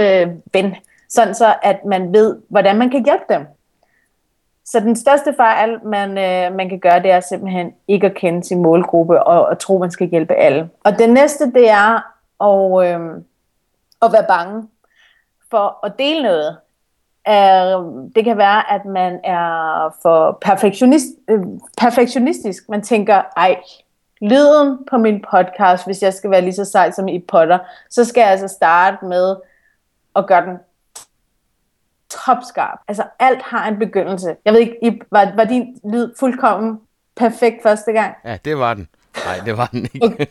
ven, 0.53 0.75
sådan 1.09 1.35
så 1.35 1.55
at 1.61 1.85
man 1.85 2.13
ved, 2.13 2.37
hvordan 2.49 2.77
man 2.77 2.89
kan 2.89 3.05
hjælpe 3.05 3.25
dem. 3.29 3.45
Så 4.65 4.79
den 4.79 4.95
største 4.95 5.33
fejl, 5.37 5.79
man, 5.85 6.09
øh, 6.09 6.57
man 6.57 6.69
kan 6.69 6.79
gøre, 6.79 7.01
det 7.01 7.11
er 7.11 7.19
simpelthen 7.19 7.73
ikke 7.87 8.07
at 8.07 8.15
kende 8.15 8.43
sin 8.43 8.61
målgruppe 8.61 9.23
og, 9.23 9.45
og 9.45 9.59
tro, 9.59 9.77
man 9.77 9.91
skal 9.91 10.07
hjælpe 10.07 10.33
alle. 10.33 10.69
Og 10.83 10.99
det 10.99 11.09
næste, 11.09 11.51
det 11.51 11.69
er 11.69 11.95
at, 12.43 12.87
øh, 12.87 12.99
at 14.01 14.11
være 14.11 14.25
bange 14.27 14.67
for 15.51 15.85
at 15.85 15.93
dele 15.99 16.23
noget. 16.23 16.57
Er, 17.25 17.77
det 18.15 18.23
kan 18.23 18.37
være, 18.37 18.71
at 18.71 18.85
man 18.85 19.19
er 19.23 19.95
for 20.01 20.37
perfektionist, 20.41 21.05
øh, 21.29 21.39
perfektionistisk. 21.77 22.69
Man 22.69 22.81
tænker, 22.81 23.21
ej, 23.37 23.57
lyden 24.29 24.77
på 24.89 24.97
min 24.97 25.25
podcast, 25.31 25.85
hvis 25.85 26.01
jeg 26.01 26.13
skal 26.13 26.31
være 26.31 26.41
lige 26.41 26.53
så 26.53 26.65
sej 26.65 26.91
som 26.91 27.07
i 27.07 27.19
Potter, 27.19 27.59
så 27.89 28.05
skal 28.05 28.21
jeg 28.21 28.29
altså 28.29 28.47
starte 28.47 29.05
med 29.05 29.35
at 30.15 30.27
gøre 30.27 30.45
den 30.45 30.57
topskarp. 32.09 32.79
Altså 32.87 33.03
alt 33.19 33.41
har 33.41 33.67
en 33.67 33.79
begyndelse. 33.79 34.35
Jeg 34.45 34.53
ved 34.53 34.59
ikke, 34.59 34.99
var, 35.11 35.31
var 35.35 35.43
din 35.43 35.79
lyd 35.83 36.13
fuldkommen 36.19 36.79
perfekt 37.15 37.63
første 37.63 37.91
gang? 37.91 38.15
Ja, 38.25 38.37
det 38.45 38.57
var 38.57 38.73
den. 38.73 38.87
Nej, 39.25 39.39
det 39.45 39.57
var 39.57 39.65
den 39.65 39.87
ikke. 39.93 40.05
Okay. 40.05 40.25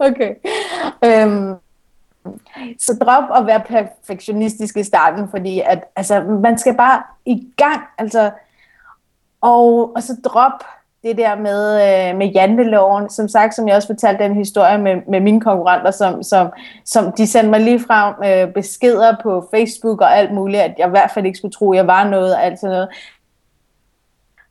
okay. 0.08 0.34
Øhm, 1.04 1.54
så 2.78 2.98
drop 3.00 3.24
at 3.36 3.46
være 3.46 3.60
perfektionistisk 3.60 4.76
i 4.76 4.82
starten, 4.82 5.28
fordi 5.30 5.60
at, 5.60 5.84
altså, 5.96 6.22
man 6.22 6.58
skal 6.58 6.76
bare 6.76 7.02
i 7.24 7.52
gang. 7.56 7.80
Altså, 7.98 8.30
og, 9.40 9.94
og 9.96 10.02
så 10.02 10.16
drop 10.24 10.64
det 11.02 11.16
der 11.16 11.36
med, 11.36 11.74
øh, 11.74 12.18
med 12.18 12.26
janteloven, 12.26 13.10
som 13.10 13.28
sagt, 13.28 13.54
som 13.54 13.68
jeg 13.68 13.76
også 13.76 13.88
fortalte 13.88 14.24
den 14.24 14.34
historie 14.34 14.78
med, 14.78 14.96
med 15.08 15.20
mine 15.20 15.40
konkurrenter, 15.40 15.90
som, 15.90 16.22
som, 16.22 16.52
som 16.84 17.12
de 17.12 17.26
sendte 17.26 17.50
mig 17.50 17.60
lige 17.60 17.80
frem 17.80 18.14
øh, 18.24 18.54
beskeder 18.54 19.16
på 19.22 19.48
Facebook 19.54 20.00
og 20.00 20.16
alt 20.16 20.34
muligt, 20.34 20.62
at 20.62 20.74
jeg 20.78 20.86
i 20.86 20.90
hvert 20.90 21.10
fald 21.10 21.26
ikke 21.26 21.38
skulle 21.38 21.52
tro, 21.52 21.72
at 21.72 21.76
jeg 21.76 21.86
var 21.86 22.08
noget 22.08 22.34
og 22.34 22.44
alt 22.44 22.60
sådan 22.60 22.74
noget. 22.74 22.88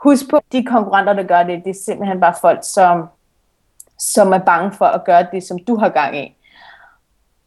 Husk 0.03 0.29
på, 0.29 0.39
de 0.51 0.65
konkurrenter, 0.65 1.13
der 1.13 1.23
gør 1.23 1.43
det, 1.43 1.63
det 1.63 1.69
er 1.69 1.83
simpelthen 1.85 2.19
bare 2.19 2.33
folk, 2.41 2.59
som, 2.61 3.05
som 3.99 4.33
er 4.33 4.39
bange 4.39 4.71
for 4.71 4.85
at 4.85 5.05
gøre 5.05 5.27
det, 5.31 5.43
som 5.43 5.59
du 5.59 5.75
har 5.75 5.89
gang 5.89 6.17
i. 6.17 6.35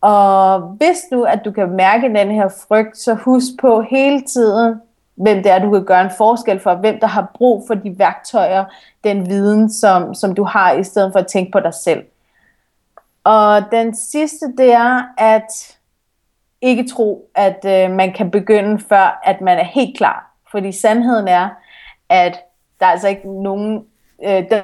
Og 0.01 0.61
hvis 0.61 0.99
nu, 1.11 1.23
at 1.23 1.41
du 1.45 1.51
kan 1.51 1.71
mærke 1.71 2.15
den 2.15 2.31
her 2.31 2.49
frygt, 2.69 2.99
så 2.99 3.15
husk 3.15 3.47
på 3.61 3.83
hele 3.83 4.23
tiden, 4.23 4.81
hvem 5.18 5.42
det 5.42 5.52
er, 5.52 5.59
du 5.59 5.70
kan 5.70 5.85
gøre 5.85 6.04
en 6.04 6.11
forskel 6.16 6.61
for, 6.61 6.74
hvem 6.74 7.00
der 7.00 7.07
har 7.07 7.31
brug 7.35 7.64
for 7.66 7.74
de 7.74 7.98
værktøjer, 7.98 8.64
den 9.04 9.28
viden, 9.28 9.72
som, 9.72 10.14
som 10.14 10.35
du 10.35 10.44
har, 10.44 10.72
i 10.72 10.85
stedet 10.85 11.12
for 11.12 11.18
at 11.18 11.26
tænke 11.26 11.52
på 11.52 11.61
dig 11.61 11.74
selv. 11.74 12.04
Og 13.24 13.62
den 13.72 13.96
sidste, 13.96 14.46
det 14.59 14.72
er 14.72 15.02
at 15.18 15.78
ikke 16.61 16.88
tro, 16.88 17.31
at 17.35 17.64
øh, 17.66 17.90
man 17.90 18.12
kan 18.12 18.31
begynde, 18.31 18.78
før 18.88 19.20
at 19.24 19.40
man 19.40 19.59
er 19.59 19.64
helt 19.64 19.96
klar. 19.96 20.33
Fordi 20.50 20.72
sandheden 20.72 21.28
er, 21.28 21.48
at 22.09 22.38
der 22.81 22.87
er 22.87 22.90
altså 22.90 23.09
ikke 23.09 23.42
nogen... 23.42 23.87
Øh, 24.24 24.50
der, 24.50 24.62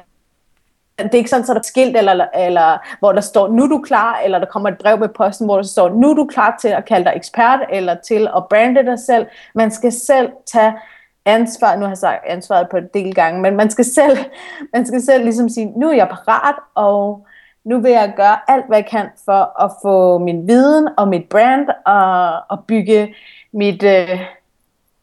det 0.97 1.13
er 1.13 1.17
ikke 1.17 1.29
sådan, 1.29 1.43
at 1.43 1.47
der 1.47 1.55
er 1.55 1.61
skilt, 1.63 1.97
eller, 1.97 2.25
eller 2.35 2.77
hvor 2.99 3.11
der 3.11 3.21
står, 3.21 3.47
nu 3.47 3.63
er 3.63 3.67
du 3.67 3.81
klar, 3.81 4.19
eller 4.23 4.39
der 4.39 4.45
kommer 4.45 4.69
et 4.69 4.77
brev 4.77 4.99
med 4.99 5.09
posten, 5.09 5.45
hvor 5.45 5.55
der 5.55 5.63
står, 5.63 5.89
nu 5.89 6.09
er 6.09 6.13
du 6.13 6.25
klar 6.25 6.57
til 6.61 6.67
at 6.67 6.85
kalde 6.85 7.05
dig 7.05 7.13
ekspert, 7.15 7.59
eller 7.69 7.95
til 7.95 8.27
at 8.35 8.43
brande 8.49 8.85
dig 8.85 8.99
selv. 8.99 9.25
Man 9.55 9.71
skal 9.71 9.91
selv 9.91 10.29
tage 10.45 10.73
ansvar, 11.25 11.75
nu 11.75 11.81
har 11.81 11.89
jeg 11.89 11.97
sagt 11.97 12.25
ansvaret 12.25 12.69
på 12.69 12.77
en 12.77 12.87
del 12.93 13.15
gange, 13.15 13.41
men 13.41 13.55
man 13.55 13.69
skal 13.69 13.85
selv, 13.85 14.17
man 14.73 14.85
skal 14.85 15.01
selv 15.01 15.23
ligesom 15.23 15.49
sige, 15.49 15.79
nu 15.79 15.89
er 15.89 15.93
jeg 15.93 16.07
parat, 16.07 16.55
og 16.75 17.27
nu 17.63 17.79
vil 17.79 17.91
jeg 17.91 18.13
gøre 18.15 18.37
alt, 18.47 18.65
hvad 18.67 18.77
jeg 18.77 18.85
kan 18.85 19.09
for 19.25 19.63
at 19.63 19.71
få 19.81 20.17
min 20.17 20.47
viden 20.47 20.89
og 20.97 21.07
mit 21.07 21.29
brand, 21.29 21.67
og, 21.85 22.41
og 22.49 22.65
bygge 22.67 23.15
mit 23.51 23.83
øh, 23.83 24.19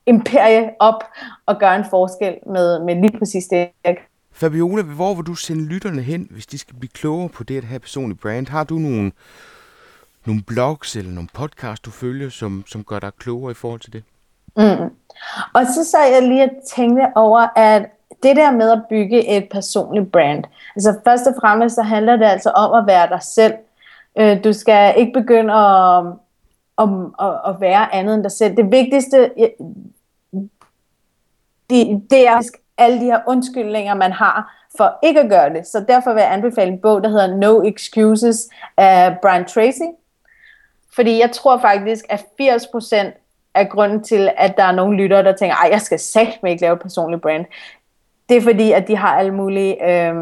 imperie 0.07 0.70
op, 0.78 1.05
og 1.46 1.59
gøre 1.59 1.76
en 1.76 1.85
forskel 1.90 2.37
med, 2.46 2.85
med 2.85 2.94
lige 2.94 3.18
præcis 3.18 3.46
det, 3.46 3.68
jeg 3.85 3.96
Fabiola, 4.33 4.83
hvor 4.83 5.14
vil 5.14 5.27
du 5.27 5.35
sende 5.35 5.64
lytterne 5.64 6.03
hen, 6.03 6.29
hvis 6.31 6.47
de 6.47 6.59
skal 6.59 6.77
blive 6.77 6.90
klogere 6.90 7.29
på 7.29 7.45
det 7.45 7.57
at 7.59 7.64
have 7.64 7.81
personlig 7.81 8.18
brand? 8.18 8.49
Har 8.49 8.64
du 8.64 8.75
nogle, 8.75 9.12
nogle 10.27 10.42
blogs 10.42 10.97
eller 10.97 11.11
nogle 11.11 11.29
podcasts, 11.35 11.81
du 11.81 11.90
følger, 11.90 12.29
som, 12.31 12.64
som 12.66 12.85
gør 12.85 12.99
dig 12.99 13.12
klogere 13.18 13.51
i 13.51 13.55
forhold 13.55 13.81
til 13.81 13.92
det? 13.92 14.05
Mm. 14.57 14.95
Og 15.53 15.66
så 15.66 15.85
sagde 15.85 16.14
jeg 16.14 16.23
lige 16.23 16.42
at 16.42 16.53
tænke 16.77 17.07
over, 17.14 17.47
at 17.57 17.83
det 18.23 18.37
der 18.37 18.51
med 18.51 18.71
at 18.71 18.83
bygge 18.90 19.37
et 19.37 19.49
personligt 19.51 20.12
brand, 20.12 20.45
altså 20.77 21.01
først 21.05 21.27
og 21.27 21.35
fremmest 21.40 21.75
så 21.75 21.83
handler 21.83 22.16
det 22.16 22.25
altså 22.25 22.51
om 22.51 22.83
at 22.83 22.87
være 22.87 23.09
dig 23.09 23.23
selv. 23.23 23.55
Øh, 24.18 24.45
du 24.45 24.53
skal 24.53 24.95
ikke 24.97 25.12
begynde 25.12 25.55
at, 25.55 26.05
at, 26.79 26.88
at, 27.21 27.40
at 27.47 27.61
være 27.61 27.95
andet 27.95 28.14
end 28.14 28.23
dig 28.23 28.33
selv. 28.33 28.57
Det 28.57 28.71
vigtigste, 28.71 29.31
det, 31.71 32.03
det 32.11 32.29
er 32.29 32.42
alle 32.78 33.00
de 33.00 33.04
her 33.04 33.20
undskyldninger, 33.26 33.94
man 33.94 34.12
har 34.12 34.58
for 34.76 34.98
ikke 35.02 35.20
at 35.20 35.30
gøre 35.30 35.50
det. 35.50 35.66
Så 35.66 35.85
derfor 35.88 36.12
vil 36.12 36.20
jeg 36.20 36.32
anbefale 36.32 36.70
en 36.70 36.80
bog, 36.80 37.02
der 37.02 37.08
hedder 37.08 37.37
No 37.37 37.62
Excuses 37.62 38.48
af 38.76 39.16
Brian 39.22 39.44
Tracy. 39.44 39.88
Fordi 40.94 41.20
jeg 41.20 41.30
tror 41.32 41.58
faktisk, 41.58 42.04
at 42.08 42.20
80% 42.40 42.96
er 43.54 43.64
grunden 43.64 44.04
til, 44.04 44.30
at 44.37 44.56
der 44.56 44.64
er 44.64 44.72
nogle 44.72 44.96
lyttere, 44.96 45.22
der 45.22 45.32
tænker, 45.32 45.64
at 45.64 45.70
jeg 45.70 45.80
skal 45.80 45.98
sagt 45.98 46.38
ikke 46.46 46.62
lave 46.62 46.72
et 46.74 46.82
personligt 46.82 47.22
brand. 47.22 47.44
Det 48.28 48.37
er 48.37 48.42
fordi, 48.42 48.72
at 48.72 48.88
de 48.88 48.96
har 48.96 49.16
alle 49.16 49.35
mulige 49.35 49.90
øh, 49.90 50.14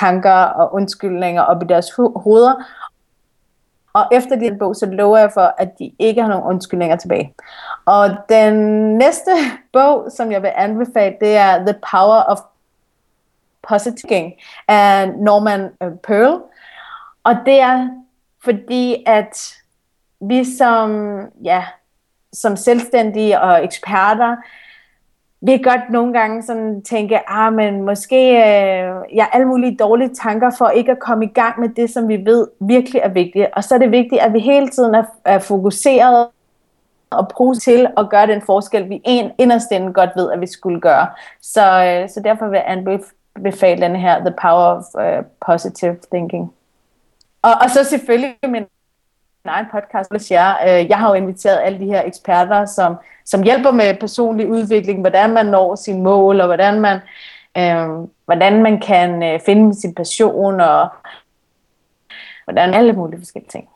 tanker 0.00 0.32
og 0.32 0.74
undskyldninger 0.74 1.42
op 1.42 1.62
i 1.62 1.66
deres 1.66 1.90
ho- 1.90 2.20
hoveder. 2.22 2.64
Og 3.94 4.04
efter 4.12 4.36
de 4.36 4.56
bog, 4.58 4.76
så 4.76 4.86
lover 4.86 5.18
jeg 5.18 5.30
for, 5.34 5.54
at 5.58 5.78
de 5.78 5.92
ikke 5.98 6.22
har 6.22 6.28
nogen 6.28 6.44
undskyldninger 6.44 6.96
tilbage. 6.96 7.34
Og 7.84 8.16
den 8.28 8.54
næste 8.98 9.30
bog, 9.72 10.10
som 10.16 10.32
jeg 10.32 10.42
vil 10.42 10.50
anbefale, 10.56 11.16
det 11.20 11.36
er 11.36 11.58
The 11.58 11.74
Power 11.90 12.22
of 12.22 12.38
Positive 13.68 14.32
af 14.68 15.08
Norman 15.08 15.70
øh, 15.82 15.92
Pearl. 16.06 16.42
Og 17.24 17.36
det 17.46 17.60
er 17.60 17.88
fordi, 18.44 19.04
at 19.06 19.54
vi 20.20 20.56
som, 20.58 21.18
ja, 21.44 21.64
som 22.32 22.56
selvstændige 22.56 23.40
og 23.40 23.64
eksperter, 23.64 24.36
vi 25.44 25.56
kan 25.56 25.62
godt 25.62 25.90
nogle 25.90 26.12
gange 26.12 26.42
sådan 26.42 26.82
tænke, 26.82 27.30
ah, 27.30 27.52
men 27.52 27.82
måske 27.82 28.30
øh, 28.30 29.16
jeg 29.16 29.28
alle 29.32 29.46
mulige 29.46 29.76
dårlige 29.76 30.14
tanker 30.14 30.50
for 30.58 30.68
ikke 30.68 30.92
at 30.92 30.98
komme 30.98 31.24
i 31.24 31.28
gang 31.28 31.60
med 31.60 31.68
det, 31.68 31.90
som 31.90 32.08
vi 32.08 32.16
ved 32.24 32.48
virkelig 32.60 33.00
er 33.04 33.08
vigtigt. 33.08 33.46
Og 33.52 33.64
så 33.64 33.74
er 33.74 33.78
det 33.78 33.90
vigtigt, 33.90 34.20
at 34.20 34.32
vi 34.32 34.38
hele 34.38 34.68
tiden 34.68 34.94
er, 34.94 35.04
er 35.24 35.38
fokuseret 35.38 36.26
og 37.10 37.28
bruge 37.28 37.54
til 37.54 37.86
at 37.96 38.10
gøre 38.10 38.26
den 38.26 38.42
forskel, 38.42 38.88
vi 38.88 39.00
en, 39.04 39.30
inderst 39.38 39.70
inden 39.70 39.92
godt 39.92 40.10
ved, 40.16 40.32
at 40.32 40.40
vi 40.40 40.46
skulle 40.46 40.80
gøre. 40.80 41.06
Så, 41.40 41.84
øh, 41.84 42.08
så 42.08 42.20
derfor 42.20 42.48
vil 42.48 42.56
jeg 42.56 42.64
anbefale 43.36 43.82
den 43.82 43.96
her, 43.96 44.18
The 44.18 44.34
Power 44.42 44.76
of 44.76 44.84
uh, 44.94 45.24
Positive 45.46 45.96
Thinking. 46.12 46.52
Og, 47.42 47.50
og 47.62 47.70
så 47.70 47.84
selvfølgelig 47.84 48.36
min 48.48 48.64
egen 49.44 49.66
podcast, 49.72 50.10
hvis 50.10 50.30
jeg, 50.30 50.58
øh, 50.66 50.88
jeg 50.90 50.98
har 50.98 51.08
jo 51.08 51.14
inviteret 51.14 51.60
alle 51.64 51.78
de 51.78 51.84
her 51.84 52.02
eksperter, 52.06 52.66
som, 52.66 52.96
som 53.24 53.42
hjælper 53.42 53.70
med 53.70 54.00
personlig 54.00 54.48
udvikling, 54.48 55.00
hvordan 55.00 55.30
man 55.30 55.46
når 55.46 55.74
sine 55.74 56.02
mål, 56.02 56.40
og 56.40 56.46
hvordan 56.46 56.80
man, 56.80 57.00
øh, 57.58 58.08
hvordan 58.24 58.62
man 58.62 58.80
kan 58.80 59.22
øh, 59.22 59.40
finde 59.46 59.80
sin 59.80 59.94
passion, 59.94 60.60
og 60.60 60.88
hvordan 62.44 62.74
alle 62.74 62.92
mulige 62.92 63.20
forskellige 63.20 63.50
ting. 63.50 63.68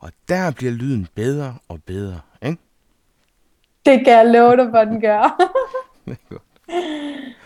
Og 0.00 0.10
der 0.28 0.50
bliver 0.50 0.72
lyden 0.72 1.08
bedre 1.14 1.54
og 1.68 1.78
bedre, 1.86 2.20
ikke? 2.42 2.58
Det 3.86 4.04
kan 4.04 4.12
jeg 4.12 4.26
love 4.26 4.56
dig, 4.56 4.66
hvor 4.66 4.84
den 4.84 5.00
gør. 5.00 5.50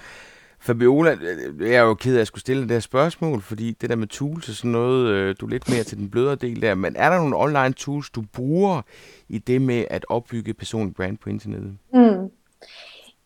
Fabiola, 0.66 1.12
øh, 1.12 1.70
jeg 1.70 1.76
er 1.76 1.82
jo 1.82 1.94
ked 1.94 2.16
af 2.16 2.20
at 2.20 2.26
skulle 2.26 2.40
stille 2.40 2.62
det 2.62 2.70
her 2.70 2.80
spørgsmål, 2.80 3.42
fordi 3.42 3.72
det 3.80 3.90
der 3.90 3.96
med 3.96 4.06
tools 4.06 4.48
og 4.48 4.54
sådan 4.54 4.70
noget, 4.70 5.08
øh, 5.08 5.34
du 5.40 5.46
er 5.46 5.50
lidt 5.50 5.70
mere 5.70 5.84
til 5.84 5.98
den 5.98 6.10
blødere 6.10 6.34
del 6.34 6.62
der, 6.62 6.74
men 6.74 6.96
er 6.96 7.10
der 7.10 7.16
nogle 7.16 7.36
online 7.36 7.72
tools, 7.72 8.10
du 8.10 8.22
bruger 8.34 8.82
i 9.28 9.38
det 9.38 9.62
med 9.62 9.84
at 9.90 10.06
opbygge 10.08 10.54
personlig 10.54 10.94
brand 10.94 11.18
på 11.18 11.30
internettet? 11.30 11.76
Mm. 11.94 12.30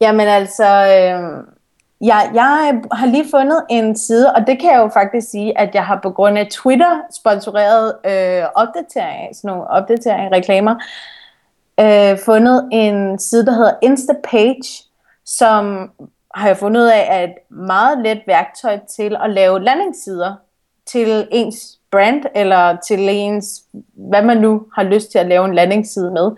Jamen 0.01 0.29
altså, 0.29 0.65
øh, 0.65 1.45
jeg, 2.01 2.31
jeg 2.35 2.81
har 2.93 3.07
lige 3.07 3.27
fundet 3.31 3.65
en 3.71 3.97
side, 3.97 4.33
og 4.33 4.47
det 4.47 4.61
kan 4.61 4.71
jeg 4.73 4.79
jo 4.79 4.89
faktisk 4.89 5.31
sige, 5.31 5.59
at 5.59 5.75
jeg 5.75 5.87
har 5.87 6.01
på 6.03 6.11
grund 6.11 6.39
af 6.39 6.49
Twitter 6.51 7.01
sponsoreret 7.15 7.95
øh, 8.07 8.45
opdatering, 8.55 9.37
sådan 9.37 9.49
nogle 9.49 9.67
opdateringer, 9.67 10.33
reklamer, 10.33 10.75
øh, 11.81 12.19
fundet 12.25 12.69
en 12.73 13.19
side, 13.19 13.47
der 13.47 13.53
hedder 13.53 13.75
Instapage, 13.83 14.85
som 15.25 15.91
har 16.35 16.47
jeg 16.47 16.57
fundet 16.57 16.81
ud 16.81 16.87
af, 16.87 17.07
er 17.09 17.25
et 17.25 17.35
meget 17.51 17.99
let 17.99 18.21
værktøj 18.27 18.79
til 18.97 19.17
at 19.25 19.31
lave 19.31 19.61
landingssider 19.61 20.35
til 20.87 21.29
ens 21.31 21.79
brand, 21.91 22.25
eller 22.35 22.77
til 22.77 23.09
ens, 23.09 23.63
hvad 23.95 24.23
man 24.23 24.37
nu 24.37 24.63
har 24.75 24.83
lyst 24.83 25.11
til 25.11 25.19
at 25.19 25.27
lave 25.27 25.45
en 25.45 25.55
landingsside 25.55 26.11
med. 26.11 26.31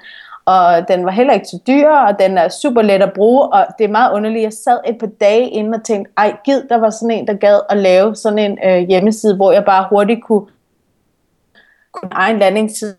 Og 0.44 0.88
den 0.88 1.04
var 1.04 1.10
heller 1.10 1.32
ikke 1.32 1.46
så 1.46 1.58
dyr, 1.66 1.88
og 1.88 2.18
den 2.18 2.38
er 2.38 2.48
super 2.48 2.82
let 2.82 3.02
at 3.02 3.12
bruge, 3.12 3.48
og 3.48 3.66
det 3.78 3.84
er 3.84 3.88
meget 3.88 4.12
underligt. 4.12 4.42
Jeg 4.42 4.52
sad 4.52 4.78
et 4.86 4.98
par 4.98 5.06
dage 5.06 5.48
inden 5.48 5.74
og 5.74 5.84
tænkte, 5.84 6.12
ej 6.16 6.36
gid, 6.44 6.62
der 6.68 6.76
var 6.76 6.90
sådan 6.90 7.10
en, 7.10 7.26
der 7.26 7.34
gad 7.34 7.60
at 7.68 7.76
lave 7.76 8.16
sådan 8.16 8.38
en 8.38 8.58
øh, 8.64 8.88
hjemmeside, 8.88 9.36
hvor 9.36 9.52
jeg 9.52 9.64
bare 9.64 9.86
hurtigt 9.90 10.24
kunne, 10.24 10.46
kunne 11.92 12.10
egen 12.12 12.38
landingsside 12.38 12.96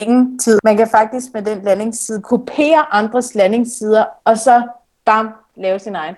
ingen 0.00 0.38
tid. 0.38 0.58
Man 0.64 0.76
kan 0.76 0.88
faktisk 0.88 1.26
med 1.34 1.42
den 1.42 1.62
landingsside 1.62 2.22
kopiere 2.22 2.94
andres 2.94 3.34
landingssider, 3.34 4.04
og 4.24 4.38
så 4.38 4.62
bam, 5.04 5.34
lave 5.58 5.78
sin 5.78 5.94
egen. 5.94 6.14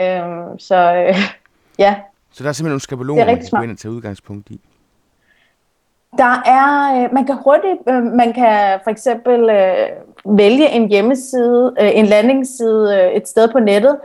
Øhm, 0.00 0.58
så 0.58 0.76
øh, 0.76 1.16
ja. 1.84 1.96
Så 2.30 2.42
der 2.42 2.48
er 2.48 2.52
simpelthen 2.52 2.70
nogle 2.70 2.80
skabeloner, 2.80 3.26
man 3.26 3.36
kan 3.36 3.48
gå 3.50 3.62
ind 3.62 3.70
og 3.70 3.78
tage 3.78 3.92
udgangspunkt 3.92 4.50
i? 4.50 4.60
Der 6.18 6.42
er, 6.46 7.04
øh, 7.04 7.12
man 7.12 7.26
kan 7.26 7.36
hurtigt, 7.44 7.78
øh, 7.88 8.02
man 8.02 8.32
kan 8.32 8.80
for 8.84 8.90
eksempel 8.90 9.50
øh, 9.50 9.88
vælge 10.38 10.70
en 10.70 10.88
hjemmeside, 10.88 11.74
øh, 11.80 11.90
en 11.94 12.06
landingsside 12.06 13.00
øh, 13.02 13.12
et 13.12 13.28
sted 13.28 13.52
på 13.52 13.58
nettet, 13.58 13.98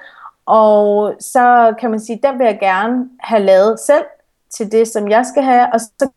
og 0.46 1.16
så 1.20 1.74
kan 1.80 1.92
man 1.92 2.00
sige, 2.00 2.20
den 2.24 2.40
vil 2.40 2.46
jeg 2.46 2.60
gerne 2.60 3.10
have 3.20 3.44
lavet 3.44 3.80
selv 3.80 4.04
til 4.50 4.72
det, 4.72 4.88
som 4.88 5.10
jeg 5.10 5.26
skal 5.26 5.44
have, 5.44 5.74
og 5.74 5.80
så 5.80 6.10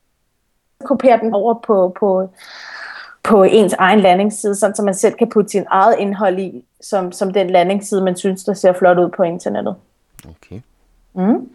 kopierer 0.85 1.21
den 1.21 1.35
over 1.35 1.55
på, 1.55 1.97
på, 1.99 2.31
på 3.23 3.43
ens 3.43 3.73
egen 3.73 4.01
landingsside, 4.01 4.55
sådan 4.55 4.77
så 4.77 4.83
man 4.83 4.95
selv 4.95 5.15
kan 5.15 5.29
putte 5.29 5.51
sin 5.51 5.65
eget 5.71 5.97
indhold 5.99 6.39
i, 6.39 6.65
som, 6.85 7.13
som 7.13 7.33
den 7.33 7.51
landingsside, 7.51 8.05
man 8.05 8.17
synes, 8.17 8.45
der 8.45 8.55
ser 8.55 8.73
flot 8.73 8.99
ud 8.99 9.11
på 9.17 9.23
internettet. 9.23 9.77
Okay. 10.29 10.61
Mm. 11.15 11.51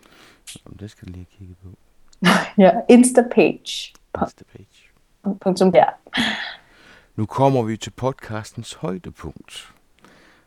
Det 0.79 0.91
skal 0.91 1.07
du 1.07 1.13
lige 1.13 1.27
kigge 1.37 1.55
på. 1.63 1.69
ja, 2.63 2.71
Instapage. 2.89 3.93
Instapage. 4.21 4.89
Punktum 5.41 5.71
der. 5.71 5.85
Nu 7.15 7.25
kommer 7.25 7.63
vi 7.63 7.77
til 7.77 7.89
podcastens 7.89 8.73
højdepunkt. 8.73 9.73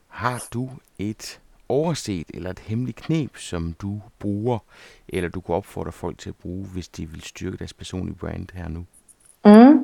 Har 0.09 0.45
du 0.53 0.71
et 0.99 1.41
overset 1.69 2.27
eller 2.35 2.51
et 2.51 2.59
hemmeligt 2.59 2.97
knep, 2.97 3.37
som 3.37 3.75
du 3.83 4.01
bruger, 4.19 4.59
eller 5.09 5.29
du 5.29 5.41
kunne 5.41 5.57
opfordre 5.57 5.93
folk 5.93 6.19
til 6.19 6.29
at 6.29 6.37
bruge, 6.37 6.67
hvis 6.67 6.89
de 6.89 7.11
vil 7.11 7.23
styrke 7.23 7.57
deres 7.57 7.73
personlige 7.73 8.17
brand 8.17 8.49
her 8.55 8.69
nu? 8.69 8.87
Mm. 9.45 9.82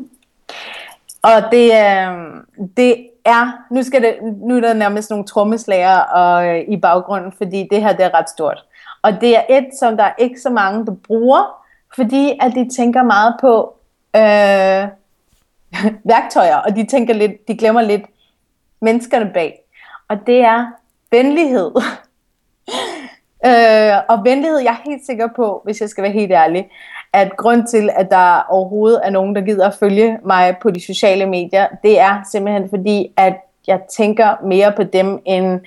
Og 1.22 1.52
det, 1.52 1.64
øh, 1.64 2.42
det 2.76 3.08
er, 3.24 3.64
nu, 3.70 3.82
skal 3.82 4.02
det, 4.02 4.16
nu 4.22 4.56
er 4.56 4.60
der 4.60 4.74
nærmest 4.74 5.10
nogle 5.10 5.26
trommeslager 5.26 5.98
og, 5.98 6.46
øh, 6.46 6.64
i 6.68 6.76
baggrunden, 6.76 7.32
fordi 7.32 7.68
det 7.70 7.82
her 7.82 7.92
det 7.92 8.04
er 8.04 8.14
ret 8.14 8.30
stort. 8.30 8.64
Og 9.02 9.12
det 9.20 9.36
er 9.36 9.42
et, 9.48 9.66
som 9.78 9.96
der 9.96 10.04
er 10.04 10.14
ikke 10.18 10.40
så 10.40 10.50
mange, 10.50 10.86
der 10.86 10.94
bruger, 11.06 11.64
fordi 11.94 12.38
at 12.40 12.52
de 12.54 12.68
tænker 12.76 13.02
meget 13.02 13.34
på 13.40 13.76
øh, 14.16 14.88
værktøjer, 16.12 16.56
og 16.56 16.76
de 16.76 16.86
tænker 16.86 17.14
lidt, 17.14 17.48
de 17.48 17.56
glemmer 17.56 17.82
lidt 17.82 18.02
menneskerne 18.80 19.30
bag. 19.34 19.60
Og 20.08 20.16
det 20.26 20.40
er 20.40 20.66
venlighed. 21.10 21.70
øh, 23.48 23.96
og 24.08 24.24
venlighed, 24.24 24.58
jeg 24.58 24.72
er 24.72 24.90
helt 24.90 25.06
sikker 25.06 25.28
på, 25.36 25.60
hvis 25.64 25.80
jeg 25.80 25.88
skal 25.88 26.02
være 26.02 26.12
helt 26.12 26.32
ærlig, 26.32 26.70
at 27.12 27.36
grund 27.36 27.66
til, 27.66 27.90
at 27.96 28.10
der 28.10 28.46
overhovedet 28.48 29.00
er 29.04 29.10
nogen, 29.10 29.34
der 29.34 29.40
gider 29.40 29.66
at 29.66 29.74
følge 29.74 30.18
mig 30.24 30.56
på 30.62 30.70
de 30.70 30.86
sociale 30.86 31.26
medier, 31.26 31.68
det 31.82 32.00
er 32.00 32.20
simpelthen 32.30 32.70
fordi, 32.70 33.12
at 33.16 33.36
jeg 33.66 33.80
tænker 33.90 34.36
mere 34.44 34.72
på 34.72 34.82
dem 34.82 35.22
end 35.24 35.60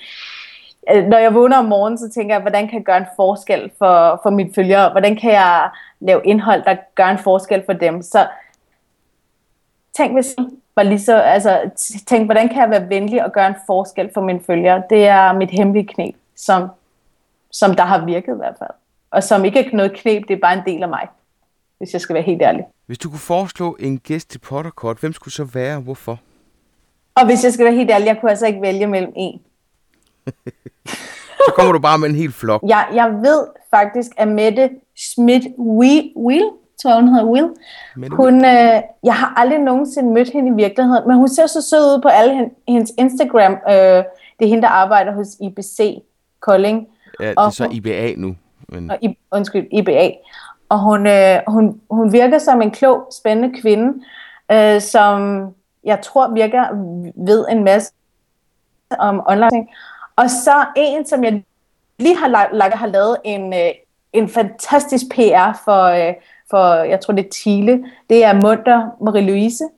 øh, 0.92 1.06
når 1.06 1.18
jeg 1.18 1.34
vågner 1.34 1.58
om 1.58 1.66
morgenen, 1.66 1.98
så 1.98 2.10
tænker 2.10 2.36
jeg, 2.36 2.42
hvordan 2.42 2.68
kan 2.68 2.78
jeg 2.78 2.84
gøre 2.84 2.98
en 2.98 3.06
forskel 3.16 3.72
for, 3.78 4.20
for 4.24 4.30
mine 4.30 4.54
følgere? 4.56 4.92
Hvordan 4.92 5.16
kan 5.16 5.32
jeg 5.32 5.70
lave 6.00 6.22
indhold, 6.24 6.64
der 6.64 6.76
gør 6.96 7.06
en 7.06 7.18
forskel 7.18 7.64
for 7.66 7.74
dem? 7.74 8.02
Så 8.02 8.28
tænk, 9.98 10.14
hvis 10.14 10.36
var 10.76 10.84
lige 10.84 11.00
så, 11.00 11.16
altså, 11.18 11.70
tænk, 12.08 12.26
hvordan 12.26 12.50
kan 12.50 12.58
jeg 12.58 12.70
være 12.70 12.90
venlig 12.90 13.26
og 13.26 13.32
gøre 13.32 13.48
en 13.48 13.56
forskel 13.66 14.10
for 14.14 14.22
mine 14.22 14.42
følgere? 14.48 14.84
Det 14.90 15.08
er 15.08 15.34
mit 15.34 15.52
hemmelige 15.52 15.88
knep, 15.88 16.16
som, 16.36 16.70
som 17.52 17.76
der 17.76 17.84
har 17.84 18.06
virket 18.06 18.34
i 18.34 18.38
hvert 18.38 18.56
fald. 18.60 18.70
Og 19.12 19.24
som 19.24 19.46
ikke 19.46 19.60
er 19.60 19.76
noget 19.76 19.94
knep, 19.94 20.28
det 20.28 20.36
er 20.36 20.42
bare 20.42 20.58
en 20.58 20.64
del 20.66 20.84
af 20.84 20.90
mig 20.90 21.08
hvis 21.82 21.94
jeg 21.94 22.02
skal 22.02 22.14
være 22.14 22.24
helt 22.24 22.42
ærlig. 22.42 22.64
Hvis 22.86 22.98
du 22.98 23.10
kunne 23.10 23.20
foreslå 23.20 23.78
en 23.80 24.00
gæst 24.00 24.30
til 24.30 24.40
Potterkort, 24.40 24.98
hvem 24.98 25.14
skulle 25.14 25.34
så 25.34 25.44
være 25.44 25.76
og 25.76 25.82
hvorfor? 25.82 26.20
Og 27.16 27.26
hvis 27.26 27.44
jeg 27.44 27.54
skal 27.54 27.66
være 27.66 27.76
helt 27.76 27.92
ærlig, 27.92 28.06
jeg 28.06 28.18
kunne 28.20 28.30
altså 28.30 28.46
ikke 28.46 28.62
vælge 28.62 28.88
mellem 28.88 29.14
en. 29.16 29.42
så 31.46 31.52
kommer 31.56 31.74
du 31.74 31.80
bare 31.80 31.98
med 31.98 32.10
en 32.10 32.16
helt 32.16 32.34
flok. 32.34 32.62
Jeg, 32.68 32.88
jeg 32.94 33.12
ved 33.12 33.48
faktisk, 33.70 34.12
at 34.18 34.28
Mette 34.28 34.70
Schmidt 34.98 35.44
Will, 35.58 36.50
tror 36.82 37.00
hun 37.00 37.10
hedder 37.10 37.26
Will, 37.26 37.50
Mette 37.96 38.16
hun, 38.16 38.36
øh, 38.36 38.82
jeg 39.04 39.16
har 39.16 39.34
aldrig 39.38 39.60
nogensinde 39.60 40.14
mødt 40.14 40.30
hende 40.30 40.52
i 40.52 40.56
virkeligheden, 40.56 41.08
men 41.08 41.18
hun 41.18 41.30
ser 41.30 41.48
så 41.48 41.62
sød 41.62 41.96
ud 41.96 42.02
på 42.02 42.08
alle 42.08 42.50
hendes 42.68 42.92
Instagram. 42.98 43.54
Øh, 43.54 44.04
det 44.40 44.46
er 44.46 44.48
hende, 44.48 44.62
der 44.62 44.70
arbejder 44.70 45.12
hos 45.12 45.28
IBC 45.42 46.04
Kolding. 46.40 46.88
Ja, 47.20 47.30
det 47.30 47.38
er 47.38 47.50
så 47.50 47.70
IBA 47.72 48.14
nu. 48.18 48.36
Men... 48.68 48.92
Og, 48.92 48.98
undskyld, 49.32 49.68
IBA 49.72 50.12
og 50.72 50.80
hun, 50.80 51.08
øh, 51.08 51.40
hun, 51.48 51.82
hun 51.90 52.14
virker 52.14 52.38
som 52.38 52.62
en 52.62 52.72
klog, 52.72 53.08
spændende 53.12 53.62
kvinde, 53.62 54.04
øh, 54.52 54.82
som 54.82 55.48
jeg 55.84 56.02
tror 56.02 56.34
virker 56.34 56.68
ved 57.26 57.46
en 57.50 57.64
masse 57.64 57.94
om 59.00 59.24
online 59.28 59.50
ting. 59.50 59.70
Og 60.16 60.30
så 60.30 60.66
en, 60.76 61.06
som 61.06 61.24
jeg 61.24 61.44
lige 62.00 62.18
har, 62.18 62.28
lagt, 62.54 62.74
har 62.74 62.88
lavet 62.88 63.18
en, 63.24 63.54
øh, 63.54 63.70
en 64.14 64.30
fantastisk 64.30 65.06
PR 65.10 65.62
for, 65.66 65.84
øh, 65.84 66.14
for, 66.50 66.74
jeg 66.74 67.00
tror 67.00 67.14
det 67.14 67.26
er 67.26 67.30
Thiele, 67.32 67.86
det 68.10 68.24
er 68.24 68.34
Munter 68.34 68.90
Marie-Louise. 69.02 69.70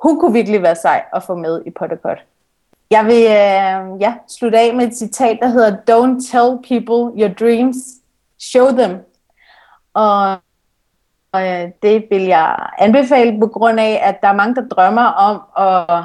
hun 0.00 0.20
kunne 0.20 0.32
virkelig 0.32 0.62
være 0.62 0.76
sej 0.76 1.04
at 1.14 1.22
få 1.22 1.34
med 1.34 1.62
i 1.66 1.70
Pottercut. 1.70 2.18
Jeg 2.90 3.06
vil 3.06 3.22
øh, 3.22 4.00
ja, 4.00 4.14
slutte 4.28 4.58
af 4.58 4.74
med 4.74 4.86
et 4.86 4.96
citat, 4.96 5.38
der 5.42 5.48
hedder 5.48 5.76
Don't 5.76 6.30
tell 6.30 6.58
people 6.68 7.22
your 7.22 7.34
dreams, 7.34 7.76
show 8.38 8.68
them. 8.68 9.11
Og 9.94 10.38
og 11.32 11.48
øh, 11.48 11.70
det 11.82 12.06
vil 12.10 12.22
jeg 12.22 12.56
anbefale 12.78 13.40
på 13.40 13.46
grund 13.46 13.80
af, 13.80 14.00
at 14.02 14.20
der 14.22 14.28
er 14.28 14.32
mange, 14.32 14.54
der 14.54 14.68
drømmer 14.68 15.04
om 15.04 15.42
at 15.58 16.04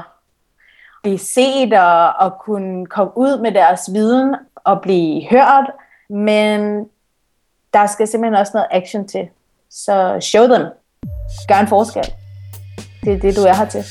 blive 1.04 1.18
set 1.18 1.74
og, 1.74 2.14
og 2.14 2.40
kunne 2.40 2.86
komme 2.86 3.18
ud 3.18 3.42
med 3.42 3.52
deres 3.52 3.82
viden 3.94 4.36
og 4.56 4.82
blive 4.82 5.30
hørt, 5.30 5.72
men 6.10 6.86
der 7.74 7.86
skal 7.86 8.08
simpelthen 8.08 8.40
også 8.40 8.52
noget 8.54 8.68
action 8.72 9.08
til. 9.08 9.30
Så 9.70 10.18
show 10.22 10.46
them. 10.48 10.66
Gør 11.48 11.56
en 11.56 11.68
forskel. 11.68 12.14
Det 13.04 13.14
er 13.14 13.20
det, 13.20 13.36
du 13.36 13.42
er 13.42 13.56
her 13.56 13.66
til. 13.66 13.86